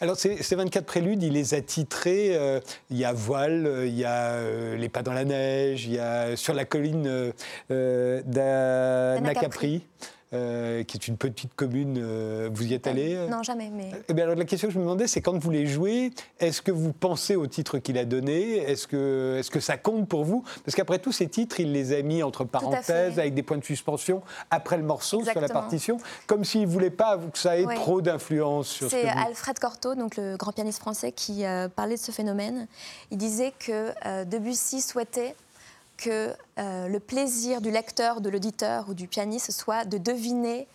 Alors, 0.02 0.16
ces, 0.16 0.42
ces 0.44 0.56
24 0.56 0.86
préludes, 0.86 1.24
il 1.24 1.34
les 1.34 1.54
a 1.54 1.62
titrés. 1.62 2.36
euh, 2.36 2.60
il 2.90 2.98
y 2.98 3.06
a 3.06 3.14
Voile, 3.14 3.66
euh, 3.66 3.88
il 3.88 3.96
y 3.96 4.06
a 4.06 4.34
euh, 4.34 4.76
Les 4.76 4.90
pas 4.90 5.02
dans 5.02 5.14
la 5.14 5.26
neige, 5.26 5.86
il 5.86 5.94
y 5.94 6.00
a 6.00 6.36
Sur 6.36 6.54
la 6.54 6.66
colline 6.66 7.32
d'Anacapri, 7.70 9.86
euh, 10.34 10.84
qui 10.84 10.98
est 10.98 11.08
une 11.08 11.16
petite 11.16 11.54
commune. 11.56 11.98
euh, 11.98 12.50
vous 12.52 12.66
y 12.68 12.74
êtes 12.74 12.86
allé 12.86 13.16
euh 13.16 13.30
Non, 13.30 13.44
jamais, 13.44 13.72
mais 13.74 13.92
Eh 14.10 14.14
bien, 14.14 14.26
alors, 14.26 14.36
la 14.36 14.44
question 14.44 14.68
que 14.68 14.74
je 14.74 14.80
me 14.80 14.84
demandais, 14.84 15.08
c'est 15.08 15.22
quand 15.22 15.38
vous 15.38 15.52
les 15.52 15.66
jouez, 15.66 16.12
est-ce 16.42 16.62
que 16.62 16.72
vous 16.72 16.92
pensez 16.92 17.38
au 17.38 17.48
titre 17.48 17.78
qu'il 17.78 17.98
a 17.98 18.04
donné 18.04 18.58
Est-ce 18.58 18.88
que, 18.88 19.38
est 19.40 19.50
que 19.50 19.62
ça 19.62 19.78
compte 19.78 20.10
pour 20.10 20.26
vous? 20.26 20.44
Parce 20.66 20.76
qu'après 20.76 21.00
tous 21.00 21.14
ces 21.14 21.28
titres, 21.28 21.62
il 21.62 21.72
les 21.72 21.94
a 21.94 22.02
mis 22.02 22.24
entre 22.24 22.44
parenthèses, 22.44 23.20
avec 23.20 23.36
des 23.36 23.44
points 23.44 23.58
de 23.58 23.64
suspension, 23.64 24.22
après 24.52 24.76
le 24.76 24.84
morceau, 24.84 25.24
sur 25.24 25.40
la 25.40 25.48
partition, 25.48 25.98
comme 26.28 26.44
s'il 26.44 26.62
ne 26.64 26.68
voulait 26.68 26.90
pas 26.90 27.18
que 27.18 27.40
ça 27.40 27.58
ait 27.58 27.76
trop 27.76 28.02
d'influence 28.02 28.68
sur 28.68 28.92
ce 28.92 28.98
c'est 28.98 29.04
vous... 29.04 29.20
Alfred 29.28 29.60
Cortot, 29.60 29.96
donc 29.96 30.18
le 30.18 30.36
grand 30.36 30.52
pianiste 30.52 30.80
français, 30.80 31.14
qui 31.14 31.46
euh, 31.46 31.70
parlait 31.70 31.96
de 31.96 32.02
ce 32.02 32.12
phénomène. 32.12 32.68
Il 33.12 33.18
disait 33.18 33.54
que 33.58 34.26
Debussy 34.26 34.82
souhaitait 34.82 35.36
que 35.98 36.36
euh, 36.60 36.88
le 36.88 37.00
plaisir 37.00 37.60
du 37.62 37.72
lecteur, 37.72 38.22
de 38.22 38.30
l'auditeur 38.30 38.88
ou 38.90 38.94
du 38.94 39.08
pianiste 39.08 39.52
soit 39.52 39.86
de 39.86 39.98
deviner 39.98 40.68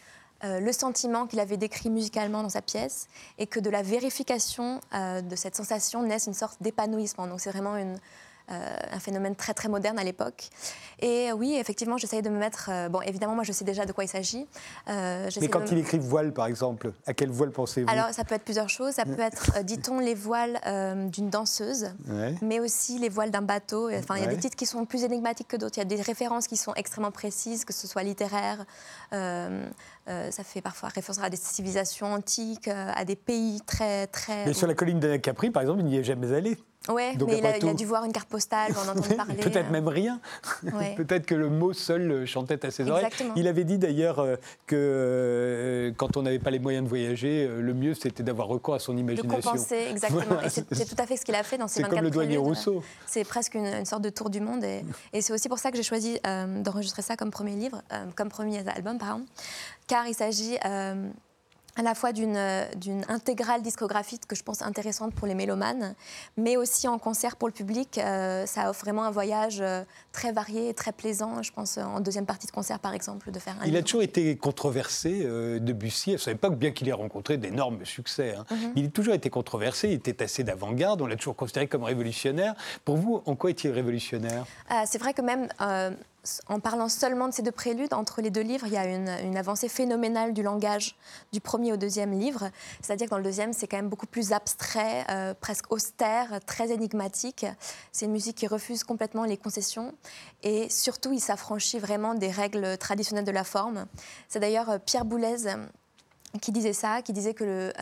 euh, 0.44 0.58
le 0.58 0.72
sentiment 0.72 1.26
qu'il 1.26 1.38
avait 1.38 1.56
décrit 1.56 1.88
musicalement 1.88 2.42
dans 2.42 2.48
sa 2.48 2.62
pièce 2.62 3.06
et 3.38 3.46
que 3.46 3.60
de 3.60 3.70
la 3.70 3.82
vérification 3.82 4.80
euh, 4.92 5.20
de 5.20 5.36
cette 5.36 5.54
sensation 5.54 6.02
naisse 6.02 6.26
une 6.26 6.34
sorte 6.34 6.60
d'épanouissement. 6.60 7.28
Donc 7.28 7.40
c'est 7.40 7.50
vraiment 7.50 7.76
une, 7.76 7.96
euh, 8.50 8.76
un 8.92 8.98
phénomène 8.98 9.34
très 9.36 9.54
très 9.54 9.68
moderne 9.68 9.98
à 9.98 10.04
l'époque. 10.04 10.48
Et 11.00 11.30
euh, 11.30 11.34
oui, 11.34 11.54
effectivement, 11.58 11.96
j'essaye 11.96 12.22
de 12.22 12.28
me 12.30 12.38
mettre... 12.38 12.68
euh, 12.70 12.88
bon, 12.88 13.00
évidemment, 13.02 13.34
moi 13.34 13.44
je 13.44 13.52
sais 13.52 13.64
déjà 13.64 13.86
de 13.86 13.92
quoi 13.92 14.04
il 14.04 14.08
s'agit. 14.08 14.46
Euh, 14.88 15.28
Mais 15.40 15.48
quand 15.48 15.70
il 15.70 15.78
écrit 15.78 15.98
voile, 15.98 16.32
par 16.32 16.46
exemple, 16.46 16.92
à 17.06 17.14
quelle 17.14 17.30
voile 17.30 17.50
pensez-vous? 17.50 17.88
Alors, 17.90 18.10
ça 18.12 18.24
peut 18.24 18.34
être 18.34 18.44
plusieurs 18.44 18.68
choses. 18.68 18.94
Ça 18.94 19.04
peut 19.04 19.20
être, 19.20 19.62
dit-on, 19.64 19.98
les 20.00 20.14
voiles 20.14 20.60
d'une 21.10 21.30
danseuse, 21.30 21.90
Ouais. 22.08 22.34
mais 22.42 22.60
aussi 22.60 22.98
les 22.98 23.08
voiles 23.08 23.30
d'un 23.30 23.42
bateau. 23.42 23.90
Enfin, 23.90 24.16
il 24.16 24.22
y 24.22 24.24
a 24.24 24.28
Ouais. 24.28 24.34
des 24.34 24.40
titres 24.40 24.56
qui 24.56 24.66
sont 24.66 24.84
plus 24.86 25.04
énigmatiques 25.04 25.48
que 25.48 25.56
d'autres. 25.56 25.76
Il 25.78 25.80
y 25.80 25.82
a 25.82 25.96
des 25.96 26.00
références 26.02 26.46
qui 26.46 26.56
sont 26.56 26.74
extrêmement 26.74 27.10
précises, 27.12 27.64
que 27.64 27.72
ce 27.72 27.86
soit 27.86 28.02
littéraire. 28.02 28.64
ça 29.12 30.44
fait 30.44 30.60
parfois 30.60 30.88
référence 30.88 31.22
à 31.22 31.30
des 31.30 31.36
civilisations 31.36 32.12
antiques, 32.12 32.68
à 32.68 33.04
des 33.04 33.16
pays 33.16 33.60
très, 33.66 34.06
très. 34.08 34.46
Mais 34.46 34.52
sur 34.52 34.66
la 34.66 34.74
colline 34.74 35.00
d'Anacapri, 35.00 35.50
par 35.50 35.62
exemple, 35.62 35.80
il 35.80 35.86
n'y 35.86 35.96
est 35.96 36.04
jamais 36.04 36.32
allé. 36.32 36.58
Ouais, 36.88 37.14
Donc, 37.16 37.28
mais 37.30 37.38
il 37.38 37.46
a, 37.46 37.56
il 37.58 37.74
dû 37.76 37.84
voir 37.84 38.04
une 38.04 38.12
carte 38.12 38.28
postale, 38.28 38.72
on 38.76 38.88
entend 38.88 39.14
parler. 39.16 39.34
Peut-être 39.36 39.68
euh, 39.68 39.70
même 39.72 39.86
rien. 39.88 40.20
ouais. 40.64 40.94
Peut-être 40.96 41.26
que 41.26 41.34
le 41.34 41.48
mot 41.48 41.72
seul 41.72 42.10
euh, 42.10 42.26
chantait 42.26 42.64
à 42.66 42.70
ses 42.70 42.88
oreilles. 42.90 43.04
Exactement. 43.04 43.34
Il 43.36 43.46
avait 43.46 43.64
dit 43.64 43.78
d'ailleurs 43.78 44.18
euh, 44.18 44.36
que 44.66 45.92
quand 45.96 46.16
on 46.16 46.22
n'avait 46.22 46.38
pas 46.38 46.50
les 46.50 46.58
moyens 46.58 46.84
de 46.84 46.88
voyager, 46.88 47.46
le 47.46 47.74
mieux 47.74 47.94
c'était 47.94 48.22
d'avoir 48.22 48.48
recours 48.48 48.74
à 48.74 48.78
son 48.78 48.94
De 48.94 48.98
imagination. 49.00 49.28
compenser, 49.50 49.86
exactement. 49.90 50.22
Voilà, 50.28 50.46
Et 50.46 50.50
c'est 50.50 50.84
tout 50.86 50.96
à 51.00 51.06
fait 51.06 51.16
ce 51.16 51.24
qu'il 51.24 51.34
a 51.34 51.42
fait 51.42 51.58
dans 51.58 51.68
ses 51.68 51.76
C'est 51.76 51.82
24 51.82 51.96
comme 51.98 52.04
le 52.04 52.10
douanier. 52.10 52.36
Rousseau. 52.36 52.82
C'est 53.06 53.24
presque 53.24 53.54
une, 53.54 53.66
une 53.66 53.84
sorte 53.86 54.02
de 54.02 54.10
tour 54.10 54.30
du 54.30 54.40
monde. 54.40 54.64
Et, 54.64 54.84
et 55.12 55.20
c'est 55.22 55.32
aussi 55.32 55.48
pour 55.48 55.58
ça 55.58 55.70
que 55.70 55.76
j'ai 55.76 55.82
choisi 55.82 56.18
euh, 56.26 56.62
d'enregistrer 56.62 57.02
ça 57.02 57.16
comme 57.16 57.30
premier 57.30 57.54
livre, 57.54 57.80
euh, 57.92 58.06
comme 58.16 58.28
premier 58.28 58.66
album, 58.68 58.98
pardon. 58.98 59.24
Car 59.86 60.06
il 60.08 60.14
s'agit 60.14 60.56
euh, 60.64 61.08
à 61.76 61.82
la 61.82 61.94
fois 61.94 62.12
d'une 62.12 62.36
euh, 62.36 62.64
d'une 62.76 63.04
intégrale 63.08 63.62
discographique 63.62 64.26
que 64.26 64.36
je 64.36 64.42
pense 64.42 64.62
intéressante 64.62 65.14
pour 65.14 65.26
les 65.26 65.34
mélomanes, 65.34 65.94
mais 66.36 66.56
aussi 66.56 66.86
en 66.88 66.98
concert 66.98 67.36
pour 67.36 67.48
le 67.48 67.54
public. 67.54 67.98
euh, 67.98 68.46
ça 68.46 68.68
offre 68.70 68.80
vraiment 68.84 69.04
un 69.04 69.10
voyage 69.10 69.60
euh, 69.60 69.82
très 70.12 70.32
varié 70.32 70.68
et 70.68 70.74
très 70.74 70.92
plaisant. 70.92 71.42
Je 71.42 71.52
pense 71.52 71.78
en 71.78 72.00
deuxième 72.00 72.26
partie 72.26 72.46
de 72.46 72.52
concert, 72.52 72.78
par 72.78 72.92
exemple, 72.94 73.30
de 73.30 73.38
faire 73.38 73.54
un 73.60 73.64
Il 73.66 73.76
a 73.76 73.82
toujours 73.82 74.02
été 74.02 74.36
controversé, 74.36 75.22
euh, 75.24 75.58
Debussy, 75.58 76.14
à 76.14 76.18
cette 76.18 76.34
époque, 76.34 76.56
bien 76.56 76.72
qu'il 76.72 76.88
ait 76.88 76.92
rencontré 76.92 77.38
d'énormes 77.38 77.84
succès. 77.84 78.34
hein. 78.36 78.44
Mhm. 78.50 78.72
Il 78.76 78.86
a 78.86 78.88
toujours 78.88 79.14
été 79.14 79.30
controversé, 79.30 79.88
il 79.88 79.94
était 79.94 80.22
assez 80.22 80.44
d'avant-garde, 80.44 81.00
on 81.00 81.06
l'a 81.06 81.16
toujours 81.16 81.36
considéré 81.36 81.68
comme 81.68 81.84
révolutionnaire. 81.84 82.54
Pour 82.84 82.96
vous, 82.96 83.22
en 83.26 83.34
quoi 83.34 83.50
est-il 83.50 83.70
révolutionnaire? 83.70 84.44
C'est 84.86 84.98
vrai 84.98 85.14
que 85.14 85.22
même 85.22 85.48
en 86.46 86.60
parlant 86.60 86.88
seulement 86.88 87.28
de 87.28 87.34
ces 87.34 87.42
deux 87.42 87.50
préludes, 87.52 87.94
entre 87.94 88.20
les 88.20 88.30
deux 88.30 88.42
livres, 88.42 88.66
il 88.66 88.72
y 88.72 88.76
a 88.76 88.84
une, 88.84 89.36
avancée 89.36 89.68
phénoménale 89.68 90.32
du 90.32 90.42
langage 90.42 90.96
du 91.32 91.40
premier 91.40 91.72
au 91.72 91.76
deuxième 91.76 92.12
livre. 92.12 92.50
C'est-à-dire 92.80 93.06
que 93.06 93.10
dans 93.10 93.18
le 93.18 93.24
deuxième, 93.24 93.52
c'est 93.52 93.66
quand 93.66 93.76
même 93.76 93.88
beaucoup 93.88 94.06
plus 94.06 94.32
abstrait, 94.32 95.04
euh, 95.10 95.34
presque 95.34 95.72
austère, 95.72 96.38
très 96.46 96.70
énigmatique. 96.70 97.44
C'est 97.90 98.06
une 98.06 98.12
musique 98.12 98.36
qui 98.36 98.46
refuse 98.46 98.84
complètement 98.84 99.24
les 99.24 99.36
concessions. 99.36 99.94
Et 100.44 100.68
surtout, 100.68 101.12
il 101.12 101.20
s'affranchit 101.20 101.80
vraiment 101.80 102.14
des 102.14 102.30
règles 102.30 102.78
traditionnelles 102.78 103.24
de 103.24 103.32
la 103.32 103.44
forme. 103.44 103.86
C'est 104.28 104.38
d'ailleurs 104.38 104.70
euh, 104.70 104.78
Pierre 104.78 105.04
Boulez 105.04 105.46
euh, 105.46 105.66
qui 106.40 106.52
disait 106.52 106.72
ça, 106.72 107.02
qui 107.02 107.12
disait 107.12 107.34
que 107.34 107.72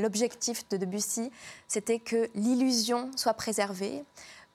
l'objectif 0.00 0.66
de 0.70 0.78
Debussy, 0.78 1.30
c'était 1.68 1.98
que 1.98 2.30
l'illusion 2.34 3.10
soit 3.14 3.34
préservée, 3.34 4.04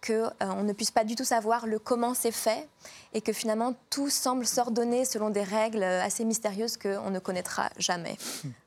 qu'on 0.06 0.64
ne 0.64 0.74
puisse 0.74 0.92
pas 0.92 1.04
du 1.04 1.16
tout 1.16 1.24
savoir 1.24 1.68
le 1.68 1.80
comment 1.80 2.14
c'est 2.14 2.32
fait, 2.32 2.68
et 3.14 3.22
que 3.22 3.34
finalement 3.34 3.74
tout 3.90 4.10
semble 4.10 4.46
s'ordonner 4.46 5.06
selon 5.06 5.30
des 5.30 5.44
règles 5.44 5.84
euh, 5.84 6.04
assez 6.04 6.26
mystérieuses 6.26 6.78
qu'on 6.78 7.10
ne 7.10 7.20
connaîtra 7.20 7.70
jamais. 7.78 8.18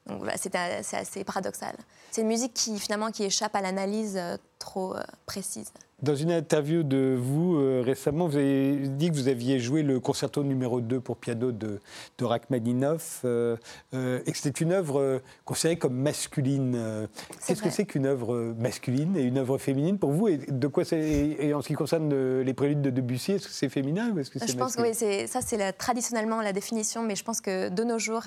Donc 0.07 0.19
voilà, 0.19 0.37
c'est, 0.37 0.55
euh, 0.57 0.81
assez 0.93 1.25
paradoxal. 1.25 1.77
C'est 2.11 2.23
une 2.23 2.29
musique 2.29 2.55
qui 2.55 2.79
finalement 2.79 3.11
qui 3.11 3.25
échappe 3.25 3.55
à 3.55 3.61
l'analyse 3.61 4.17
euh, 4.17 4.37
trop 4.59 4.97
euh, 4.97 5.03
précise. 5.27 5.73
Dans 6.01 6.15
une 6.15 6.31
interview 6.31 6.85
de 6.85 7.17
vous 7.21 7.57
euh, 7.57 7.83
récemment, 7.85 8.29
vous 8.29 8.37
avez 8.37 8.87
dit 8.87 9.11
que 9.11 9.17
vous 9.17 9.27
aviez 9.27 9.59
joué 9.59 9.83
le 9.83 9.99
concerto 9.99 10.45
numéro 10.45 10.81
2 10.81 11.01
pour 11.01 11.17
piano 11.17 11.51
de, 11.51 11.81
de 12.19 12.25
Rachmaninoff 12.25 13.23
euh, 13.25 13.57
euh, 13.95 14.21
et 14.25 14.31
que 14.31 14.39
c'était 14.39 14.61
une 14.63 14.71
œuvre 14.71 15.21
considérée 15.45 15.77
comme 15.77 15.97
masculine. 15.97 17.09
Qu'est-ce 17.45 17.63
que 17.63 17.71
c'est 17.71 17.85
qu'une 17.85 18.07
œuvre 18.07 18.55
masculine 18.61 19.17
et 19.17 19.23
une 19.23 19.39
œuvre 19.39 19.59
féminine 19.59 19.99
pour 19.99 20.13
vous 20.13 20.29
et, 20.29 20.37
de 20.37 20.69
quoi 20.69 20.85
c'est, 20.85 21.01
et 21.01 21.53
en 21.53 21.63
ce 21.63 21.67
qui 21.67 21.75
concerne 21.75 22.43
les 22.43 22.55
préludes 22.55 22.81
de 22.81 22.91
Debussy, 22.91 23.33
est-ce 23.33 23.49
que 23.49 23.53
c'est 23.53 23.69
féminin 23.69 24.13
ou 24.15 24.21
est-ce 24.21 24.31
que 24.31 24.39
c'est 24.39 24.47
Je 24.53 24.57
pense 24.57 24.77
que 24.77 24.83
oui, 24.83 24.95
ça 25.27 25.41
c'est 25.41 25.57
la- 25.57 25.73
traditionnellement 25.73 26.41
la 26.43 26.53
définition, 26.53 27.03
mais 27.03 27.17
je 27.17 27.25
pense 27.25 27.41
que 27.41 27.71
de 27.71 27.83
nos 27.83 27.99
jours, 27.99 28.23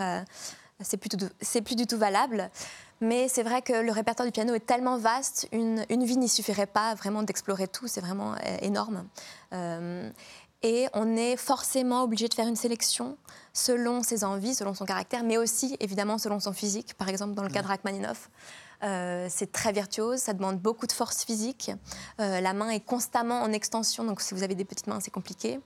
c'est, 0.81 0.97
plus 0.97 1.09
plus 1.63 1.75
du 1.75 1.87
tout 1.87 1.97
valable. 1.97 2.49
Mais 3.01 3.27
c'est 3.27 3.43
vrai 3.43 3.61
que 3.61 3.73
le 3.73 3.91
répertoire 3.91 4.27
du 4.27 4.31
piano 4.31 4.53
est 4.53 4.65
tellement 4.65 4.97
vaste, 4.97 5.47
une, 5.51 5.83
une 5.89 6.03
vie 6.03 6.17
n'y 6.17 6.29
suffirait 6.29 6.67
pas 6.67 6.93
vraiment 6.93 7.23
d'explorer 7.23 7.67
tout, 7.67 7.87
c'est 7.87 8.01
vraiment 8.01 8.33
euh, 8.33 8.57
énorme. 8.61 9.07
Euh, 9.53 10.09
et 10.63 10.87
on 10.93 11.17
est 11.17 11.37
forcément 11.37 12.03
obligé 12.03 12.27
de 12.27 12.33
faire 12.35 12.47
une 12.47 12.55
sélection 12.55 13.17
selon 13.53 14.03
ses 14.03 14.23
envies, 14.23 14.53
selon 14.53 14.75
son 14.75 14.85
caractère, 14.85 15.23
mais 15.23 15.37
aussi 15.37 15.75
évidemment 15.79 16.19
selon 16.19 16.39
son 16.39 16.53
physique. 16.53 16.93
Par 16.93 17.09
exemple, 17.09 17.33
dans 17.33 17.43
le 17.43 17.49
cas 17.49 17.63
de 17.63 17.67
Rachmaninoff, 17.67 18.29
euh, 18.83 19.27
c'est 19.29 19.51
très 19.51 19.71
virtuose, 19.71 20.19
ça 20.19 20.33
demande 20.33 20.59
beaucoup 20.59 20.85
de 20.85 20.91
force 20.91 21.23
physique. 21.23 21.71
Euh, 22.19 22.41
la 22.41 22.53
main 22.53 22.69
est 22.69 22.79
constamment 22.79 23.41
en 23.41 23.51
extension, 23.51 24.03
donc 24.03 24.21
si 24.21 24.35
vous 24.35 24.43
avez 24.43 24.55
des 24.55 24.65
petites 24.65 24.87
mains, 24.87 24.99
c'est 24.99 25.11
compliqué. 25.11 25.59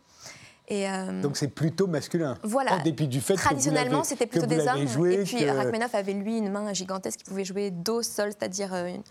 Et, 0.67 0.89
euh, 0.89 1.21
Donc 1.21 1.38
c'est 1.38 1.47
plutôt 1.47 1.86
masculin. 1.88 2.38
Voilà. 2.43 2.76
En 2.78 2.84
dépit 2.84 3.07
du 3.07 3.22
fait 3.22 3.36
Traditionnellement, 3.36 4.03
c'était 4.03 4.26
plutôt 4.26 4.47
des 4.47 4.68
hommes. 4.68 4.88
joué, 4.88 5.13
et 5.13 5.24
puis 5.24 5.38
que- 5.38 5.49
Rachmaninoff 5.49 5.93
avait 5.93 6.13
lui 6.13 6.38
une 6.39 6.49
main 6.51 6.74
gigantesque 6.74 7.20
qui 7.20 7.26
pouvait 7.26 7.45
jouer 7.45 7.70
do 7.72 8.01
sol, 8.01 8.32
c'est-à-dire 8.32 8.74
euh, 8.74 8.88
une- 8.88 9.03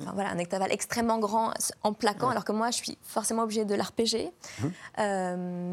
euh, 0.00 0.04
voilà, 0.14 0.30
un 0.30 0.38
hectaval 0.38 0.72
extrêmement 0.72 1.18
grand 1.18 1.52
en 1.82 1.92
plaquant, 1.92 2.28
alors 2.28 2.44
que 2.44 2.52
moi, 2.52 2.70
je 2.70 2.76
suis 2.76 2.98
forcément 3.02 3.42
obligée 3.42 3.64
de 3.64 3.74
l'arpéger. 3.74 4.30
Mmh. 4.60 4.66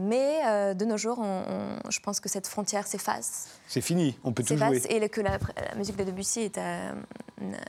mais 0.07 0.73
de 0.75 0.85
nos 0.85 0.97
jours, 0.97 1.23
je 1.89 1.99
pense 1.99 2.19
que 2.19 2.29
cette 2.29 2.47
frontière 2.47 2.87
s'efface. 2.87 3.47
C'est 3.67 3.81
fini, 3.81 4.17
on 4.23 4.33
peut 4.33 4.43
tout 4.43 4.57
jouer. 4.57 4.81
Et 4.89 5.09
que 5.09 5.21
la, 5.21 5.37
musique 5.75 5.95
de 5.95 6.03
Debussy 6.03 6.41
est, 6.41 6.59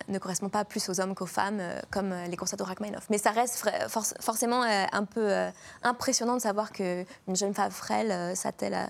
ne 0.09 0.19
correspond 0.19 0.49
pas 0.49 0.65
plus 0.65 0.89
aux 0.89 1.01
hommes 1.01 1.15
qu'aux 1.15 1.27
femmes, 1.27 1.63
comme 1.91 2.15
les 2.29 2.37
concerts 2.37 2.59
de 2.59 2.63
Rachmaninoff. 2.63 3.07
Mais 3.11 3.19
ça 3.19 3.31
reste 3.31 3.69
forcément 4.21 4.63
un 4.63 5.05
peu 5.05 5.33
impressionnant 5.83 6.37
de 6.37 6.43
savoir 6.43 6.73
qu'une 6.73 7.07
jeune 7.35 7.55
femme 7.55 7.71
frêle 7.71 8.37
s'attelle 8.37 8.75
à 8.75 8.89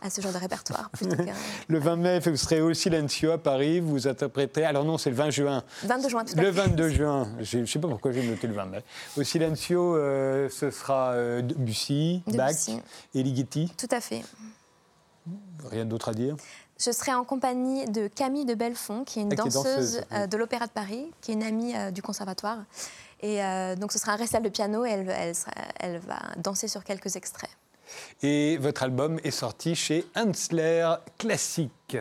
à 0.00 0.10
ce 0.10 0.20
genre 0.20 0.32
de 0.32 0.38
répertoire. 0.38 0.90
le 1.68 1.78
20 1.78 1.96
mai, 1.96 2.20
vous 2.20 2.36
serez 2.36 2.60
au 2.60 2.72
Silencio 2.74 3.32
à 3.32 3.38
Paris, 3.38 3.80
vous 3.80 4.06
interprétez. 4.06 4.64
Alors 4.64 4.84
non, 4.84 4.98
c'est 4.98 5.10
le 5.10 5.16
20 5.16 5.30
juin. 5.30 5.64
22 5.84 6.08
juin, 6.08 6.24
tout 6.24 6.36
Le 6.36 6.50
22 6.50 6.88
juin, 6.90 7.28
je 7.40 7.58
ne 7.58 7.66
sais 7.66 7.78
pas 7.78 7.88
pourquoi 7.88 8.12
j'ai 8.12 8.22
noté 8.22 8.46
le 8.46 8.54
20 8.54 8.66
mai. 8.66 8.84
Au 9.16 9.22
Silencio, 9.22 9.96
euh, 9.96 10.48
ce 10.50 10.70
sera 10.70 11.12
euh, 11.12 11.42
Debussy, 11.42 12.22
Bach 12.26 12.54
et 13.14 13.22
Ligeti. 13.22 13.72
Tout 13.76 13.88
à 13.90 14.00
fait. 14.00 14.22
Rien 15.70 15.84
d'autre 15.84 16.08
à 16.08 16.14
dire? 16.14 16.36
Je 16.78 16.90
serai 16.92 17.12
en 17.12 17.24
compagnie 17.24 17.84
de 17.86 18.08
Camille 18.08 18.46
de 18.46 18.54
Belfond, 18.54 19.04
qui 19.04 19.18
est 19.18 19.22
une 19.22 19.32
ah, 19.34 19.36
danseuse, 19.36 20.02
euh, 20.12 20.26
de 20.26 20.36
l'Opéra 20.38 20.66
de 20.66 20.72
Paris, 20.72 21.10
qui 21.20 21.30
est 21.30 21.34
une 21.34 21.42
amie 21.42 21.74
du 21.92 22.02
conservatoire. 22.02 22.58
Et 23.22 23.40
donc 23.78 23.92
ce 23.92 23.98
sera 23.98 24.12
un 24.12 24.16
récital 24.16 24.42
de 24.42 24.48
piano 24.48 24.86
et 24.86 24.88
elle, 24.88 25.10
elle, 25.10 25.34
elle 25.78 25.98
va 25.98 26.20
danser 26.38 26.68
sur 26.68 26.84
quelques 26.84 27.16
extraits. 27.16 27.50
Et 28.22 28.56
votre 28.58 28.82
album 28.82 29.20
est 29.24 29.30
sorti 29.30 29.74
chez 29.74 30.04
Hansler 30.14 30.86
Classique. 31.18 31.96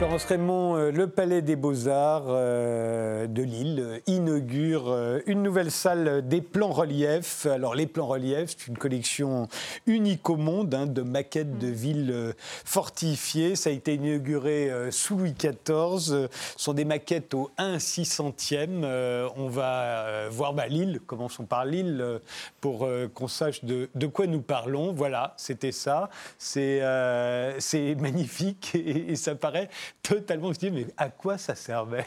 Florence 0.00 0.24
Raymond, 0.24 0.76
euh, 0.76 0.90
le 0.90 1.08
Palais 1.08 1.42
des 1.42 1.56
Beaux-Arts 1.56 2.24
euh, 2.28 3.26
de 3.26 3.42
Lille 3.42 3.80
euh, 3.80 3.98
inaugure 4.06 4.96
une 5.26 5.42
nouvelle 5.42 5.70
salle 5.70 6.26
des 6.26 6.40
plans 6.40 6.70
reliefs. 6.70 7.44
Alors, 7.44 7.74
les 7.74 7.86
plans 7.86 8.06
reliefs, 8.06 8.54
c'est 8.56 8.68
une 8.68 8.78
collection 8.78 9.46
unique 9.86 10.30
au 10.30 10.36
monde 10.36 10.74
hein, 10.74 10.86
de 10.86 11.02
maquettes 11.02 11.58
de 11.58 11.66
villes 11.66 12.34
fortifiées. 12.64 13.56
Ça 13.56 13.68
a 13.68 13.74
été 13.74 13.96
inauguré 13.96 14.70
sous 14.90 15.18
Louis 15.18 15.34
XIV. 15.34 15.98
Ce 15.98 16.28
sont 16.56 16.72
des 16.72 16.86
maquettes 16.86 17.34
au 17.34 17.50
1 17.58 17.76
600e. 17.76 19.30
On 19.36 19.48
va 19.48 20.28
voir 20.30 20.54
bah, 20.54 20.66
Lille, 20.66 21.00
commençons 21.06 21.44
par 21.44 21.66
Lille, 21.66 22.20
pour 22.62 22.88
qu'on 23.12 23.28
sache 23.28 23.64
de, 23.64 24.06
quoi 24.06 24.26
nous 24.26 24.40
parlons. 24.40 24.94
Voilà, 24.94 25.34
c'était 25.36 25.72
ça. 25.72 26.08
C'est 26.38 26.80
magnifique 27.98 28.74
et, 28.74 29.12
et 29.12 29.16
ça 29.16 29.34
paraît 29.34 29.68
totalement 30.02 30.52
se 30.52 30.66
mais 30.66 30.86
à 30.96 31.08
quoi 31.08 31.38
ça 31.38 31.54
servait? 31.54 32.06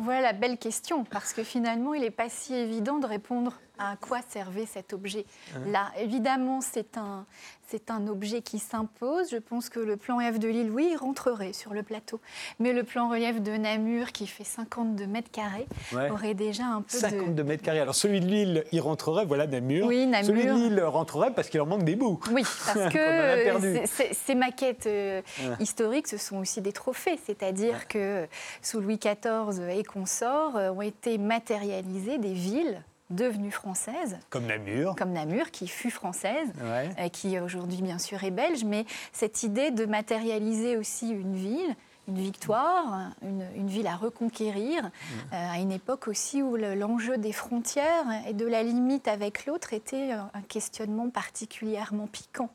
Voilà, 0.00 0.32
belle 0.32 0.58
question, 0.58 1.04
parce 1.04 1.32
que 1.32 1.42
finalement, 1.42 1.94
il 1.94 2.02
n'est 2.02 2.10
pas 2.10 2.28
si 2.28 2.54
évident 2.54 2.98
de 2.98 3.06
répondre 3.06 3.58
à 3.78 3.96
quoi 4.00 4.20
servait 4.28 4.66
cet 4.66 4.92
objet-là. 4.92 5.86
Hein? 5.86 6.00
Évidemment, 6.00 6.60
c'est 6.60 6.96
un, 6.96 7.26
c'est 7.68 7.90
un 7.90 8.06
objet 8.06 8.42
qui 8.42 8.58
s'impose. 8.58 9.30
Je 9.30 9.38
pense 9.38 9.68
que 9.68 9.80
le 9.80 9.96
plan 9.96 10.18
F 10.20 10.38
de 10.38 10.48
Lille, 10.48 10.70
oui, 10.70 10.90
il 10.92 10.96
rentrerait 10.96 11.52
sur 11.52 11.74
le 11.74 11.82
plateau. 11.82 12.20
Mais 12.60 12.72
le 12.72 12.84
plan 12.84 13.08
relief 13.08 13.40
de 13.40 13.52
Namur, 13.52 14.12
qui 14.12 14.26
fait 14.26 14.44
52 14.44 15.06
mètres 15.06 15.30
carrés, 15.30 15.66
aurait 16.10 16.34
déjà 16.34 16.64
un 16.64 16.82
peu 16.82 16.96
52 16.96 17.42
mètres 17.44 17.62
carrés. 17.62 17.80
Alors 17.80 17.94
celui 17.94 18.20
de 18.20 18.26
Lille, 18.26 18.64
il 18.72 18.80
rentrerait, 18.80 19.24
voilà 19.24 19.46
Namur. 19.46 19.86
Oui, 19.86 20.06
Namur. 20.06 20.26
Celui 20.26 20.44
de 20.44 20.52
Lille 20.52 20.82
rentrerait 20.82 21.32
parce 21.34 21.48
qu'il 21.48 21.60
en 21.60 21.66
manque 21.66 21.84
des 21.84 21.96
bouts. 21.96 22.20
Oui, 22.30 22.42
parce 22.66 22.92
que 22.92 23.86
ces 24.12 24.34
maquettes 24.34 24.86
euh, 24.86 25.22
historiques, 25.60 26.08
ce 26.08 26.18
sont 26.18 26.38
aussi 26.38 26.60
des 26.60 26.72
trophées. 26.72 27.18
C'est-à-dire 27.24 27.88
que 27.88 28.26
sous 28.62 28.80
Louis 28.80 28.98
XIV 28.98 29.68
et 29.70 29.82
consorts 29.82 30.56
euh, 30.56 30.70
ont 30.70 30.82
été 30.82 31.18
matérialisées 31.18 32.18
des 32.18 32.32
villes 32.32 32.82
devenue 33.10 33.50
française. 33.50 34.18
Comme 34.30 34.46
Namur. 34.46 34.94
Comme 34.96 35.12
Namur, 35.12 35.50
qui 35.50 35.68
fut 35.68 35.90
française, 35.90 36.52
euh, 36.60 37.08
qui 37.08 37.38
aujourd'hui 37.38 37.82
bien 37.82 37.98
sûr 37.98 38.24
est 38.24 38.30
belge, 38.30 38.64
mais 38.64 38.84
cette 39.12 39.42
idée 39.42 39.70
de 39.70 39.86
matérialiser 39.86 40.76
aussi 40.76 41.10
une 41.10 41.36
ville, 41.36 41.74
une 42.08 42.18
victoire, 42.18 43.10
une, 43.22 43.66
ville 43.66 43.86
à 43.86 43.96
reconquérir, 43.96 44.84
mmh. 44.84 44.88
euh, 45.32 45.52
à 45.52 45.58
une 45.58 45.72
époque 45.72 46.08
aussi 46.08 46.42
où 46.42 46.56
l'enjeu 46.56 47.16
des 47.18 47.32
frontières 47.32 48.06
et 48.28 48.32
de 48.32 48.46
la 48.46 48.62
limite 48.62 49.08
avec 49.08 49.46
l'autre 49.46 49.72
était 49.72 50.12
un 50.12 50.42
questionnement 50.48 51.10
particulièrement 51.10 52.06
piquant. 52.06 52.50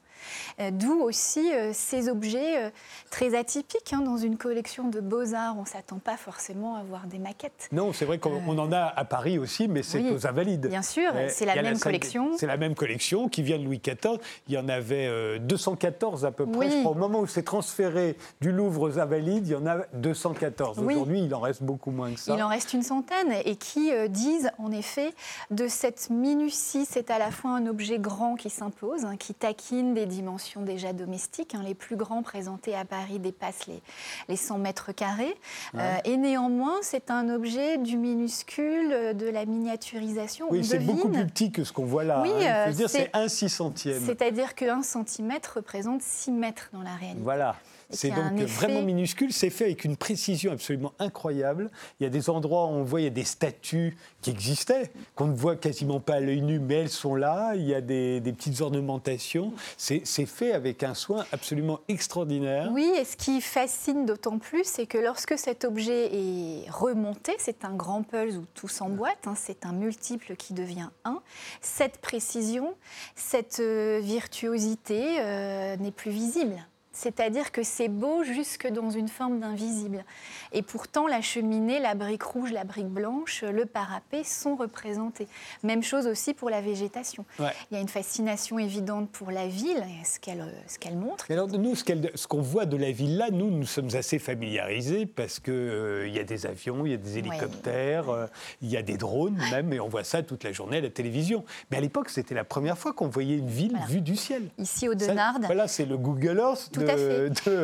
Euh, 0.59 0.71
d'où 0.71 1.01
aussi 1.01 1.51
euh, 1.53 1.71
ces 1.73 2.09
objets 2.09 2.65
euh, 2.65 2.69
très 3.09 3.35
atypiques. 3.35 3.93
Hein. 3.93 4.01
Dans 4.01 4.17
une 4.17 4.37
collection 4.37 4.89
de 4.89 4.99
beaux-arts, 4.99 5.55
on 5.57 5.61
ne 5.61 5.67
s'attend 5.67 5.99
pas 5.99 6.17
forcément 6.17 6.75
à 6.75 6.83
voir 6.83 7.07
des 7.07 7.19
maquettes. 7.19 7.69
Non, 7.71 7.93
c'est 7.93 8.05
vrai 8.05 8.19
qu'on 8.19 8.57
en 8.57 8.71
a 8.71 8.93
à 8.95 9.05
Paris 9.05 9.37
aussi, 9.37 9.67
mais 9.67 9.83
c'est 9.83 10.11
aux 10.11 10.27
Invalides. 10.27 10.67
Bien 10.67 10.81
sûr, 10.81 11.11
c'est 11.29 11.45
la 11.45 11.61
même 11.61 11.79
collection. 11.79 12.31
C'est 12.37 12.47
la 12.47 12.57
même 12.57 12.75
collection 12.75 13.29
qui 13.29 13.43
vient 13.43 13.57
de 13.57 13.63
Louis 13.63 13.79
XIV. 13.79 14.19
Il 14.47 14.53
y 14.53 14.57
en 14.57 14.67
avait 14.69 15.39
214 15.39 16.25
à 16.25 16.31
peu 16.31 16.45
près. 16.45 16.83
au 16.83 16.93
moment 16.93 17.19
où 17.19 17.27
c'est 17.27 17.43
transféré 17.43 18.17
du 18.41 18.51
Louvre 18.51 18.81
aux 18.81 18.99
Invalides, 18.99 19.47
il 19.47 19.51
y 19.51 19.55
en 19.55 19.65
a 19.65 19.77
214. 19.93 20.79
Aujourd'hui, 20.79 21.23
il 21.23 21.33
en 21.33 21.39
reste 21.39 21.63
beaucoup 21.63 21.91
moins 21.91 22.11
que 22.11 22.19
ça. 22.19 22.33
Il 22.35 22.43
en 22.43 22.47
reste 22.47 22.73
une 22.73 22.83
centaine 22.83 23.33
et 23.45 23.55
qui 23.55 23.91
disent 24.09 24.51
en 24.57 24.71
effet 24.71 25.13
de 25.49 25.67
cette 25.67 26.09
minutie, 26.09 26.85
c'est 26.89 27.11
à 27.11 27.19
la 27.19 27.31
fois 27.31 27.51
un 27.51 27.67
objet 27.67 27.99
grand 27.99 28.35
qui 28.35 28.49
s'impose, 28.49 29.05
hein, 29.05 29.17
qui 29.17 29.33
taquine 29.33 29.93
des 29.93 30.05
dimensions 30.11 30.61
déjà 30.61 30.93
domestiques. 30.93 31.55
Hein. 31.55 31.63
Les 31.65 31.73
plus 31.73 31.95
grands 31.95 32.23
présentés 32.23 32.75
à 32.75 32.85
Paris 32.85 33.19
dépassent 33.19 33.67
les, 33.67 33.81
les 34.29 34.35
100 34.35 34.59
mètres 34.59 34.91
carrés. 34.91 35.35
Euh, 35.75 35.97
et 36.05 36.17
néanmoins, 36.17 36.77
c'est 36.81 37.09
un 37.09 37.29
objet 37.29 37.77
du 37.77 37.97
minuscule, 37.97 39.15
de 39.15 39.29
la 39.29 39.45
miniaturisation. 39.45 40.47
Oui, 40.49 40.63
c'est 40.63 40.79
beaucoup 40.79 41.09
plus 41.09 41.25
petit 41.25 41.51
que 41.51 41.63
ce 41.63 41.73
qu'on 41.73 41.85
voit 41.85 42.03
là. 42.03 42.21
Oui, 42.21 42.31
hein. 42.45 42.67
euh, 42.69 42.87
c'est 42.87 43.09
un 43.13 43.27
six 43.27 43.49
centième. 43.49 44.03
C'est-à-dire 44.05 44.55
qu'un 44.55 44.83
centimètre 44.83 45.53
représente 45.57 46.01
6 46.01 46.31
mètres 46.31 46.69
dans 46.73 46.81
la 46.81 46.95
réalité. 46.95 47.21
Voilà. 47.23 47.55
C'est 47.91 48.09
donc 48.09 48.39
vraiment 48.41 48.81
minuscule. 48.81 49.33
C'est 49.33 49.49
fait 49.49 49.65
avec 49.65 49.85
une 49.85 49.97
précision 49.97 50.51
absolument 50.51 50.93
incroyable. 50.99 51.69
Il 51.99 52.03
y 52.03 52.05
a 52.05 52.09
des 52.09 52.29
endroits 52.29 52.65
où 52.65 52.69
on 52.69 52.83
voit 52.83 53.01
il 53.01 53.05
y 53.05 53.07
a 53.07 53.11
des 53.11 53.23
statues 53.23 53.97
qui 54.21 54.29
existaient, 54.29 54.91
qu'on 55.15 55.27
ne 55.27 55.35
voit 55.35 55.55
quasiment 55.55 55.99
pas 55.99 56.15
à 56.15 56.19
l'œil 56.19 56.41
nu, 56.41 56.59
mais 56.59 56.75
elles 56.75 56.89
sont 56.89 57.15
là. 57.15 57.53
Il 57.55 57.63
y 57.63 57.73
a 57.73 57.81
des, 57.81 58.21
petites 58.21 58.61
ornementations. 58.61 59.53
C'est 59.77 60.25
fait 60.25 60.53
avec 60.53 60.83
un 60.83 60.93
soin 60.93 61.25
absolument 61.31 61.79
extraordinaire. 61.87 62.69
Oui, 62.71 62.91
et 62.97 63.05
ce 63.05 63.17
qui 63.17 63.41
fascine 63.41 64.05
d'autant 64.05 64.37
plus, 64.37 64.63
c'est 64.63 64.85
que 64.85 64.97
lorsque 64.97 65.37
cet 65.37 65.65
objet 65.65 66.09
est 66.13 66.69
remonté, 66.69 67.33
c'est 67.37 67.65
un 67.65 67.73
grand 67.75 68.03
puzzle 68.03 68.37
où 68.37 68.45
tout 68.53 68.67
s'emboîte, 68.67 69.27
hein, 69.27 69.33
c'est 69.35 69.65
un 69.65 69.73
multiple 69.73 70.35
qui 70.35 70.53
devient 70.53 70.89
un. 71.03 71.21
Cette 71.61 71.97
précision, 71.97 72.73
cette 73.15 73.59
euh, 73.59 73.99
virtuosité 74.01 75.19
euh, 75.19 75.75
n'est 75.77 75.91
plus 75.91 76.11
visible. 76.11 76.55
C'est-à-dire 77.01 77.51
que 77.51 77.63
c'est 77.63 77.87
beau 77.87 78.23
jusque 78.23 78.67
dans 78.67 78.91
une 78.91 79.07
forme 79.07 79.39
d'invisible. 79.39 80.05
Et 80.51 80.61
pourtant, 80.61 81.07
la 81.07 81.21
cheminée, 81.21 81.79
la 81.79 81.95
brique 81.95 82.21
rouge, 82.21 82.51
la 82.51 82.63
brique 82.63 82.89
blanche, 82.89 83.41
le 83.41 83.65
parapet 83.65 84.23
sont 84.23 84.55
représentés. 84.55 85.27
Même 85.63 85.81
chose 85.81 86.05
aussi 86.05 86.35
pour 86.35 86.51
la 86.51 86.61
végétation. 86.61 87.25
Il 87.39 87.45
y 87.71 87.75
a 87.77 87.79
une 87.79 87.87
fascination 87.87 88.59
évidente 88.59 89.09
pour 89.09 89.31
la 89.31 89.47
ville, 89.47 89.83
ce 90.05 90.19
qu'elle 90.19 90.45
ce 90.67 90.77
qu'elle 90.77 90.95
montre. 90.95 91.25
alors, 91.31 91.47
nous, 91.47 91.73
ce 91.73 92.27
qu'on 92.27 92.41
voit 92.41 92.67
de 92.67 92.77
la 92.77 92.91
ville 92.91 93.17
là, 93.17 93.31
nous, 93.31 93.49
nous 93.49 93.65
sommes 93.65 93.95
assez 93.95 94.19
familiarisés 94.19 95.07
parce 95.07 95.39
qu'il 95.39 95.53
euh, 95.53 96.07
y 96.07 96.19
a 96.19 96.23
des 96.23 96.45
avions, 96.45 96.85
il 96.85 96.91
y 96.91 96.93
a 96.93 96.97
des 96.97 97.17
hélicoptères, 97.17 98.09
euh, 98.09 98.27
il 98.61 98.69
y 98.69 98.77
a 98.77 98.83
des 98.83 98.97
drones 98.97 99.41
même, 99.51 99.73
et 99.73 99.79
on 99.79 99.89
voit 99.89 100.03
ça 100.03 100.21
toute 100.21 100.43
la 100.43 100.51
journée 100.51 100.77
à 100.77 100.81
la 100.81 100.91
télévision. 100.91 101.43
Mais 101.71 101.77
à 101.77 101.81
l'époque, 101.81 102.09
c'était 102.09 102.35
la 102.35 102.43
première 102.43 102.77
fois 102.77 102.93
qu'on 102.93 103.07
voyait 103.07 103.37
une 103.37 103.49
ville 103.49 103.75
vue 103.87 104.01
du 104.01 104.15
ciel. 104.15 104.43
Ici, 104.59 104.87
au 104.87 104.93
Denard. 104.93 105.39
Voilà, 105.41 105.67
c'est 105.67 105.85
le 105.85 105.97
Google 105.97 106.37
Earth 106.37 106.71
de, 106.73 106.90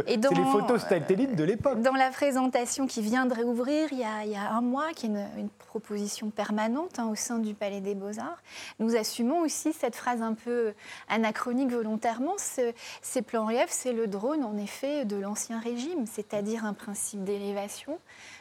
et 0.08 0.18
dans, 0.18 0.30
les 0.30 0.44
photos 0.44 0.82
satellites 0.82 1.36
de 1.36 1.44
l'époque. 1.44 1.82
Dans 1.82 1.94
la 1.94 2.10
présentation 2.10 2.88
qui 2.88 3.02
vient 3.02 3.26
de 3.26 3.34
réouvrir 3.34 3.88
il 3.92 4.00
y 4.00 4.04
a, 4.04 4.24
il 4.24 4.32
y 4.32 4.36
a 4.36 4.52
un 4.52 4.62
mois, 4.62 4.92
qui 4.96 5.06
est 5.06 5.10
une, 5.10 5.50
proposition 5.68 6.30
permanente 6.32 6.98
hein, 6.98 7.08
au 7.12 7.16
sein 7.16 7.38
du 7.38 7.54
Palais 7.54 7.82
des 7.82 7.94
Beaux-Arts, 7.94 8.42
nous 8.80 8.96
assumons 8.96 9.42
aussi 9.42 9.74
cette 9.74 9.96
phrase 9.96 10.22
un 10.22 10.34
peu 10.34 10.74
anachronique 11.10 11.70
volontairement. 11.70 12.36
ces 12.38 13.22
plans 13.22 13.46
reliefs, 13.46 13.70
c'est 13.70 13.94
le 13.94 14.08
drone 14.08 14.44
en 14.44 14.58
effet 14.58 15.06
de 15.06 15.18
l'Ancien 15.18 15.60
Régime, 15.60 16.06
c'est-à-dire 16.08 16.66
un 16.66 16.74
principe 16.74 17.24
d'élévation 17.24 18.00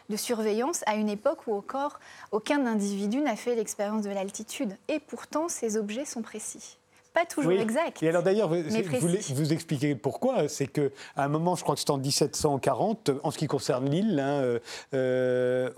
de 0.08 0.16
surveillance 0.16 0.82
à 0.86 0.94
une 0.94 1.08
époque 1.08 1.46
où 1.46 1.54
encore 1.54 1.98
aucun 2.32 2.64
individu 2.64 3.20
n'a 3.20 3.36
fait 3.36 3.54
l'expérience 3.54 4.02
de 4.02 4.10
l'altitude. 4.10 4.76
Et 4.88 5.00
pourtant, 5.00 5.48
ces 5.48 5.76
objets 5.76 6.04
sont 6.04 6.22
précis 6.22 6.78
pas 7.16 7.24
toujours 7.24 7.52
exact. 7.52 8.02
Et 8.02 8.10
alors 8.10 8.22
d'ailleurs, 8.22 8.50
vous, 8.50 8.62
vous, 9.34 9.52
expliquez 9.52 9.94
pourquoi. 9.94 10.48
C'est 10.48 10.66
qu'à 10.66 10.90
un 11.16 11.28
moment, 11.28 11.56
je 11.56 11.62
crois 11.62 11.74
que 11.74 11.78
c'était 11.78 11.92
en 11.92 11.98
1740, 11.98 13.10
en 13.22 13.30
ce 13.30 13.38
qui 13.38 13.46
concerne 13.46 13.88
l'île, 13.88 14.20
hein, 14.20 14.58
euh, 14.92 15.70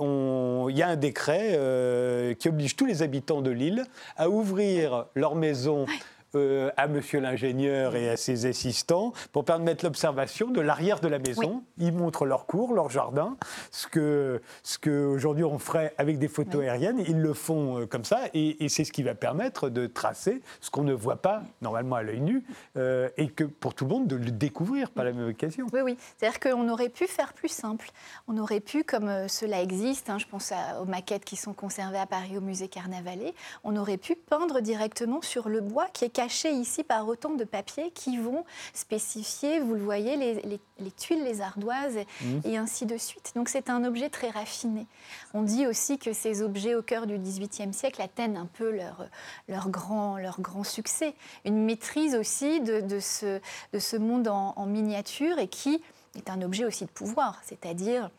il 0.69 0.77
y 0.77 0.83
a 0.83 0.89
un 0.89 0.97
décret 0.97 1.51
euh, 1.53 2.35
qui 2.35 2.49
oblige 2.49 2.75
tous 2.75 2.87
les 2.87 3.03
habitants 3.03 3.41
de 3.41 3.53
l'île 3.53 3.85
à 4.17 4.29
ouvrir 4.29 5.07
leur 5.15 5.37
maison 5.37 5.87
euh, 6.35 6.71
à 6.77 6.89
monsieur 6.89 7.21
l'ingénieur 7.21 7.97
et 7.97 8.11
à 8.11 8.17
ses 8.17 8.45
assistants 8.45 9.13
pour 9.33 9.45
permettre 9.45 9.85
l'observation 9.85 10.51
de 10.51 10.61
l'arrière 10.61 11.01
de 11.01 11.09
la 11.09 11.19
maison. 11.19 11.63
Ils 11.79 11.93
montrent 11.93 12.27
leur 12.27 12.47
cour, 12.47 12.75
leur 12.75 12.91
jardin, 12.91 13.37
ce 13.71 13.87
que, 13.87 14.43
ce 14.63 14.79
que 14.79 15.07
aujourd'hui 15.07 15.45
on 15.45 15.59
ferait 15.59 15.95
avec 15.97 16.19
des 16.19 16.29
photos 16.29 16.63
aériennes. 16.63 17.03
Ils 17.09 17.21
le 17.21 17.33
font 17.33 17.81
euh, 17.81 17.87
comme 17.87 18.05
ça 18.05 18.21
et, 18.35 18.63
et 18.63 18.69
c'est 18.69 18.85
ce 18.85 18.93
qui 18.93 19.03
va 19.03 19.15
permettre 19.15 19.71
de 19.71 19.87
tracer 19.87 20.43
ce 20.61 20.71
qu'on 20.71 20.83
ne 20.83 20.93
voit 20.93 21.23
pas 21.23 21.43
normalement 21.63 21.97
à 21.97 22.03
l'œil 22.03 22.21
nu 22.21 22.45
euh, 22.77 23.09
et 23.17 23.29
que 23.29 23.45
pour 23.45 23.75
tout 23.75 23.85
le 23.85 23.91
monde 23.91 24.07
de 24.07 24.17
le 24.17 24.31
découvrir 24.31 24.91
par 24.91 25.05
la 25.05 25.13
même 25.13 25.29
occasion. 25.29 25.67
Oui, 25.73 25.81
oui. 25.81 25.97
C'est-à-dire 26.17 26.41
qu'on 26.41 26.69
aurait 26.69 26.91
pu 26.91 27.07
faire 27.07 27.33
plus 27.33 27.49
simple. 27.49 27.91
On 28.27 28.37
aurait 28.37 28.61
pu, 28.61 28.85
comme 28.85 29.29
cela 29.29 29.63
existe, 29.63 30.11
hein, 30.11 30.19
je 30.19 30.27
pense 30.27 30.53
aux 30.81 30.85
maquettes 30.85 31.25
qui 31.25 31.37
sont 31.37 31.55
conservées 31.55 31.99
à 31.99 32.07
Paris 32.07 32.37
au 32.37 32.41
musée 32.41 32.69
Carnavalet, 32.69 33.35
on 33.65 33.77
aurait 33.77 33.97
pu 33.97 34.15
peindre 34.15 34.61
directement 34.61 35.23
sur 35.23 35.49
le 35.49 35.61
bois 35.61 35.87
qui 35.93 36.05
est 36.05 36.18
caché 36.19 36.51
ici 36.51 36.83
par 36.83 37.07
autant 37.07 37.31
de 37.35 37.45
papiers 37.45 37.93
qui 37.93 38.17
vont 38.19 38.45
spécifier, 38.75 39.61
vous 39.61 39.75
le 39.75 39.81
voyez, 39.83 40.17
les, 40.17 40.35
les- 40.43 40.61
les 40.81 40.91
tuiles, 40.93 41.23
les 41.25 41.41
ardoises 41.41 41.97
et, 41.97 42.07
et 42.45 42.57
ainsi 42.57 42.87
de 42.87 42.97
suite. 42.97 43.33
Donc 43.37 43.49
c'est 43.49 43.69
un 43.71 43.85
objet 43.85 44.09
très 44.11 44.31
raffiné. 44.31 44.87
On 45.35 45.43
dit 45.43 45.67
aussi 45.67 45.99
que 45.99 46.13
ces 46.13 46.41
objets 46.43 46.75
au 46.75 46.83
cœur 46.83 47.07
du 47.07 47.19
XVIIIe 47.19 47.73
siècle 47.75 48.01
atteignent 48.03 48.37
un 48.37 48.47
peu 48.47 48.71
leur, 48.71 49.09
leur, 49.49 49.69
grand, 49.71 50.19
leur 50.19 50.41
grand 50.41 50.65
succès. 50.65 51.15
Une 51.45 51.65
maîtrise 51.65 52.15
aussi 52.15 52.61
de, 52.61 52.81
de 52.81 53.01
ce, 53.01 53.41
de 53.73 53.79
ce 53.79 53.97
monde 53.97 54.29
en, 54.29 54.55
en 54.57 54.67
miniature 54.67 55.39
et 55.39 55.49
qui 55.49 55.83
est 56.17 56.31
un 56.31 56.43
objet 56.43 56.65
aussi 56.65 56.85
de 56.85 56.91
pouvoir, 56.91 57.41
c'est-à-dire 57.45 58.11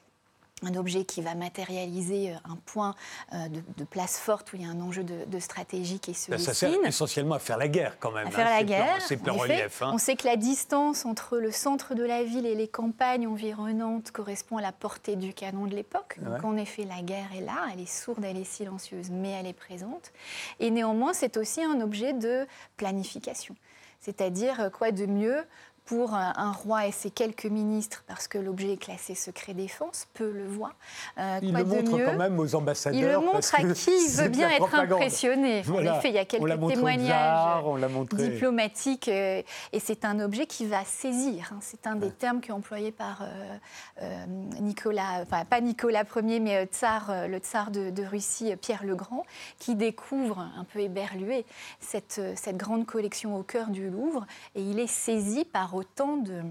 un 0.63 0.75
objet 0.75 1.05
qui 1.05 1.21
va 1.21 1.35
matérialiser 1.35 2.31
euh, 2.31 2.35
un 2.49 2.55
point 2.65 2.95
euh, 3.33 3.47
de, 3.47 3.61
de 3.77 3.83
place 3.83 4.17
forte 4.17 4.51
où 4.53 4.55
il 4.57 4.63
y 4.63 4.65
a 4.65 4.69
un 4.69 4.81
enjeu 4.81 5.03
de, 5.03 5.25
de 5.25 5.39
stratégie 5.39 5.99
qui 5.99 6.13
se 6.13 6.35
ça 6.37 6.53
sert 6.53 6.71
essentiellement 6.85 7.35
à 7.35 7.39
faire 7.39 7.57
la 7.57 7.67
guerre 7.67 7.97
quand 7.99 8.11
même. 8.11 8.27
à 8.27 8.31
faire 8.31 8.47
hein, 8.47 8.49
la 8.51 8.57
ces 8.59 8.65
plans- 8.65 8.67
guerre. 8.77 9.01
Ces 9.01 9.17
plans 9.17 9.33
en 9.37 9.43
effet. 9.45 9.55
reliefs. 9.61 9.81
hein. 9.81 9.91
On 9.93 9.97
sait 9.97 10.15
que 10.15 10.27
la 10.27 10.35
distance 10.35 11.05
entre 11.05 11.37
le 11.37 11.51
centre 11.51 11.95
de 11.95 12.03
la 12.03 12.23
ville 12.23 12.45
et 12.45 12.55
les 12.55 12.67
campagnes 12.67 13.27
environnantes 13.27 14.11
correspond 14.11 14.57
à 14.57 14.61
la 14.61 14.71
portée 14.71 15.15
du 15.15 15.33
canon 15.33 15.65
de 15.65 15.75
l'époque. 15.75 16.17
Donc 16.21 16.33
Ouais. 16.39 16.45
en 16.45 16.57
effet, 16.57 16.83
la 16.83 17.01
guerre 17.01 17.29
est 17.37 17.41
là, 17.41 17.67
elle 17.73 17.79
est 17.79 17.85
sourde, 17.91 18.23
elle 18.25 18.37
est 18.37 18.43
silencieuse, 18.43 19.09
mais 19.11 19.31
elle 19.31 19.47
est 19.47 19.53
présente. 19.53 20.11
Et 20.59 20.71
néanmoins, 20.71 21.13
c'est 21.13 21.37
aussi 21.37 21.63
un 21.63 21.79
objet 21.81 22.13
de 22.13 22.45
planification. 22.77 23.55
C'est-à-dire, 24.01 24.61
euh, 24.61 24.69
quoi 24.69 24.91
de 24.91 25.05
mieux 25.05 25.43
pour 25.89 26.13
un 26.13 26.51
roi 26.51 26.85
et 26.85 26.91
ses 26.91 27.09
quelques 27.09 27.47
ministres, 27.47 28.03
parce 28.05 28.27
que 28.27 28.37
l'objet 28.37 28.73
est 28.73 28.77
classé 28.77 29.15
secret 29.15 29.55
défense, 29.55 30.07
peu 30.13 30.29
le 30.31 30.45
voient. 30.45 30.75
Euh, 31.17 31.39
Il 31.41 31.51
quoi 31.51 31.61
le 31.61 31.65
montre 31.65 31.97
mieux 31.97 32.05
quand 32.05 32.15
même 32.15 32.39
aux 32.39 32.53
ambassadeurs. 32.53 32.99
il 32.99 33.07
le 33.07 33.13
parce 33.13 33.25
montre 33.25 33.55
à 33.55 33.73
qui 33.73 33.99
c'est 34.01 34.23
veut 34.23 34.29
bien 34.29 34.51
être 34.51 34.75
impressionné. 34.75 35.63
Voilà. 35.63 35.95
En 35.95 35.97
effet, 35.97 36.09
il 36.09 36.13
y 36.13 36.19
a 36.19 36.25
quelques 36.25 36.67
témoignages 36.67 37.63
diplomatiques 38.11 39.07
euh, 39.07 39.41
et 39.73 39.79
c'est 39.79 40.05
un 40.05 40.19
objet 40.19 40.45
qui 40.45 40.67
va 40.67 40.85
saisir. 40.85 41.49
hein. 41.53 41.57
C'est 41.61 41.87
un 41.87 41.95
des 41.95 42.11
termes 42.11 42.39
qui 42.39 42.49
est 42.49 42.53
employé 42.53 42.91
par 42.91 43.23
euh, 43.23 43.57
euh, 44.03 44.25
Nicolas, 44.61 45.23
enfin 45.23 45.43
pas 45.45 45.59
Nicolas 45.59 46.03
Ier, 46.15 46.39
mais 46.39 46.65
tsar, 46.67 47.27
le 47.27 47.39
tsar 47.39 47.71
de, 47.71 47.89
de 47.89 48.03
Russie, 48.03 48.55
Pierre 48.61 48.83
le 48.83 48.95
Grand, 48.95 49.25
qui 49.57 49.73
découvre 49.73 50.37
un 50.39 50.65
peu 50.65 50.81
éberlué 50.81 51.45
cette, 51.79 52.21
cette 52.35 52.57
grande 52.57 52.85
collection 52.85 53.35
au 53.35 53.41
cœur 53.41 53.69
du 53.69 53.89
Louvre 53.89 54.27
et 54.53 54.61
il 54.61 54.79
est 54.79 54.85
saisi 54.87 55.45
par 55.45 55.78
autant 55.79 56.17
de 56.17 56.43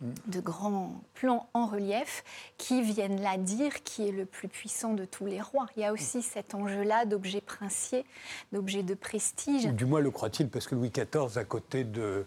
de 0.00 0.40
grands 0.40 1.00
plans 1.14 1.48
en 1.54 1.66
relief 1.66 2.22
qui 2.58 2.82
viennent 2.82 3.20
là 3.22 3.38
dire 3.38 3.82
qui 3.82 4.06
est 4.08 4.12
le 4.12 4.26
plus 4.26 4.48
puissant 4.48 4.92
de 4.92 5.04
tous 5.04 5.24
les 5.24 5.40
rois. 5.40 5.66
Il 5.76 5.82
y 5.82 5.84
a 5.84 5.92
aussi 5.92 6.22
cet 6.22 6.54
enjeu-là 6.54 7.06
d'objets 7.06 7.40
princiers, 7.40 8.04
d'objets 8.52 8.82
de 8.82 8.94
prestige. 8.94 9.66
Du 9.66 9.86
moins 9.86 10.00
le 10.00 10.10
croit-il, 10.10 10.48
parce 10.48 10.66
que 10.66 10.74
Louis 10.74 10.90
XIV, 10.90 11.38
à 11.38 11.44
côté 11.44 11.84
de, 11.84 12.24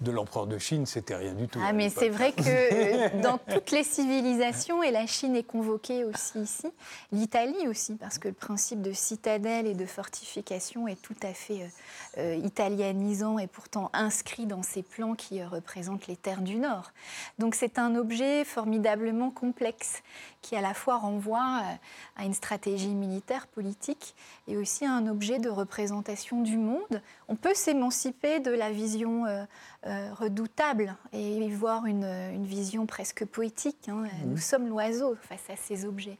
de 0.00 0.10
l'empereur 0.10 0.46
de 0.46 0.58
Chine, 0.58 0.84
c'était 0.86 1.14
rien 1.14 1.34
du 1.34 1.46
tout. 1.46 1.60
Ah, 1.62 1.72
mais 1.72 1.90
c'est 1.90 2.08
vrai 2.08 2.32
que 2.32 2.42
euh, 2.46 3.22
dans 3.22 3.38
toutes 3.38 3.70
les 3.70 3.84
civilisations, 3.84 4.82
et 4.82 4.90
la 4.90 5.06
Chine 5.06 5.36
est 5.36 5.42
convoquée 5.44 6.04
aussi 6.04 6.40
ici, 6.40 6.68
l'Italie 7.12 7.68
aussi, 7.68 7.94
parce 7.94 8.18
que 8.18 8.28
le 8.28 8.34
principe 8.34 8.82
de 8.82 8.92
citadelle 8.92 9.66
et 9.66 9.74
de 9.74 9.86
fortification 9.86 10.88
est 10.88 11.00
tout 11.00 11.14
à 11.22 11.32
fait 11.32 11.62
euh, 11.62 11.66
euh, 12.18 12.34
italianisant 12.34 13.38
et 13.38 13.46
pourtant 13.46 13.90
inscrit 13.94 14.44
dans 14.46 14.62
ces 14.62 14.82
plans 14.82 15.14
qui 15.14 15.40
euh, 15.40 15.48
représentent 15.48 16.06
les 16.06 16.16
terres 16.16 16.42
du 16.42 16.56
Nord. 16.56 16.92
Donc 17.38 17.54
c'est 17.54 17.78
un 17.78 17.94
objet 17.94 18.44
formidablement 18.44 19.30
complexe 19.30 20.02
qui 20.40 20.56
à 20.56 20.60
la 20.60 20.74
fois 20.74 20.98
renvoie 20.98 21.60
euh, 21.62 22.20
à 22.22 22.24
une 22.24 22.34
stratégie 22.34 22.94
militaire, 22.94 23.46
politique, 23.46 24.14
et 24.48 24.56
aussi 24.56 24.84
à 24.84 24.92
un 24.92 25.06
objet 25.06 25.38
de 25.38 25.48
représentation 25.48 26.42
du 26.42 26.56
monde. 26.56 27.02
On 27.28 27.36
peut 27.36 27.54
s'émanciper 27.54 28.40
de 28.40 28.50
la 28.50 28.70
vision 28.70 29.26
euh, 29.26 29.44
euh, 29.86 30.12
redoutable 30.14 30.96
et 31.12 31.36
y 31.36 31.50
voir 31.50 31.86
une, 31.86 32.04
une 32.04 32.44
vision 32.44 32.86
presque 32.86 33.24
poétique. 33.24 33.88
hein. 33.88 34.04
Nous 34.26 34.36
sommes 34.38 34.68
l'oiseau 34.68 35.16
face 35.22 35.48
à 35.48 35.56
ces 35.56 35.84
objets. 35.84 36.18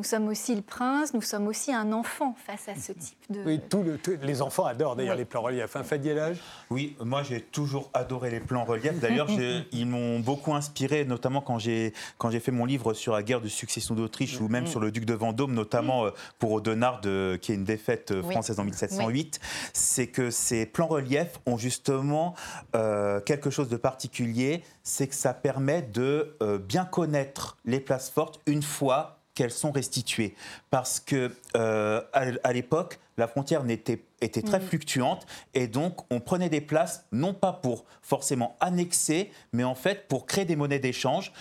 Nous 0.00 0.04
sommes 0.04 0.28
aussi 0.28 0.54
le 0.54 0.62
prince, 0.62 1.12
nous 1.12 1.20
sommes 1.20 1.46
aussi 1.46 1.74
un 1.74 1.92
enfant 1.92 2.34
face 2.46 2.70
à 2.70 2.74
ce 2.74 2.92
type 2.92 3.18
de... 3.28 3.42
Oui, 3.44 3.60
tout 3.68 3.82
le- 3.82 3.98
tout- 3.98 4.16
les 4.22 4.40
enfants 4.40 4.64
adorent 4.64 4.96
d'ailleurs 4.96 5.12
Oui. 5.12 5.18
les 5.18 5.24
plans 5.26 5.42
reliefs. 5.42 5.76
Hein, 5.76 5.82
Fadi 5.82 6.08
Elhaj 6.08 6.38
Oui, 6.70 6.96
moi 7.04 7.22
j'ai 7.22 7.42
toujours 7.42 7.90
adoré 7.92 8.30
les 8.30 8.40
plans 8.40 8.64
reliefs. 8.64 8.98
D'ailleurs, 8.98 9.28
ils 9.72 9.84
m'ont 9.86 10.18
beaucoup 10.20 10.54
inspiré, 10.54 11.04
notamment 11.04 11.42
quand 11.42 11.58
j'ai 11.58 11.92
quand 12.16 12.30
j'ai 12.30 12.40
fait 12.40 12.50
mon 12.50 12.64
livre 12.64 12.94
sur 12.94 13.12
la 13.12 13.22
guerre 13.22 13.42
de 13.42 13.48
succession 13.48 13.94
d'Autriche 13.94 14.40
ou 14.40 14.48
même 14.48 14.66
sur 14.66 14.80
le 14.80 14.90
duc 14.90 15.04
de 15.04 15.12
Vendôme, 15.12 15.52
notamment 15.52 16.06
euh, 16.06 16.10
pour 16.38 16.52
Audenarde, 16.52 17.36
qui 17.42 17.52
est 17.52 17.56
une 17.56 17.64
défaite 17.64 18.10
euh, 18.10 18.22
Oui. 18.24 18.30
française 18.32 18.58
en 18.58 18.64
1708. 18.64 19.38
C'est 19.74 20.06
que 20.06 20.30
ces 20.30 20.64
plans 20.64 20.86
reliefs 20.86 21.40
ont 21.44 21.58
justement 21.58 22.34
euh, 22.74 23.20
quelque 23.20 23.50
chose 23.50 23.68
de 23.68 23.76
particulier, 23.76 24.62
c'est 24.82 25.08
que 25.08 25.14
ça 25.14 25.34
permet 25.34 25.82
de 25.82 26.34
euh, 26.42 26.56
bien 26.56 26.86
connaître 26.86 27.58
les 27.66 27.80
places 27.80 28.08
fortes 28.08 28.40
une 28.46 28.62
fois 28.62 29.18
qu'elles 29.34 29.50
sont 29.50 29.72
restituées. 29.72 30.34
Parce 30.70 31.00
que 31.00 31.34
euh, 31.56 32.02
à, 32.12 32.24
à 32.44 32.52
l'époque, 32.52 32.98
la 33.16 33.28
frontière 33.28 33.64
n'était 33.64 34.02
était 34.22 34.42
très 34.42 34.60
fluctuante 34.60 35.26
et 35.54 35.66
donc 35.66 36.00
on 36.10 36.20
prenait 36.20 36.50
des 36.50 36.60
places 36.60 37.06
non 37.10 37.32
pas 37.32 37.52
pour 37.52 37.84
forcément 38.02 38.56
annexer, 38.60 39.30
mais 39.52 39.64
en 39.64 39.74
fait 39.74 40.08
pour 40.08 40.26
créer 40.26 40.44
des 40.44 40.56
monnaies 40.56 40.78
d'échange. 40.78 41.32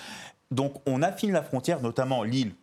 Donc 0.52 0.76
on 0.86 1.02
affine 1.02 1.32
la 1.32 1.44
frontière, 1.44 1.82
notamment 1.82 2.24
l'île. 2.24 2.54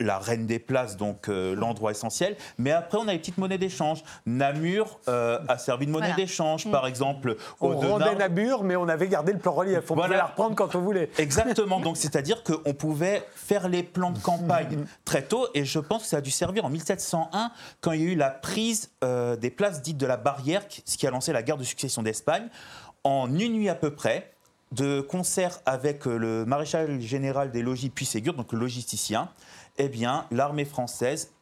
La 0.00 0.18
reine 0.18 0.46
des 0.46 0.58
places, 0.58 0.96
donc 0.96 1.28
euh, 1.28 1.54
l'endroit 1.54 1.90
essentiel. 1.92 2.36
Mais 2.58 2.72
après, 2.72 2.98
on 2.98 3.06
a 3.06 3.12
les 3.12 3.18
petites 3.18 3.38
monnaies 3.38 3.58
d'échange. 3.58 4.02
Namur 4.26 4.98
euh, 5.08 5.38
a 5.48 5.56
servi 5.58 5.86
de 5.86 5.90
monnaie 5.92 6.08
Voilà. 6.08 6.22
d'échange, 6.22 6.70
par 6.70 6.86
exemple. 6.86 7.36
On 7.60 7.76
rendait 7.78 8.14
Namur, 8.16 8.64
mais 8.64 8.76
on 8.76 8.88
avait 8.88 9.08
gardé 9.08 9.32
le 9.32 9.38
plan 9.38 9.52
relief. 9.52 9.90
On 9.90 9.94
Voilà. 9.94 10.08
pouvait 10.08 10.16
la 10.18 10.26
reprendre 10.26 10.56
quand 10.56 10.74
on 10.74 10.80
voulait. 10.80 11.10
Exactement. 11.18 11.80
Donc, 11.80 11.96
c'est-à-dire 11.96 12.42
qu'on 12.42 12.74
pouvait 12.74 13.24
faire 13.34 13.68
les 13.68 13.82
plans 13.82 14.10
de 14.10 14.18
campagne 14.18 14.84
très 15.04 15.22
tôt. 15.22 15.46
Et 15.54 15.64
je 15.64 15.78
pense 15.78 16.02
que 16.02 16.08
ça 16.08 16.16
a 16.16 16.20
dû 16.20 16.30
servir 16.30 16.64
en 16.64 16.70
1701, 16.70 17.50
quand 17.80 17.92
il 17.92 18.00
y 18.00 18.06
a 18.06 18.12
eu 18.12 18.16
la 18.16 18.30
prise 18.30 18.90
euh, 19.04 19.36
des 19.36 19.50
places 19.50 19.80
dites 19.82 19.96
de 19.96 20.06
la 20.06 20.16
barrière, 20.16 20.62
ce 20.84 20.96
qui 20.96 21.06
a 21.06 21.10
lancé 21.10 21.32
la 21.32 21.42
guerre 21.42 21.56
de 21.58 21.64
succession 21.64 22.02
d'Espagne. 22.02 22.48
En 23.04 23.28
une 23.38 23.52
nuit 23.52 23.68
à 23.68 23.74
peu 23.74 23.90
près, 23.90 24.30
de 24.72 25.00
concert 25.00 25.60
avec 25.66 26.04
le 26.06 26.44
maréchal 26.46 27.00
général 27.00 27.52
des 27.52 27.62
logis 27.62 27.90
Puy-Ségur, 27.90 28.34
donc 28.34 28.52
le 28.52 28.58
logisticien, 28.58 29.28
eh 29.76 29.88
bien, 29.88 30.26
l'armée 30.30 30.64
française 30.64 31.32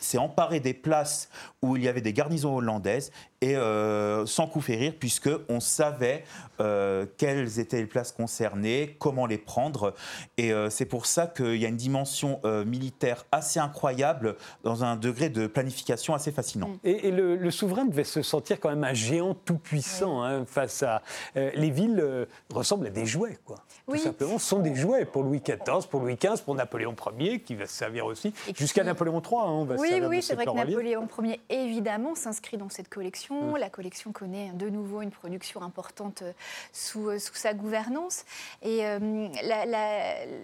s'est 0.00 0.18
emparée 0.18 0.60
des 0.60 0.74
places 0.74 1.28
où 1.62 1.76
il 1.76 1.84
y 1.84 1.88
avait 1.88 2.00
des 2.00 2.12
garnisons 2.12 2.56
hollandaises 2.56 3.12
et 3.40 3.56
euh, 3.56 4.26
sans 4.26 4.46
coup 4.46 4.60
férir, 4.60 4.94
puisque 4.98 5.30
on 5.48 5.60
savait 5.60 6.24
euh, 6.60 7.06
quelles 7.18 7.58
étaient 7.60 7.78
les 7.78 7.86
places 7.86 8.12
concernées, 8.12 8.96
comment 8.98 9.26
les 9.26 9.38
prendre. 9.38 9.94
Et 10.38 10.52
euh, 10.52 10.70
c'est 10.70 10.84
pour 10.86 11.06
ça 11.06 11.26
qu'il 11.26 11.56
y 11.56 11.64
a 11.64 11.68
une 11.68 11.76
dimension 11.76 12.40
euh, 12.44 12.64
militaire 12.64 13.26
assez 13.32 13.58
incroyable, 13.60 14.36
dans 14.64 14.84
un 14.84 14.96
degré 14.96 15.28
de 15.28 15.46
planification 15.46 16.14
assez 16.14 16.32
fascinant. 16.32 16.70
Et, 16.84 17.08
et 17.08 17.10
le, 17.10 17.36
le 17.36 17.50
souverain 17.50 17.84
devait 17.84 18.04
se 18.04 18.22
sentir 18.22 18.58
quand 18.60 18.68
même 18.70 18.84
un 18.84 18.94
géant 18.94 19.34
tout-puissant 19.34 20.22
hein, 20.22 20.44
face 20.46 20.82
à. 20.82 21.02
euh, 21.36 21.50
les 21.54 21.70
villes 21.70 22.00
euh, 22.00 22.26
ressemblent 22.52 22.86
à 22.86 22.90
des 22.90 23.06
jouets, 23.06 23.38
quoi. 23.44 23.56
Oui. 23.88 23.98
Tout 23.98 24.04
simplement, 24.04 24.38
ce 24.38 24.46
sont 24.48 24.60
des 24.60 24.74
jouets 24.74 25.04
pour 25.04 25.22
Louis 25.24 25.40
XIV, 25.40 25.88
pour 25.90 26.00
Louis 26.00 26.16
XV, 26.16 26.42
pour 26.44 26.54
Napoléon 26.54 26.94
Ier, 27.18 27.40
qui 27.40 27.54
va 27.54 27.66
se 27.66 27.72
servir 27.74 28.06
aussi, 28.06 28.32
jusqu'à 28.56 28.84
Napoléon 28.84 29.20
III. 29.20 29.34
hein, 29.40 29.44
on 29.46 29.64
va 29.64 29.76
se 29.76 29.82
Oui, 29.82 30.00
oui, 30.08 30.16
ces 30.22 30.28
c'est 30.28 30.34
vrai 30.34 30.44
que. 30.44 30.50
Napoléon 30.52 30.80
Ier, 30.80 31.38
évidemment, 31.54 32.14
s'inscrit 32.14 32.56
dans 32.56 32.68
cette 32.68 32.88
collection. 32.88 33.56
La 33.56 33.70
collection 33.70 34.12
connaît 34.12 34.50
de 34.52 34.68
nouveau 34.68 35.02
une 35.02 35.10
production 35.10 35.62
importante 35.62 36.22
euh, 36.22 36.32
sous, 36.72 37.08
euh, 37.08 37.18
sous 37.18 37.34
sa 37.34 37.54
gouvernance. 37.54 38.24
Et 38.62 38.86
euh, 38.86 39.28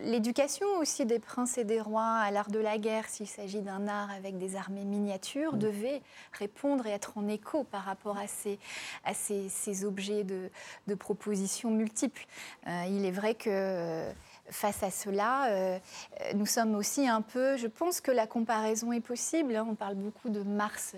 l'éducation 0.05 0.67
aussi 0.79 1.07
des 1.07 1.19
princes 1.19 1.59
et 1.59 1.65
des 1.65 1.81
rois 1.81 2.03
à 2.05 2.31
l'art 2.31 2.51
de 2.51 2.59
la 2.59 2.79
guerre, 2.79 3.09
s'il 3.09 3.27
s'agit 3.27 3.61
d'un 3.61 3.89
art 3.89 4.11
avec 4.11 4.39
des 4.39 4.57
armées 4.57 4.85
miniatures, 4.85 5.55
devait 5.55 6.03
répondre 6.33 6.87
et 6.87 6.91
être 6.91 7.17
en 7.17 7.29
écho 7.29 7.65
par 7.65 7.83
rapport 7.83 8.19
à 8.19 8.27
ces, 8.27 8.59
à 9.05 9.15
ces, 9.15 9.49
ces 9.49 9.85
objets 9.85 10.25
de, 10.25 10.51
de 10.87 10.95
propositions 10.95 11.71
multiples. 11.71 12.27
Euh, 12.67 12.85
il 12.89 13.05
est 13.05 13.11
vrai 13.11 13.35
que... 13.35 14.11
face 14.51 14.83
à 14.83 14.91
cela, 14.91 15.81
nous 16.35 16.47
sommes 16.47 16.75
aussi 16.75 17.07
un 17.07 17.23
peu, 17.23 17.57
je 17.57 17.67
pense 17.67 18.01
que 18.01 18.11
la 18.11 18.27
comparaison 18.27 18.93
est 18.93 19.01
possible. 19.01 19.57
Hein. 19.57 19.67
On 19.69 19.75
parle 19.75 19.95
beaucoup 19.95 20.29
de 20.29 20.43
Mars 20.43 20.95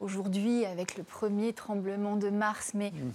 aujourd'hui 0.00 0.64
avec 0.64 0.96
le 0.96 1.04
premier 1.04 1.52
tremblement 1.52 2.16
de 2.16 2.30
Mars, 2.30 2.72
mais 2.74 2.90
mm 2.90 3.12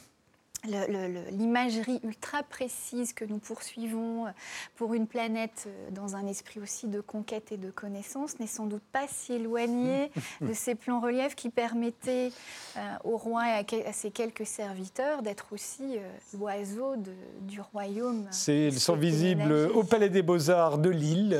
l'imagerie 0.65 1.99
ultra 2.03 2.43
précise 2.43 3.13
que 3.13 3.25
nous 3.25 3.37
poursuivons 3.37 4.25
euh, 4.25 4.29
pour 4.75 4.93
une 4.93 5.07
planète 5.07 5.67
euh, 5.67 5.91
dans 5.91 6.15
un 6.15 6.25
esprit 6.25 6.59
aussi 6.59 6.87
de 6.87 6.99
conquête 6.99 7.51
et 7.51 7.57
de 7.57 7.69
connaissance 7.69 8.39
n'est 8.39 8.47
sans 8.47 8.65
doute 8.65 8.83
pas 8.91 9.05
si 9.07 9.33
éloignée 9.33 10.11
de 10.41 10.53
ces 10.53 10.75
plans 10.75 10.99
reliefs 10.99 11.35
qui 11.35 11.49
permettaient 11.49 12.31
euh, 12.75 12.79
au 13.03 13.17
roi 13.17 13.43
et 13.71 13.85
à, 13.85 13.93
ses 13.93 14.11
quelques 14.11 14.45
serviteurs 14.45 15.21
d'être 15.21 15.47
aussi 15.51 15.97
l'oiseau 16.33 16.95
du 17.41 17.61
royaume. 17.61 18.27
Ils 18.47 18.79
sont 18.79 18.95
visibles 18.95 19.51
au 19.73 19.83
Palais 19.83 20.09
des 20.09 20.21
Beaux-Arts 20.21 20.77
de 20.77 20.89
Lille, 20.89 21.39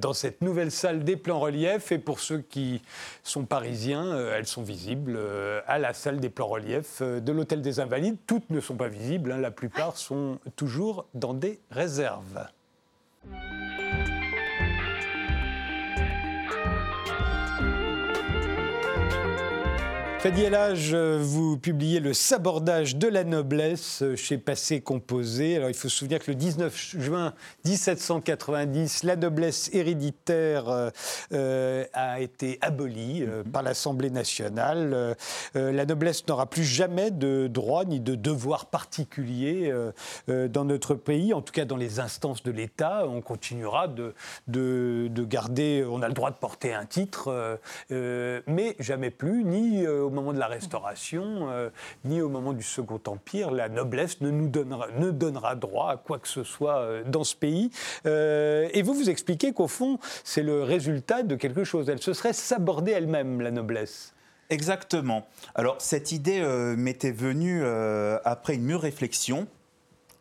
dans 0.00 0.12
cette 0.12 0.42
nouvelle 0.42 0.70
salle 0.70 1.04
des 1.04 1.16
plans 1.16 1.40
reliefs. 1.40 1.92
Et 1.92 1.98
pour 1.98 2.20
ceux 2.20 2.38
qui 2.38 2.82
sont 3.22 3.44
parisiens, 3.44 4.16
elles 4.32 4.46
sont 4.46 4.62
visibles 4.62 5.18
à 5.66 5.78
la 5.78 5.94
salle 5.94 6.20
des 6.20 6.30
plans 6.30 6.48
reliefs 6.48 7.02
de 7.02 7.32
l'Hôtel 7.32 7.62
des 7.62 7.80
Invalides. 7.80 8.18
Ne 8.50 8.60
sont 8.60 8.76
pas 8.76 8.88
visibles, 8.88 9.32
hein. 9.32 9.38
la 9.38 9.50
plupart 9.50 9.96
sont 9.96 10.38
toujours 10.56 11.06
dans 11.14 11.34
des 11.34 11.60
réserves. 11.70 12.46
Fadi 20.24 20.44
Elage, 20.44 20.94
vous 20.94 21.58
publiez 21.58 22.00
Le 22.00 22.14
sabordage 22.14 22.96
de 22.96 23.08
la 23.08 23.24
noblesse 23.24 24.02
chez 24.16 24.38
Passé 24.38 24.80
Composé. 24.80 25.56
Alors 25.56 25.68
il 25.68 25.74
faut 25.74 25.90
se 25.90 25.98
souvenir 25.98 26.18
que 26.18 26.30
le 26.30 26.34
19 26.34 26.96
juin 26.98 27.34
1790, 27.66 29.02
la 29.02 29.16
noblesse 29.16 29.68
héréditaire 29.74 30.70
euh, 30.70 30.88
euh, 31.34 31.84
a 31.92 32.20
été 32.20 32.56
abolie 32.62 33.22
euh, 33.22 33.44
mhm. 33.44 33.52
par 33.52 33.62
l'Assemblée 33.62 34.08
nationale. 34.08 35.14
la 35.54 35.84
noblesse 35.84 36.26
n'aura 36.26 36.46
plus 36.46 36.64
jamais 36.64 37.10
de 37.10 37.46
droit 37.46 37.84
ni 37.84 38.00
de 38.00 38.14
devoir 38.14 38.64
particulier 38.70 39.70
dans 40.26 40.64
notre 40.64 40.94
pays, 40.94 41.34
en 41.34 41.42
tout 41.42 41.52
cas 41.52 41.66
dans 41.66 41.76
les 41.76 42.00
instances 42.00 42.42
de 42.42 42.50
l'État. 42.50 43.06
On 43.06 43.20
continuera 43.20 43.88
de, 43.88 44.14
de, 44.48 45.08
de, 45.10 45.24
garder, 45.24 45.84
on 45.86 46.00
a 46.00 46.08
le 46.08 46.14
droit 46.14 46.30
de 46.30 46.36
porter 46.36 46.72
un 46.72 46.86
titre, 46.86 47.58
mais 47.90 48.74
jamais 48.78 49.10
plus, 49.10 49.44
ni 49.44 49.86
au 49.86 50.13
moment 50.14 50.32
de 50.32 50.38
la 50.38 50.46
Restauration, 50.46 51.50
euh, 51.50 51.70
ni 52.04 52.20
au 52.20 52.28
moment 52.28 52.52
du 52.52 52.62
Second 52.62 53.00
Empire, 53.06 53.50
la 53.50 53.68
noblesse 53.68 54.20
ne 54.20 54.30
nous 54.30 54.48
donnera, 54.48 54.88
ne 54.96 55.10
donnera 55.10 55.54
droit 55.54 55.90
à 55.90 55.96
quoi 55.96 56.18
que 56.18 56.28
ce 56.28 56.42
soit 56.42 56.78
euh, 56.78 57.04
dans 57.04 57.24
ce 57.24 57.36
pays. 57.36 57.70
Euh, 58.06 58.68
et 58.72 58.82
vous 58.82 58.94
vous 58.94 59.10
expliquez 59.10 59.52
qu'au 59.52 59.68
fond, 59.68 59.98
c'est 60.22 60.42
le 60.42 60.62
résultat 60.62 61.22
de 61.22 61.34
quelque 61.34 61.64
chose. 61.64 61.88
Elle 61.88 62.02
se 62.02 62.12
serait 62.12 62.32
sabordée 62.32 62.92
elle-même, 62.92 63.40
la 63.40 63.50
noblesse. 63.50 64.14
Exactement. 64.50 65.26
Alors 65.54 65.76
cette 65.78 66.12
idée 66.12 66.42
m'était 66.76 67.10
venue 67.10 67.64
après 68.24 68.54
une 68.54 68.64
mûre 68.64 68.82
réflexion 68.82 69.48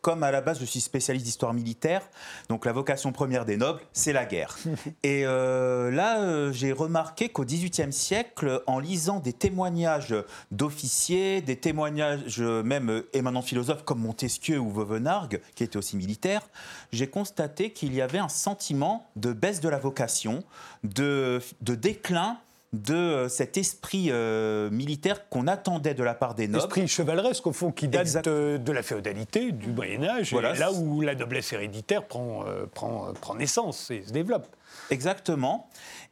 comme 0.03 0.21
à 0.21 0.31
la 0.31 0.41
base 0.41 0.59
je 0.59 0.65
suis 0.65 0.81
spécialiste 0.81 1.25
d'histoire 1.25 1.53
militaire, 1.53 2.01
donc 2.49 2.65
la 2.65 2.73
vocation 2.73 3.11
première 3.13 3.45
des 3.45 3.57
nobles, 3.57 3.79
c'est 3.93 4.13
la 4.13 4.25
guerre. 4.25 4.57
Et 5.03 5.25
euh, 5.25 5.89
là, 5.89 6.21
euh, 6.21 6.51
j'ai 6.51 6.73
remarqué 6.73 7.29
qu'au 7.29 7.45
XVIIIe 7.45 7.93
siècle, 7.93 8.61
en 8.67 8.79
lisant 8.79 9.19
des 9.19 9.33
témoignages 9.33 10.13
d'officiers, 10.51 11.41
des 11.41 11.55
témoignages 11.55 12.41
même 12.41 13.03
émanant 13.13 13.41
philosophes 13.41 13.83
comme 13.83 14.01
Montesquieu 14.01 14.59
ou 14.59 14.69
Vauvenargues, 14.69 15.39
qui 15.55 15.63
étaient 15.63 15.77
aussi 15.77 15.95
militaires, 15.95 16.43
j'ai 16.91 17.07
constaté 17.07 17.71
qu'il 17.71 17.93
y 17.95 18.01
avait 18.01 18.19
un 18.19 18.29
sentiment 18.29 19.09
de 19.15 19.31
baisse 19.31 19.61
de 19.61 19.69
la 19.69 19.79
vocation, 19.79 20.43
de, 20.83 21.39
de 21.61 21.75
déclin 21.75 22.37
de 22.73 22.95
euh, 22.95 23.29
cet 23.29 23.55
esprit 23.55 24.07
euh, 24.09 24.69
militaire 24.71 25.29
qu'on 25.29 25.47
attendait 25.47 25.93
de 25.93 26.03
la 26.03 26.15
part 26.15 26.33
des 26.33 26.47
nobles. 26.47 26.65
Esprit 26.65 26.87
chevaleresque, 26.87 27.45
au 27.45 27.53
fond, 27.53 27.71
qui 27.71 27.87
date 27.87 28.25
de, 28.25 28.71
la 28.71 28.81
féodalité, 28.81 29.51
du 29.51 29.71
Moyen-Âge, 29.71 30.31
voilà. 30.31 30.53
là 30.55 30.71
où 30.71 31.01
la 31.01 31.13
noblesse 31.13 31.53
héréditaire 31.53 32.05
prend, 32.05 32.45
euh, 32.47 32.65
prend, 32.73 33.13
prend 33.13 33.35
naissance 33.35 33.91
et 33.91 34.03
se 34.03 34.11
développe. 34.11 34.47
Exactement. 34.89 35.69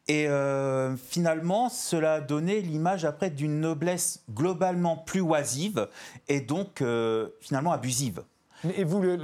Et 0.07 0.27
finalement, 1.09 1.69
cela 1.69 2.15
a 2.15 2.21
donné 2.21 2.59
l'image 2.59 3.05
après 3.05 3.29
d'une 3.29 3.61
noblesse 3.61 4.23
globalement 4.29 4.97
plus 4.97 5.21
oisive 5.21 5.87
et 6.27 6.41
donc 6.41 6.83
finalement 7.39 7.71
abusive. 7.71 8.21
Et 8.75 8.83
vous 8.83 9.01
le, 9.01 9.17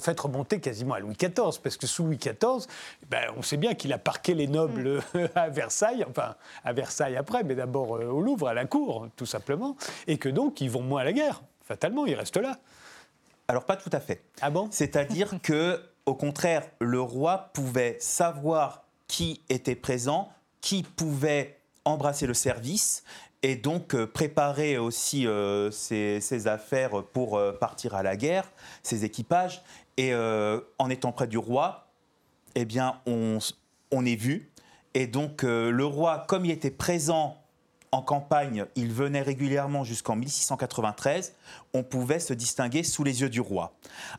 faites 0.00 0.20
remonter 0.20 0.60
quasiment 0.60 0.94
à 0.94 1.00
Louis 1.00 1.14
XIV, 1.14 1.60
parce 1.62 1.76
que 1.76 1.86
sous 1.86 2.04
Louis 2.04 2.18
XIV, 2.18 2.66
ben, 3.08 3.32
on 3.36 3.42
sait 3.42 3.56
bien 3.56 3.74
qu'il 3.74 3.92
a 3.92 3.98
parqué 3.98 4.34
les 4.34 4.46
nobles 4.46 5.02
mm. 5.14 5.18
à 5.34 5.48
Versailles, 5.48 6.04
enfin 6.08 6.34
à 6.64 6.72
Versailles 6.72 7.16
après, 7.16 7.42
mais 7.44 7.54
d'abord 7.54 7.96
euh, 7.96 8.06
au 8.06 8.20
Louvre, 8.20 8.48
à 8.48 8.54
la 8.54 8.66
cour, 8.66 9.08
tout 9.16 9.26
simplement, 9.26 9.76
et 10.06 10.18
que 10.18 10.28
donc 10.28 10.60
ils 10.60 10.70
vont 10.70 10.82
moins 10.82 11.02
à 11.02 11.04
la 11.04 11.12
guerre. 11.12 11.42
Fatalement, 11.64 12.06
ils 12.06 12.14
restent 12.14 12.36
là. 12.36 12.58
Alors 13.48 13.64
pas 13.64 13.76
tout 13.76 13.90
à 13.92 14.00
fait. 14.00 14.22
Ah 14.40 14.50
bon? 14.50 14.68
C'est-à-dire 14.70 15.34
que, 15.42 15.80
au 16.06 16.14
contraire, 16.14 16.64
le 16.80 17.00
roi 17.00 17.50
pouvait 17.52 17.96
savoir 18.00 18.84
qui 19.08 19.42
était 19.48 19.74
présent, 19.74 20.30
qui 20.60 20.82
pouvait 20.82 21.58
embrasser 21.84 22.26
le 22.26 22.34
service 22.34 23.04
et 23.42 23.56
donc 23.56 23.94
euh, 23.94 24.06
préparer 24.06 24.78
aussi 24.78 25.26
euh, 25.26 25.70
ses, 25.70 26.46
affaires 26.46 27.02
pour 27.12 27.36
euh, 27.36 27.52
partir 27.52 27.94
à 27.94 28.02
la 28.02 28.16
guerre, 28.16 28.50
ses 28.82 29.04
équipages. 29.04 29.62
Et 29.98 30.14
en 30.14 30.88
étant 30.88 31.12
près 31.12 31.26
du 31.26 31.36
roi, 31.36 31.86
eh 32.54 32.64
bien, 32.64 32.98
on, 33.06 33.38
on 33.90 34.06
est 34.06 34.16
vu. 34.16 34.50
Et 34.94 35.06
donc, 35.06 35.42
le 35.42 35.84
roi, 35.84 36.24
comme 36.28 36.46
il 36.46 36.50
était 36.50 36.70
présent 36.70 37.36
en 37.92 38.00
campagne, 38.00 38.64
il 38.74 38.90
venait 38.90 39.20
régulièrement 39.20 39.84
jusqu'en 39.84 40.16
1693, 40.16 41.34
on 41.74 41.82
pouvait 41.82 42.20
se 42.20 42.32
distinguer 42.32 42.84
sous 42.84 43.04
les 43.04 43.20
yeux 43.20 43.28
du 43.28 43.42
roi. 43.42 43.74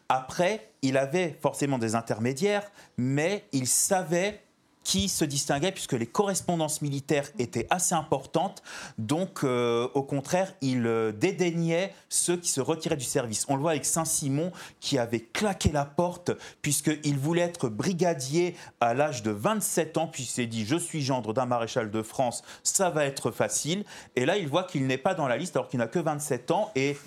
Après, 0.10 0.70
il 0.84 0.96
avait 0.96 1.36
forcément 1.42 1.80
des 1.80 1.96
intermédiaires, 1.96 2.72
mais 2.98 3.46
il 3.52 3.66
savait 3.66 4.43
qui 4.84 5.10
se 5.10 5.26
distinguait 5.26 5.72
puisque 5.72 5.94
les 5.94 6.06
correspondances 6.06 6.82
militaires 6.82 7.30
étaient 7.40 7.68
assez 7.70 7.96
importantes. 7.96 8.62
Donc, 8.98 9.44
euh, 9.44 9.88
au 9.94 10.04
contraire, 10.04 10.54
il 10.62 10.86
euh, 10.86 11.12
dédaignait 11.12 11.94
ceux 12.10 12.38
qui 12.38 12.50
se 12.50 12.62
retiraient 12.62 12.98
du 12.98 13.06
service. 13.06 13.46
On 13.48 13.56
le 13.56 13.62
voit 13.62 13.72
avec 13.72 13.86
Saint-Simon 13.86 14.52
qui 14.80 14.98
avait 14.98 15.22
claqué 15.22 15.72
la 15.72 15.86
porte 15.86 16.32
puisqu'il 16.62 17.18
voulait 17.18 17.42
être 17.42 17.70
brigadier 17.70 18.56
à 18.80 18.94
l'âge 18.94 19.24
de 19.24 19.32
27 19.32 19.98
ans, 19.98 20.08
puis 20.08 20.24
il 20.24 20.28
s'est 20.28 20.46
dit 20.46 20.66
Je 20.66 20.76
suis 20.76 21.02
gendre 21.02 21.34
d'un 21.34 21.46
maréchal 21.46 21.92
de 21.92 22.02
France, 22.02 22.44
ça 22.64 22.90
va 22.90 23.06
être 23.06 23.32
facile. 23.32 23.86
Et 24.16 24.26
là, 24.26 24.38
il 24.38 24.48
voit 24.48 24.64
qu'il 24.64 24.86
n'est 24.88 24.98
pas 24.98 25.14
dans 25.14 25.28
la 25.28 25.38
liste 25.38 25.56
alors 25.56 25.70
qu'il 25.70 25.80
n'a 25.80 25.88
que 25.88 26.00
27 26.00 26.52
ans. 26.52 26.72
Et, 26.76 26.98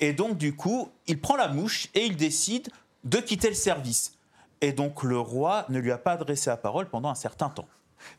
et 0.00 0.12
donc, 0.12 0.36
du 0.36 0.54
coup, 0.54 0.90
il 1.06 1.20
prend 1.20 1.36
la 1.36 1.48
mouche 1.48 1.88
et 1.94 2.04
il 2.04 2.16
décide 2.16 2.68
de 3.04 3.18
quitter 3.18 3.48
le 3.48 3.54
service. 3.54 4.15
Et 4.60 4.72
donc 4.72 5.02
le 5.02 5.18
roi 5.18 5.64
ne 5.68 5.78
lui 5.78 5.92
a 5.92 5.98
pas 5.98 6.12
adressé 6.12 6.50
la 6.50 6.56
parole 6.56 6.86
pendant 6.86 7.08
un 7.08 7.14
certain 7.14 7.48
temps. 7.48 7.66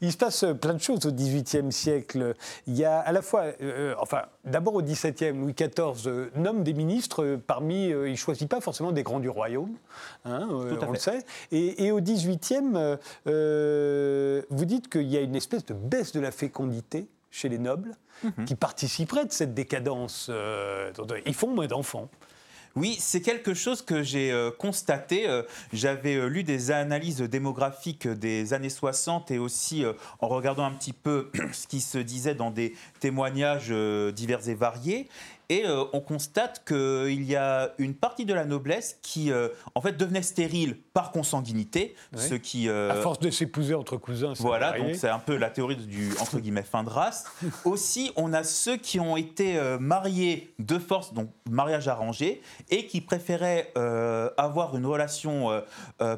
Il 0.02 0.12
se 0.12 0.18
passe 0.18 0.46
plein 0.60 0.74
de 0.74 0.82
choses 0.82 1.06
au 1.06 1.12
XVIIIe 1.12 1.72
siècle. 1.72 2.36
Il 2.68 2.76
y 2.76 2.86
a 2.86 3.00
à 3.00 3.12
la 3.12 3.22
fois, 3.22 3.46
euh, 3.62 3.96
enfin, 4.00 4.24
d'abord 4.46 4.76
au 4.76 4.82
XVIIe, 4.82 5.32
Louis 5.32 5.54
XIV 5.54 6.08
euh, 6.08 6.30
nomme 6.36 6.64
des 6.64 6.74
ministres 6.74 7.40
parmi, 7.48 7.90
il 7.90 8.12
ne 8.12 8.16
choisit 8.16 8.50
pas 8.50 8.62
forcément 8.62 8.92
des 8.92 9.04
grands 9.04 9.20
du 9.20 9.30
royaume, 9.30 9.76
hein, 10.26 10.48
euh, 10.52 10.78
on 10.82 10.92
le 10.92 11.00
sait. 11.00 11.20
Et, 11.52 11.92
au 11.92 12.02
XVIIIe, 12.02 12.98
vous 14.50 14.66
dites 14.66 14.90
qu'il 14.90 15.08
y 15.08 15.18
a 15.18 15.22
une 15.22 15.36
espèce 15.36 15.66
de 15.66 15.74
baisse 15.74 16.12
de 16.12 16.20
la 16.20 16.32
fécondité 16.32 17.08
chez 17.32 17.50
les 17.50 17.60
nobles 17.60 17.96
mhm. 18.24 18.46
qui 18.46 18.56
participerait 18.56 19.26
de 19.26 19.32
cette 19.32 19.54
décadence. 19.54 20.32
ils 21.26 21.34
font 21.34 21.50
moins 21.50 21.68
d'enfants. 21.68 22.10
Oui, 22.80 22.96
c'est 23.00 23.22
quelque 23.22 23.56
chose 23.56 23.82
que 23.82 24.04
j'ai 24.04 24.32
euh, 24.32 24.52
constaté. 24.52 25.28
Euh, 25.28 25.42
j'avais 25.74 26.14
euh, 26.14 26.28
lu 26.28 26.44
des 26.44 26.70
analyses 26.70 27.22
démographiques 27.22 28.08
des 28.08 28.54
années 28.54 28.70
60 28.70 29.32
et 29.32 29.40
aussi 29.40 29.84
en 30.22 30.28
regardant 30.28 30.64
un 30.64 30.74
petit 30.74 30.94
peu 30.94 31.32
ce 31.54 31.66
qui 31.66 31.82
se 31.82 31.98
disait 31.98 32.36
dans 32.36 32.52
des 32.52 32.76
témoignages 33.00 33.74
divers 34.14 34.48
et 34.48 34.54
variés. 34.54 35.10
Et 35.50 35.66
euh, 35.66 35.86
on 35.94 36.02
constate 36.02 36.64
qu'il 36.68 37.24
y 37.24 37.36
a 37.36 37.74
une 37.78 37.94
partie 37.94 38.26
de 38.26 38.34
la 38.34 38.44
noblesse 38.44 39.00
qui, 39.02 39.32
euh, 39.32 39.48
en 39.76 39.82
fait, 39.82 39.94
devenait 39.94 40.22
stérile 40.22 40.78
par 40.94 41.12
consanguinité, 41.12 41.96
ce 42.16 42.36
qui... 42.36 42.68
Euh, 42.68 42.92
à 42.92 42.96
force 42.96 43.20
de 43.20 43.30
s'épouser 43.30 43.74
entre 43.74 43.96
cousins. 43.96 44.34
Voilà, 44.40 44.78
donc 44.78 44.96
c'est 44.96 45.10
un 45.10 45.20
peu 45.20 45.38
la 45.38 45.50
théorie 45.50 45.78
du, 45.78 46.12
entre 46.20 46.40
guillemets, 46.40 46.64
fin 46.64 46.84
de 46.84 46.90
race. 46.90 47.26
Aussi, 47.66 48.12
on 48.18 48.34
a 48.34 48.44
ceux 48.44 48.76
qui 48.76 49.00
ont 49.00 49.16
été 49.16 49.58
mariés 49.80 50.54
de 50.60 50.78
force, 50.80 51.14
donc 51.14 51.30
mariage 51.50 51.88
arrangé, 51.88 52.42
et 52.70 52.86
qui 52.86 53.00
préféraient 53.00 53.72
avoir 54.38 54.76
une 54.76 54.86
relation 54.86 55.64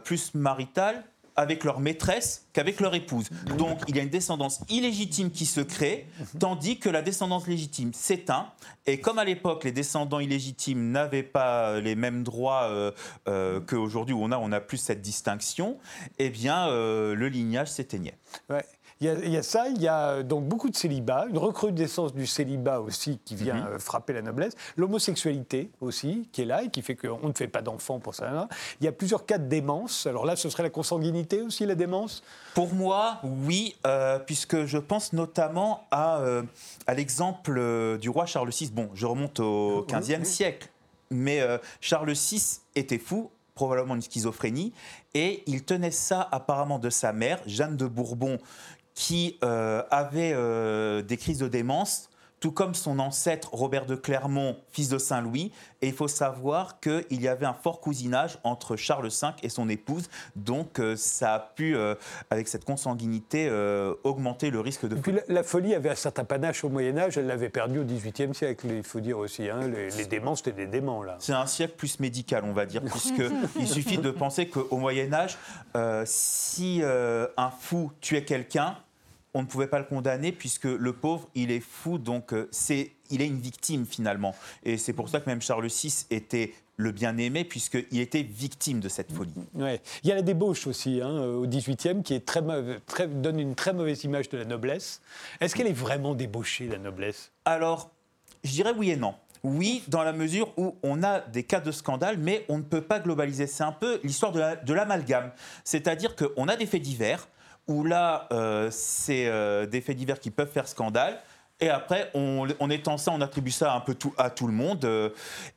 plus 0.03 0.33
maritale 0.33 1.03
avec 1.39 1.63
leur 1.63 1.79
maîtresse 1.79 2.45
qu'avec 2.51 2.81
leur 2.81 2.93
épouse. 2.95 3.29
Donc 3.57 3.79
il 3.87 3.95
y 3.95 3.99
a 3.99 4.03
une 4.03 4.09
descendance 4.09 4.59
illégitime 4.67 5.31
qui 5.31 5.45
se 5.45 5.61
crée, 5.61 6.05
tandis 6.37 6.79
que 6.79 6.89
la 6.89 7.01
descendance 7.01 7.47
légitime 7.47 7.93
s'éteint. 7.93 8.47
Et 8.85 8.99
comme 8.99 9.19
à 9.19 9.23
l'époque, 9.23 9.63
les 9.63 9.71
descendants 9.71 10.19
illégitimes 10.19 10.91
n'avaient 10.91 11.23
pas 11.23 11.79
les 11.79 11.95
mêmes 11.95 12.23
droits 12.23 12.63
euh, 12.63 12.91
euh, 13.29 13.61
qu'aujourd'hui, 13.61 14.13
où 14.13 14.21
on 14.21 14.33
a, 14.33 14.37
on 14.37 14.51
a 14.51 14.59
plus 14.59 14.77
cette 14.77 15.01
distinction, 15.01 15.77
eh 16.17 16.29
bien, 16.29 16.67
euh, 16.67 17.15
le 17.15 17.29
lignage 17.29 17.69
s'éteignait. 17.69 18.17
Il 19.01 19.31
y, 19.31 19.37
a, 19.37 19.43
ça, 19.43 19.69
il 19.69 19.81
y 19.81 19.87
a 19.87 20.09
euh, 20.09 20.23
donc 20.23 20.43
beaucoup 20.43 20.69
de 20.69 20.75
célibat, 20.75 21.27
une 21.29 21.37
recrudescence 21.37 22.13
du 22.13 22.27
célibat 22.27 22.81
aussi 22.81 23.17
qui 23.23 23.33
vient 23.33 23.55
mhm. 23.55 23.67
euh, 23.67 23.79
frapper 23.79 24.11
la 24.11 24.21
noblesse, 24.21 24.55
l'homosexualité 24.75 25.69
aussi 25.79 26.27
qui 26.33 26.41
est 26.41 26.45
là 26.45 26.63
et 26.63 26.69
qui 26.69 26.81
fait 26.81 26.97
qu'on 26.97 27.29
ne 27.29 27.33
fait 27.33 27.47
pas 27.47 27.61
d'enfants 27.61 27.99
pour 27.99 28.13
ça. 28.13 28.49
Il 28.81 28.83
y 28.83 28.89
a 28.89 28.91
plusieurs 28.91 29.25
cas 29.25 29.37
de 29.37 29.47
démence. 29.47 30.05
Alors 30.05 30.25
là, 30.25 30.35
ce 30.35 30.49
serait 30.49 30.63
la 30.63 30.69
consanguinité 30.69 31.41
aussi, 31.41 31.65
la 31.65 31.75
démence? 31.75 32.23
Pour 32.55 32.73
moi, 32.73 33.19
oui, 33.23 33.77
euh, 33.87 34.19
puisque 34.19 34.65
je 34.65 34.77
pense 34.77 35.13
notamment 35.13 35.87
à, 35.91 36.21
à 36.85 36.93
l'exemple 36.93 37.97
du 37.99 38.09
roi 38.09 38.25
Charles 38.25 38.49
VI. 38.49 38.69
Bon, 38.73 38.89
je 38.95 39.05
remonte 39.05 39.39
au 39.39 39.87
XVe 39.89 40.25
siècle, 40.25 40.67
mais 41.09 41.41
Charles 41.79 42.11
VI 42.11 42.59
était 42.75 42.97
fou, 42.97 43.31
probablement 43.55 43.95
une 43.95 44.01
schizophrénie, 44.01 44.73
et 45.13 45.43
il 45.45 45.63
tenait 45.63 45.91
ça 45.91 46.27
apparemment 46.31 46.79
de 46.79 46.89
sa 46.89 47.11
mère, 47.13 47.41
Jeanne 47.45 47.77
de 47.77 47.85
Bourbon, 47.85 48.37
qui 48.99 49.37
euh, 49.45 49.81
avait 49.91 50.33
euh, 50.35 51.01
des 51.01 51.15
crises 51.15 51.39
de 51.39 51.47
démence, 51.47 52.09
tout 52.41 52.51
comme 52.51 52.73
son 52.73 52.99
ancêtre 52.99 53.49
Robert 53.53 53.85
de 53.85 53.95
Clermont, 53.95 54.57
fils 54.71 54.89
de 54.89 54.97
Saint-Louis. 54.97 55.53
Et 55.81 55.87
il 55.87 55.93
faut 55.93 56.09
savoir 56.09 56.81
qu'il 56.81 57.21
y 57.21 57.29
avait 57.29 57.45
un 57.45 57.53
fort 57.53 57.79
cousinage 57.79 58.39
entre 58.43 58.75
Charles 58.75 59.07
V 59.07 59.27
et 59.41 59.47
son 59.47 59.69
épouse. 59.69 60.09
Donc 60.35 60.79
euh, 60.79 60.97
ça 60.97 61.35
a 61.35 61.39
pu, 61.39 61.77
avec 62.29 62.49
cette 62.49 62.65
consanguinité, 62.65 63.49
augmenter 64.03 64.49
le 64.49 64.59
risque 64.59 64.85
de 64.85 64.97
folie. 64.97 65.01
puis 65.01 65.33
la, 65.33 65.43
folie 65.43 65.75
avait 65.75 65.91
un 65.91 65.95
certain 65.95 66.25
panache 66.25 66.65
au 66.65 66.69
Moyen-Âge, 66.69 67.17
elle 67.17 67.27
l'avait 67.27 67.49
perdu 67.49 67.79
au 67.79 67.85
XVIIIe 67.85 68.35
siècle, 68.35 68.67
il 68.69 68.83
faut 68.83 68.99
dire 68.99 69.17
aussi. 69.17 69.49
Hein. 69.49 69.61
Les, 69.95 70.05
déments, 70.07 70.35
c'était 70.35 70.51
des 70.51 70.67
déments, 70.67 71.03
là. 71.03 71.15
C'est 71.19 71.31
un 71.31 71.45
siècle 71.45 71.75
plus 71.77 72.01
médical, 72.01 72.43
on 72.43 72.51
va 72.51 72.65
dire, 72.65 72.81
puisqu'il 72.83 73.67
suffit 73.67 73.97
de 73.97 74.11
penser 74.11 74.49
qu'au 74.49 74.77
Moyen-Âge, 74.77 75.37
si 76.03 76.81
un 76.83 77.49
fou 77.49 77.93
tuait 78.01 78.25
quelqu'un, 78.25 78.75
on 79.33 79.41
ne 79.41 79.47
pouvait 79.47 79.67
pas 79.67 79.79
le 79.79 79.85
condamner 79.85 80.31
puisque 80.31 80.65
le 80.65 80.93
pauvre, 80.93 81.29
il 81.35 81.51
est 81.51 81.59
fou, 81.59 81.97
donc 81.97 82.33
euh, 82.33 82.47
c'est, 82.51 82.91
il 83.09 83.21
est 83.21 83.27
une 83.27 83.39
victime 83.39 83.85
finalement. 83.85 84.35
Et 84.63 84.77
c'est 84.77 84.93
pour 84.93 85.09
ça 85.09 85.19
que 85.19 85.29
même 85.29 85.41
Charles 85.41 85.67
VI 85.67 86.05
était 86.09 86.53
le 86.77 86.91
bien-aimé 86.91 87.43
puisqu'il 87.43 87.99
était 87.99 88.23
victime 88.23 88.79
de 88.79 88.87
cette 88.87 89.11
folie. 89.11 89.33
Ouais. 89.53 89.81
Il 90.03 90.09
y 90.09 90.11
a 90.11 90.15
la 90.15 90.21
débauche 90.21 90.65
aussi 90.65 91.01
hein, 91.01 91.09
au 91.09 91.45
XVIIIe 91.45 92.01
qui 92.03 92.13
est 92.13 92.25
très, 92.25 92.41
très, 92.87 93.07
donne 93.07 93.39
une 93.39 93.53
très 93.53 93.73
mauvaise 93.73 94.03
image 94.05 94.29
de 94.29 94.37
la 94.37 94.45
noblesse. 94.45 95.01
Est-ce 95.41 95.55
qu'elle 95.55 95.67
est 95.67 95.73
vraiment 95.73 96.15
débauchée, 96.15 96.67
la 96.67 96.77
noblesse? 96.77 97.31
Alors, 97.43 97.91
je 98.45 98.51
dirais 98.51 98.73
oui 98.75 98.91
et 98.91 98.95
non. 98.95 99.13
Oui, 99.43 99.83
dans 99.87 100.03
la 100.03 100.13
mesure 100.13 100.51
où 100.57 100.75
on 100.83 101.03
a 101.03 101.19
des 101.21 101.43
cas 101.43 101.59
de 101.59 101.71
scandale, 101.71 102.17
mais 102.17 102.45
on 102.49 102.57
ne 102.57 102.63
peut 102.63 102.81
pas 102.81 102.99
globaliser. 102.99 103.47
C'est 103.47 103.63
un 103.63 103.71
peu 103.71 103.99
l'histoire 104.03 104.31
de 104.31 104.73
l'amalgame. 104.73 105.31
C'est-à-dire 105.63 106.15
qu'on 106.15 106.47
a 106.47 106.55
des 106.55 106.65
faits 106.65 106.81
divers, 106.81 107.27
où 107.69 107.83
là, 107.83 108.27
euh, 108.33 108.69
c'est 108.71 109.27
euh, 109.27 109.65
des 109.67 109.79
faits 109.79 109.95
divers 109.95 110.19
qui 110.19 110.31
peuvent 110.31 110.51
faire 110.51 110.67
scandale. 110.67 111.21
Et 111.61 111.69
après, 111.69 112.09
on, 112.13 112.69
étend 112.69 112.97
ça, 112.97 113.11
on 113.11 113.21
attribue 113.21 113.51
ça 113.51 113.73
un 113.73 113.81
peu 113.81 113.93
tout, 113.93 114.13
à 114.17 114.29
tout 114.29 114.47
le 114.47 114.53
monde. 114.53 114.83
Euh, 114.85 115.09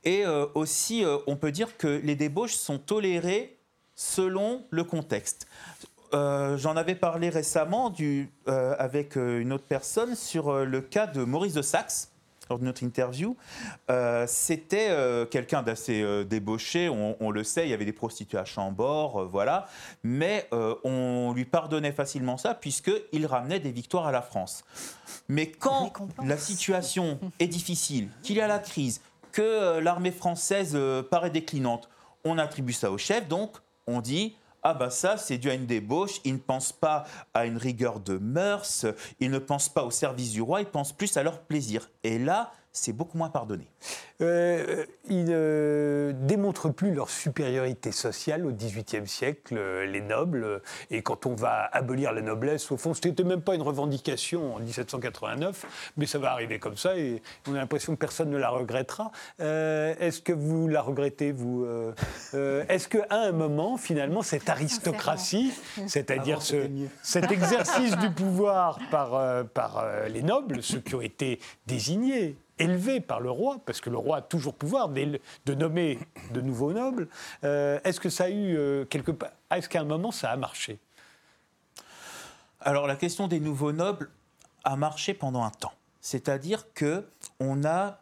et 0.05 0.25
aussi, 0.55 1.05
on 1.29 1.37
peut 1.37 1.53
dire 1.53 1.77
que 1.77 1.87
les 1.87 2.17
débauches 2.17 2.55
sont 2.55 2.79
tolérées 2.79 3.57
selon 3.95 4.65
le 4.71 4.85
contexte. 4.85 5.47
J'en 6.13 6.77
avais 6.77 6.97
parlé 6.97 7.31
récemment 7.31 7.95
avec 8.47 9.15
une 9.15 9.53
autre 9.53 9.65
personne 9.67 10.17
sur 10.17 10.53
le 10.65 10.81
cas 10.81 11.07
de 11.07 11.23
Maurice 11.23 11.55
de 11.55 11.63
Saxe, 11.63 12.12
lors 12.53 12.59
de 12.59 12.65
notre 12.65 12.83
interview, 12.83 13.35
euh, 13.91 14.27
c'était 14.29 14.89
euh, 14.91 15.25
quelqu'un 15.25 15.63
d'assez 15.63 16.03
euh, 16.03 16.23
débauché, 16.23 16.91
on, 16.91 17.31
le 17.31 17.45
sait, 17.45 17.67
il 17.67 17.71
y 17.71 17.73
avait 17.73 17.87
des 17.87 17.95
prostituées 17.95 18.37
à 18.37 18.45
Chambord, 18.45 19.27
voilà, 19.27 19.69
mais 20.03 20.49
on 20.53 21.33
lui 21.35 21.47
pardonnait 21.47 21.93
facilement 21.93 22.37
ça 22.37 22.55
puisqu'il 22.55 23.27
ramenait 23.27 23.59
des 23.59 23.73
victoires 23.73 24.07
à 24.07 24.13
la 24.13 24.21
France. 24.21 24.65
Mais 25.29 25.47
quand 25.47 25.93
la 26.23 26.37
situation 26.37 27.19
est 27.39 27.47
difficile, 27.47 28.09
qu'il 28.23 28.37
y 28.37 28.41
a 28.41 28.47
la 28.47 28.59
crise, 28.59 29.01
que 29.31 29.79
l'armée 29.79 30.11
française 30.11 30.79
paraît 31.11 31.31
déclinante, 31.31 31.89
on 32.25 32.37
attribue 32.37 32.75
ça 32.75 32.91
au 32.91 32.99
chef, 32.99 33.29
donc 33.29 33.57
on 33.87 34.01
dit 34.01 34.37
ah 34.63 34.75
bah 34.75 34.91
ça 34.91 35.17
c'est 35.17 35.39
dû 35.39 35.51
à 35.51 35.55
une 35.55 35.67
débauche, 35.67 36.21
il 36.25 36.35
ne 36.35 36.39
pense 36.39 36.73
pas 36.73 37.05
à 37.35 37.47
une 37.47 37.57
rigueur 37.57 38.01
de 38.01 38.19
mœurs, 38.19 38.87
il 39.21 39.31
ne 39.31 39.39
pense 39.39 39.69
pas 39.69 39.85
au 39.85 39.91
service 39.91 40.33
du 40.33 40.43
roi, 40.43 40.61
il 40.61 40.67
pense 40.67 40.93
plus 40.93 41.17
à 41.17 41.23
leur 41.23 41.41
plaisir. 41.41 41.91
Et 42.05 42.19
là, 42.19 42.53
c'est 42.73 42.93
beaucoup 42.93 43.19
moins 43.19 43.29
pardonné. 43.29 43.67
Euh, 44.23 44.87
ils 45.09 45.25
ne 45.25 46.13
démontrent 46.15 46.71
plus 46.71 46.95
leur 46.95 47.11
supériorité 47.11 47.93
sociale 47.93 48.47
au 48.47 48.51
XVIIIe 48.51 49.07
siècle, 49.07 49.57
euh, 49.59 49.85
les 49.85 50.01
nobles. 50.01 50.63
Et 50.91 51.03
quand 51.03 51.27
on 51.27 51.35
va 51.35 51.69
abolir 51.73 52.13
la 52.13 52.23
noblesse, 52.23 52.71
au 52.71 52.77
fond, 52.77 52.95
ce 52.95 53.07
n'était 53.07 53.25
même 53.25 53.43
pas 53.43 53.55
une 53.55 53.63
revendication 53.63 54.55
en 54.55 54.61
1789, 54.61 55.93
mais 55.97 56.07
ça 56.07 56.19
va 56.19 56.33
arriver 56.33 56.59
comme 56.59 56.77
ça 56.77 56.97
et 56.97 57.23
on 57.49 57.55
a 57.55 57.59
l'impression 57.59 57.95
que 57.95 57.99
personne 57.99 58.31
ne 58.31 58.39
la 58.39 58.49
regrettera. 58.49 59.13
Euh, 59.41 59.95
est-ce 60.01 60.23
que 60.23 60.33
vous 60.33 60.69
la 60.69 60.81
regrettez, 60.81 61.33
vous 61.33 61.67
Est-ce 62.33 62.89
qu'à 62.89 63.07
un 63.11 63.33
moment, 63.33 63.77
finalement, 63.77 64.23
cette 64.23 64.49
aristocratie, 64.49 65.53
c'est-à-dire 65.87 66.41
ce, 66.43 66.69
cet 67.03 67.31
exercice 67.31 67.97
du 67.99 68.11
pouvoir 68.11 68.79
par, 68.91 69.45
par 69.49 69.85
les 70.09 70.23
nobles, 70.23 70.63
ceux 70.63 70.81
qui 70.81 70.95
ont 70.95 71.01
été 71.01 71.39
désignés, 71.67 72.37
élevé 72.63 73.01
par 73.01 73.21
le 73.21 73.31
roi, 73.31 73.61
parce 73.67 73.81
que 73.81 73.91
le 73.91 73.99
roi 73.99 74.19
a 74.19 74.23
toujours 74.23 74.55
pouvoir 74.55 74.89
de, 74.89 75.55
nommer 75.55 75.99
de 76.33 76.41
nouveaux 76.41 76.73
nobles. 76.73 77.09
Euh, 77.45 77.81
est-ce 77.85 78.01
que 78.01 78.09
ça 78.09 78.25
a 78.25 78.29
eu 78.31 78.57
euh, 78.57 78.85
quelque 78.85 79.11
part 79.11 79.31
Est-ce 79.51 79.69
qu'à 79.69 79.81
un 79.81 79.85
moment 79.85 80.13
ça 80.13 80.31
a 80.31 80.37
marché? 80.37 80.79
Alors 82.61 82.87
la 82.87 82.97
question 82.97 83.27
des 83.29 83.41
nouveaux 83.41 83.73
nobles 83.73 84.11
a 84.65 84.77
marché 84.77 85.15
pendant 85.15 85.43
un 85.43 85.51
temps. 85.51 85.73
C'est-à-dire 86.01 86.73
que 86.73 87.05
on 87.41 87.65
a 87.65 88.01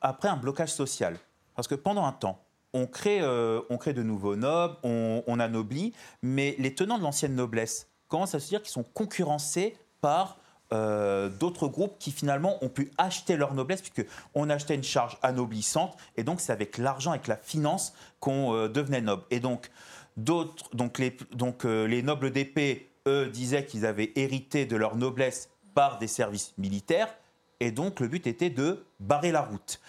après 0.00 0.28
un 0.28 0.36
blocage 0.36 0.72
social, 0.72 1.18
parce 1.54 1.66
que 1.66 1.74
pendant 1.74 2.04
un 2.04 2.12
temps, 2.12 2.42
on 2.74 2.86
crée, 2.86 3.20
euh, 3.20 3.62
on 3.70 3.78
crée 3.78 3.94
de 3.94 4.02
nouveaux 4.02 4.36
nobles, 4.36 4.76
on, 4.82 5.22
on 5.26 5.40
anoblit, 5.40 5.94
mais 6.22 6.54
les 6.58 6.74
tenants 6.74 6.98
de 6.98 7.02
l'ancienne 7.02 7.34
noblesse 7.34 7.88
commencent 8.08 8.34
à 8.34 8.40
se 8.40 8.48
dire 8.48 8.62
qu'ils 8.62 8.70
sont 8.70 8.84
concurrencés 8.84 9.76
par 10.00 10.37
euh, 10.70 11.30
d'autres 11.30 11.66
groupes 11.66 11.96
qui 11.98 12.12
finalement 12.12 12.62
ont 12.62 12.68
pu 12.68 12.90
acheter 12.98 13.38
leur 13.38 13.54
noblesse, 13.54 13.80
puisqu'on 13.80 14.50
achetait 14.50 14.74
une 14.74 14.84
charge 14.84 15.16
anoblissante, 15.22 15.96
et 16.16 16.24
donc 16.24 16.42
c'est 16.42 16.52
avec 16.52 16.76
l'argent, 16.76 17.12
avec 17.12 17.26
la 17.26 17.36
finance 17.36 17.94
qu'on 18.20 18.54
euh, 18.54 18.68
devenait 18.68 19.00
noble. 19.00 19.22
Et 19.30 19.40
donc, 19.40 19.70
d'autres, 20.18 20.68
donc, 20.76 20.98
les, 20.98 21.16
donc 21.32 21.64
euh, 21.64 21.86
les 21.86 22.02
nobles 22.02 22.30
d'épée, 22.32 22.90
eux, 23.06 23.28
disaient 23.28 23.64
qu'ils 23.64 23.86
avaient 23.86 24.12
hérité 24.14 24.66
de 24.66 24.76
leur 24.76 24.96
noblesse 24.96 25.48
par 25.74 25.98
des 25.98 26.06
services 26.06 26.52
militaires, 26.58 27.14
et 27.60 27.70
donc 27.70 28.00
le 28.00 28.08
but 28.08 28.26
était 28.26 28.50
de 28.50 28.84
barrer 29.00 29.32
la 29.32 29.40
route. 29.40 29.80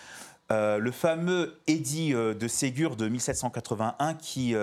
le 0.50 0.92
fameux 0.92 1.60
édit 1.68 2.14
de 2.14 2.48
Ségur 2.48 2.96
de 2.96 3.08
1781 3.08 4.16
qui 4.16 4.56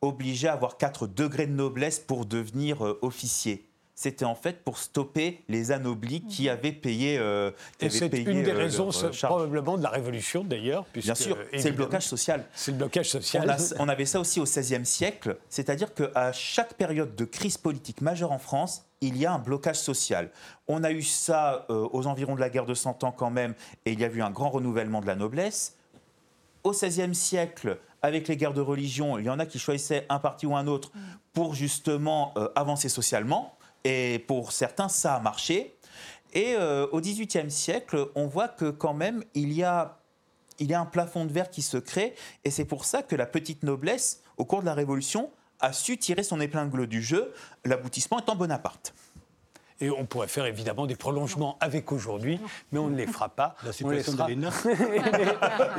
obligeait 0.00 0.48
à 0.48 0.52
avoir 0.52 0.76
4 0.76 1.08
degrés 1.08 1.46
de 1.46 1.52
noblesse 1.52 1.98
pour 1.98 2.26
devenir 2.26 2.82
officier 3.02 3.69
c'était 4.00 4.24
en 4.24 4.34
fait 4.34 4.64
pour 4.64 4.78
stopper 4.78 5.42
les 5.50 5.72
anoblis 5.72 6.22
qui 6.22 6.44
mhm. 6.44 6.48
avaient 6.48 6.72
payé. 6.72 7.18
Euh, 7.18 7.50
c'est 7.78 8.10
une 8.14 8.42
des 8.42 8.50
euh, 8.50 8.56
raisons 8.56 8.88
probablement 9.24 9.76
de 9.76 9.82
la 9.82 9.90
Révolution 9.90 10.42
d'ailleurs. 10.42 10.86
Bien 10.94 11.14
sûr, 11.14 11.36
c'est 11.52 11.68
le 11.68 11.76
blocage 11.76 12.06
social. 12.06 12.46
C'est 12.54 12.70
le 12.70 12.78
blocage 12.78 13.10
social. 13.10 13.58
On, 13.78 13.90
avait 13.90 14.06
ça 14.06 14.18
aussi 14.18 14.40
au 14.40 14.44
XVIe 14.44 14.86
siècle, 14.86 15.36
c'est-à-dire 15.50 15.92
qu'à 15.92 16.32
chaque 16.32 16.72
période 16.74 17.14
de 17.14 17.26
crise 17.26 17.58
politique 17.58 18.00
majeure 18.00 18.32
en 18.32 18.38
France, 18.38 18.86
il 19.02 19.18
y 19.18 19.26
a 19.26 19.34
un 19.34 19.38
blocage 19.38 19.76
social. 19.76 20.30
On 20.66 20.82
a 20.82 20.92
eu 20.92 21.02
ça 21.02 21.66
euh, 21.68 21.86
aux 21.92 22.06
environs 22.06 22.36
de 22.36 22.40
la 22.40 22.48
guerre 22.48 22.64
de 22.64 22.72
Cent 22.72 23.04
Ans 23.04 23.12
quand 23.12 23.30
même, 23.30 23.52
et 23.84 23.92
il 23.92 24.00
y 24.00 24.04
a 24.06 24.08
eu 24.08 24.22
un 24.22 24.30
grand 24.30 24.48
renouvellement 24.48 25.02
de 25.02 25.06
la 25.08 25.14
noblesse. 25.14 25.76
Au 26.64 26.70
XVIe 26.70 27.14
siècle, 27.14 27.78
avec 28.00 28.28
les 28.28 28.38
guerres 28.38 28.54
de 28.54 28.62
religion, 28.62 29.18
il 29.18 29.26
y 29.26 29.30
en 29.30 29.38
a 29.38 29.44
qui 29.44 29.58
choisissaient 29.58 30.06
un 30.08 30.20
parti 30.20 30.46
ou 30.46 30.56
un 30.56 30.68
autre 30.68 30.90
mm. 30.94 31.00
pour 31.34 31.54
justement 31.54 32.32
avancer 32.54 32.88
socialement. 32.88 33.58
Et 33.84 34.24
pour 34.26 34.52
certains, 34.52 34.88
ça 34.88 35.14
a 35.14 35.20
marché. 35.20 35.76
Et 36.32 36.54
euh, 36.54 36.86
au 36.92 37.00
XVIIIe 37.00 37.50
siècle, 37.50 38.08
on 38.14 38.26
voit 38.26 38.48
que 38.48 38.70
quand 38.70 38.94
même, 38.94 39.24
il 39.34 39.52
y 39.52 39.64
a 39.64 39.96
il 40.60 40.68
y 40.70 40.74
a 40.74 40.80
un 40.80 40.86
plafond 40.86 41.24
de 41.24 41.32
verre 41.32 41.50
qui 41.50 41.62
se 41.62 41.78
crée, 41.78 42.14
et 42.44 42.50
c'est 42.50 42.66
pour 42.66 42.84
ça 42.84 43.02
que 43.02 43.16
la 43.16 43.26
petite 43.26 43.62
noblesse, 43.62 44.22
au 44.36 44.44
cours 44.44 44.60
de 44.60 44.66
la 44.66 44.74
Révolution, 44.74 45.30
a 45.58 45.72
su 45.72 45.96
tirer 45.96 46.22
son 46.22 46.40
épingle 46.40 46.86
du 46.86 47.02
jeu, 47.02 47.32
l'aboutissement 47.64 48.18
étant 48.20 48.36
Bonaparte. 48.36 48.94
Et 49.82 49.90
on 49.90 50.04
pourrait 50.04 50.28
faire 50.28 50.44
évidemment 50.44 50.86
des 50.86 50.94
prolongements 50.94 51.56
avec 51.58 51.90
aujourd'hui, 51.90 52.38
mais 52.70 52.78
on 52.78 52.88
ne 52.88 52.96
les 52.96 53.06
fera 53.06 53.30
pas. 53.30 53.54
La 53.62 53.70
on 53.70 53.72
suppression 53.72 54.12
laissera, 54.12 54.28
de 54.28 54.34
l'ENA. 54.34 54.50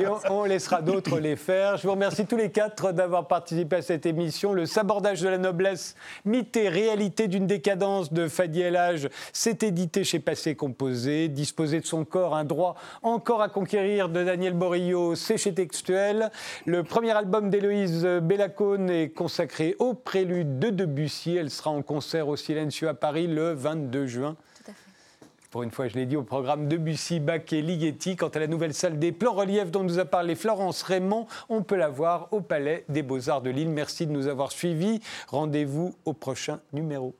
et 0.00 0.06
on, 0.08 0.40
on 0.40 0.44
laissera 0.44 0.82
d'autres 0.82 1.20
les 1.20 1.36
faire. 1.36 1.76
Je 1.76 1.84
vous 1.84 1.92
remercie 1.92 2.26
tous 2.26 2.36
les 2.36 2.50
quatre 2.50 2.90
d'avoir 2.90 3.28
participé 3.28 3.76
à 3.76 3.82
cette 3.82 4.04
émission. 4.04 4.54
Le 4.54 4.66
sabordage 4.66 5.20
de 5.20 5.28
la 5.28 5.38
noblesse, 5.38 5.94
mythe 6.24 6.56
et 6.56 6.68
réalité 6.68 7.28
d'une 7.28 7.46
décadence 7.46 8.12
de 8.12 8.26
Fadi 8.26 8.62
El 8.62 8.76
Hadj, 8.76 9.08
c'est 9.32 9.62
édité 9.62 10.02
chez 10.02 10.18
Passé 10.18 10.56
Composé. 10.56 11.28
Disposer 11.28 11.80
de 11.80 11.86
son 11.86 12.04
corps, 12.04 12.34
un 12.34 12.44
droit 12.44 12.74
encore 13.02 13.40
à 13.40 13.48
conquérir 13.48 14.08
de 14.08 14.24
Daniel 14.24 14.54
Borillo, 14.54 15.14
c'est 15.14 15.36
chez 15.36 15.54
Textuel. 15.54 16.30
Le 16.66 16.82
premier 16.82 17.12
album 17.12 17.50
d'Héloïse 17.50 18.04
Bellacone 18.04 18.90
est 18.90 19.10
consacré 19.10 19.76
au 19.78 19.94
prélude 19.94 20.58
de 20.58 20.70
Debussy. 20.70 21.36
Elle 21.36 21.50
sera 21.50 21.70
en 21.70 21.82
concert 21.82 22.26
au 22.26 22.36
Silencio 22.36 22.88
à 22.88 22.94
Paris 22.94 23.28
le 23.28 23.52
22 23.92 24.06
juin. 24.06 24.36
Tout 24.56 24.70
à 24.70 24.74
fait. 24.74 25.26
Pour 25.50 25.62
une 25.62 25.70
fois, 25.70 25.86
je 25.86 25.94
l'ai 25.94 26.06
dit, 26.06 26.16
au 26.16 26.22
programme 26.22 26.66
Debussy, 26.66 27.20
Bach 27.20 27.52
et 27.52 27.60
Ligeti. 27.60 28.16
Quant 28.16 28.28
à 28.28 28.38
la 28.38 28.46
nouvelle 28.46 28.72
salle 28.72 28.98
des 28.98 29.12
plans 29.12 29.34
reliefs 29.34 29.70
dont 29.70 29.84
nous 29.84 29.98
a 29.98 30.06
parlé 30.06 30.34
Florence 30.34 30.82
Raymond, 30.82 31.26
on 31.50 31.62
peut 31.62 31.76
la 31.76 31.90
voir 31.90 32.28
au 32.32 32.40
Palais 32.40 32.84
des 32.88 33.02
Beaux-Arts 33.02 33.42
de 33.42 33.50
Lille. 33.50 33.68
Merci 33.68 34.06
de 34.06 34.12
nous 34.12 34.28
avoir 34.28 34.50
suivis. 34.50 35.00
Rendez-vous 35.28 35.94
au 36.06 36.14
prochain 36.14 36.60
numéro. 36.72 37.14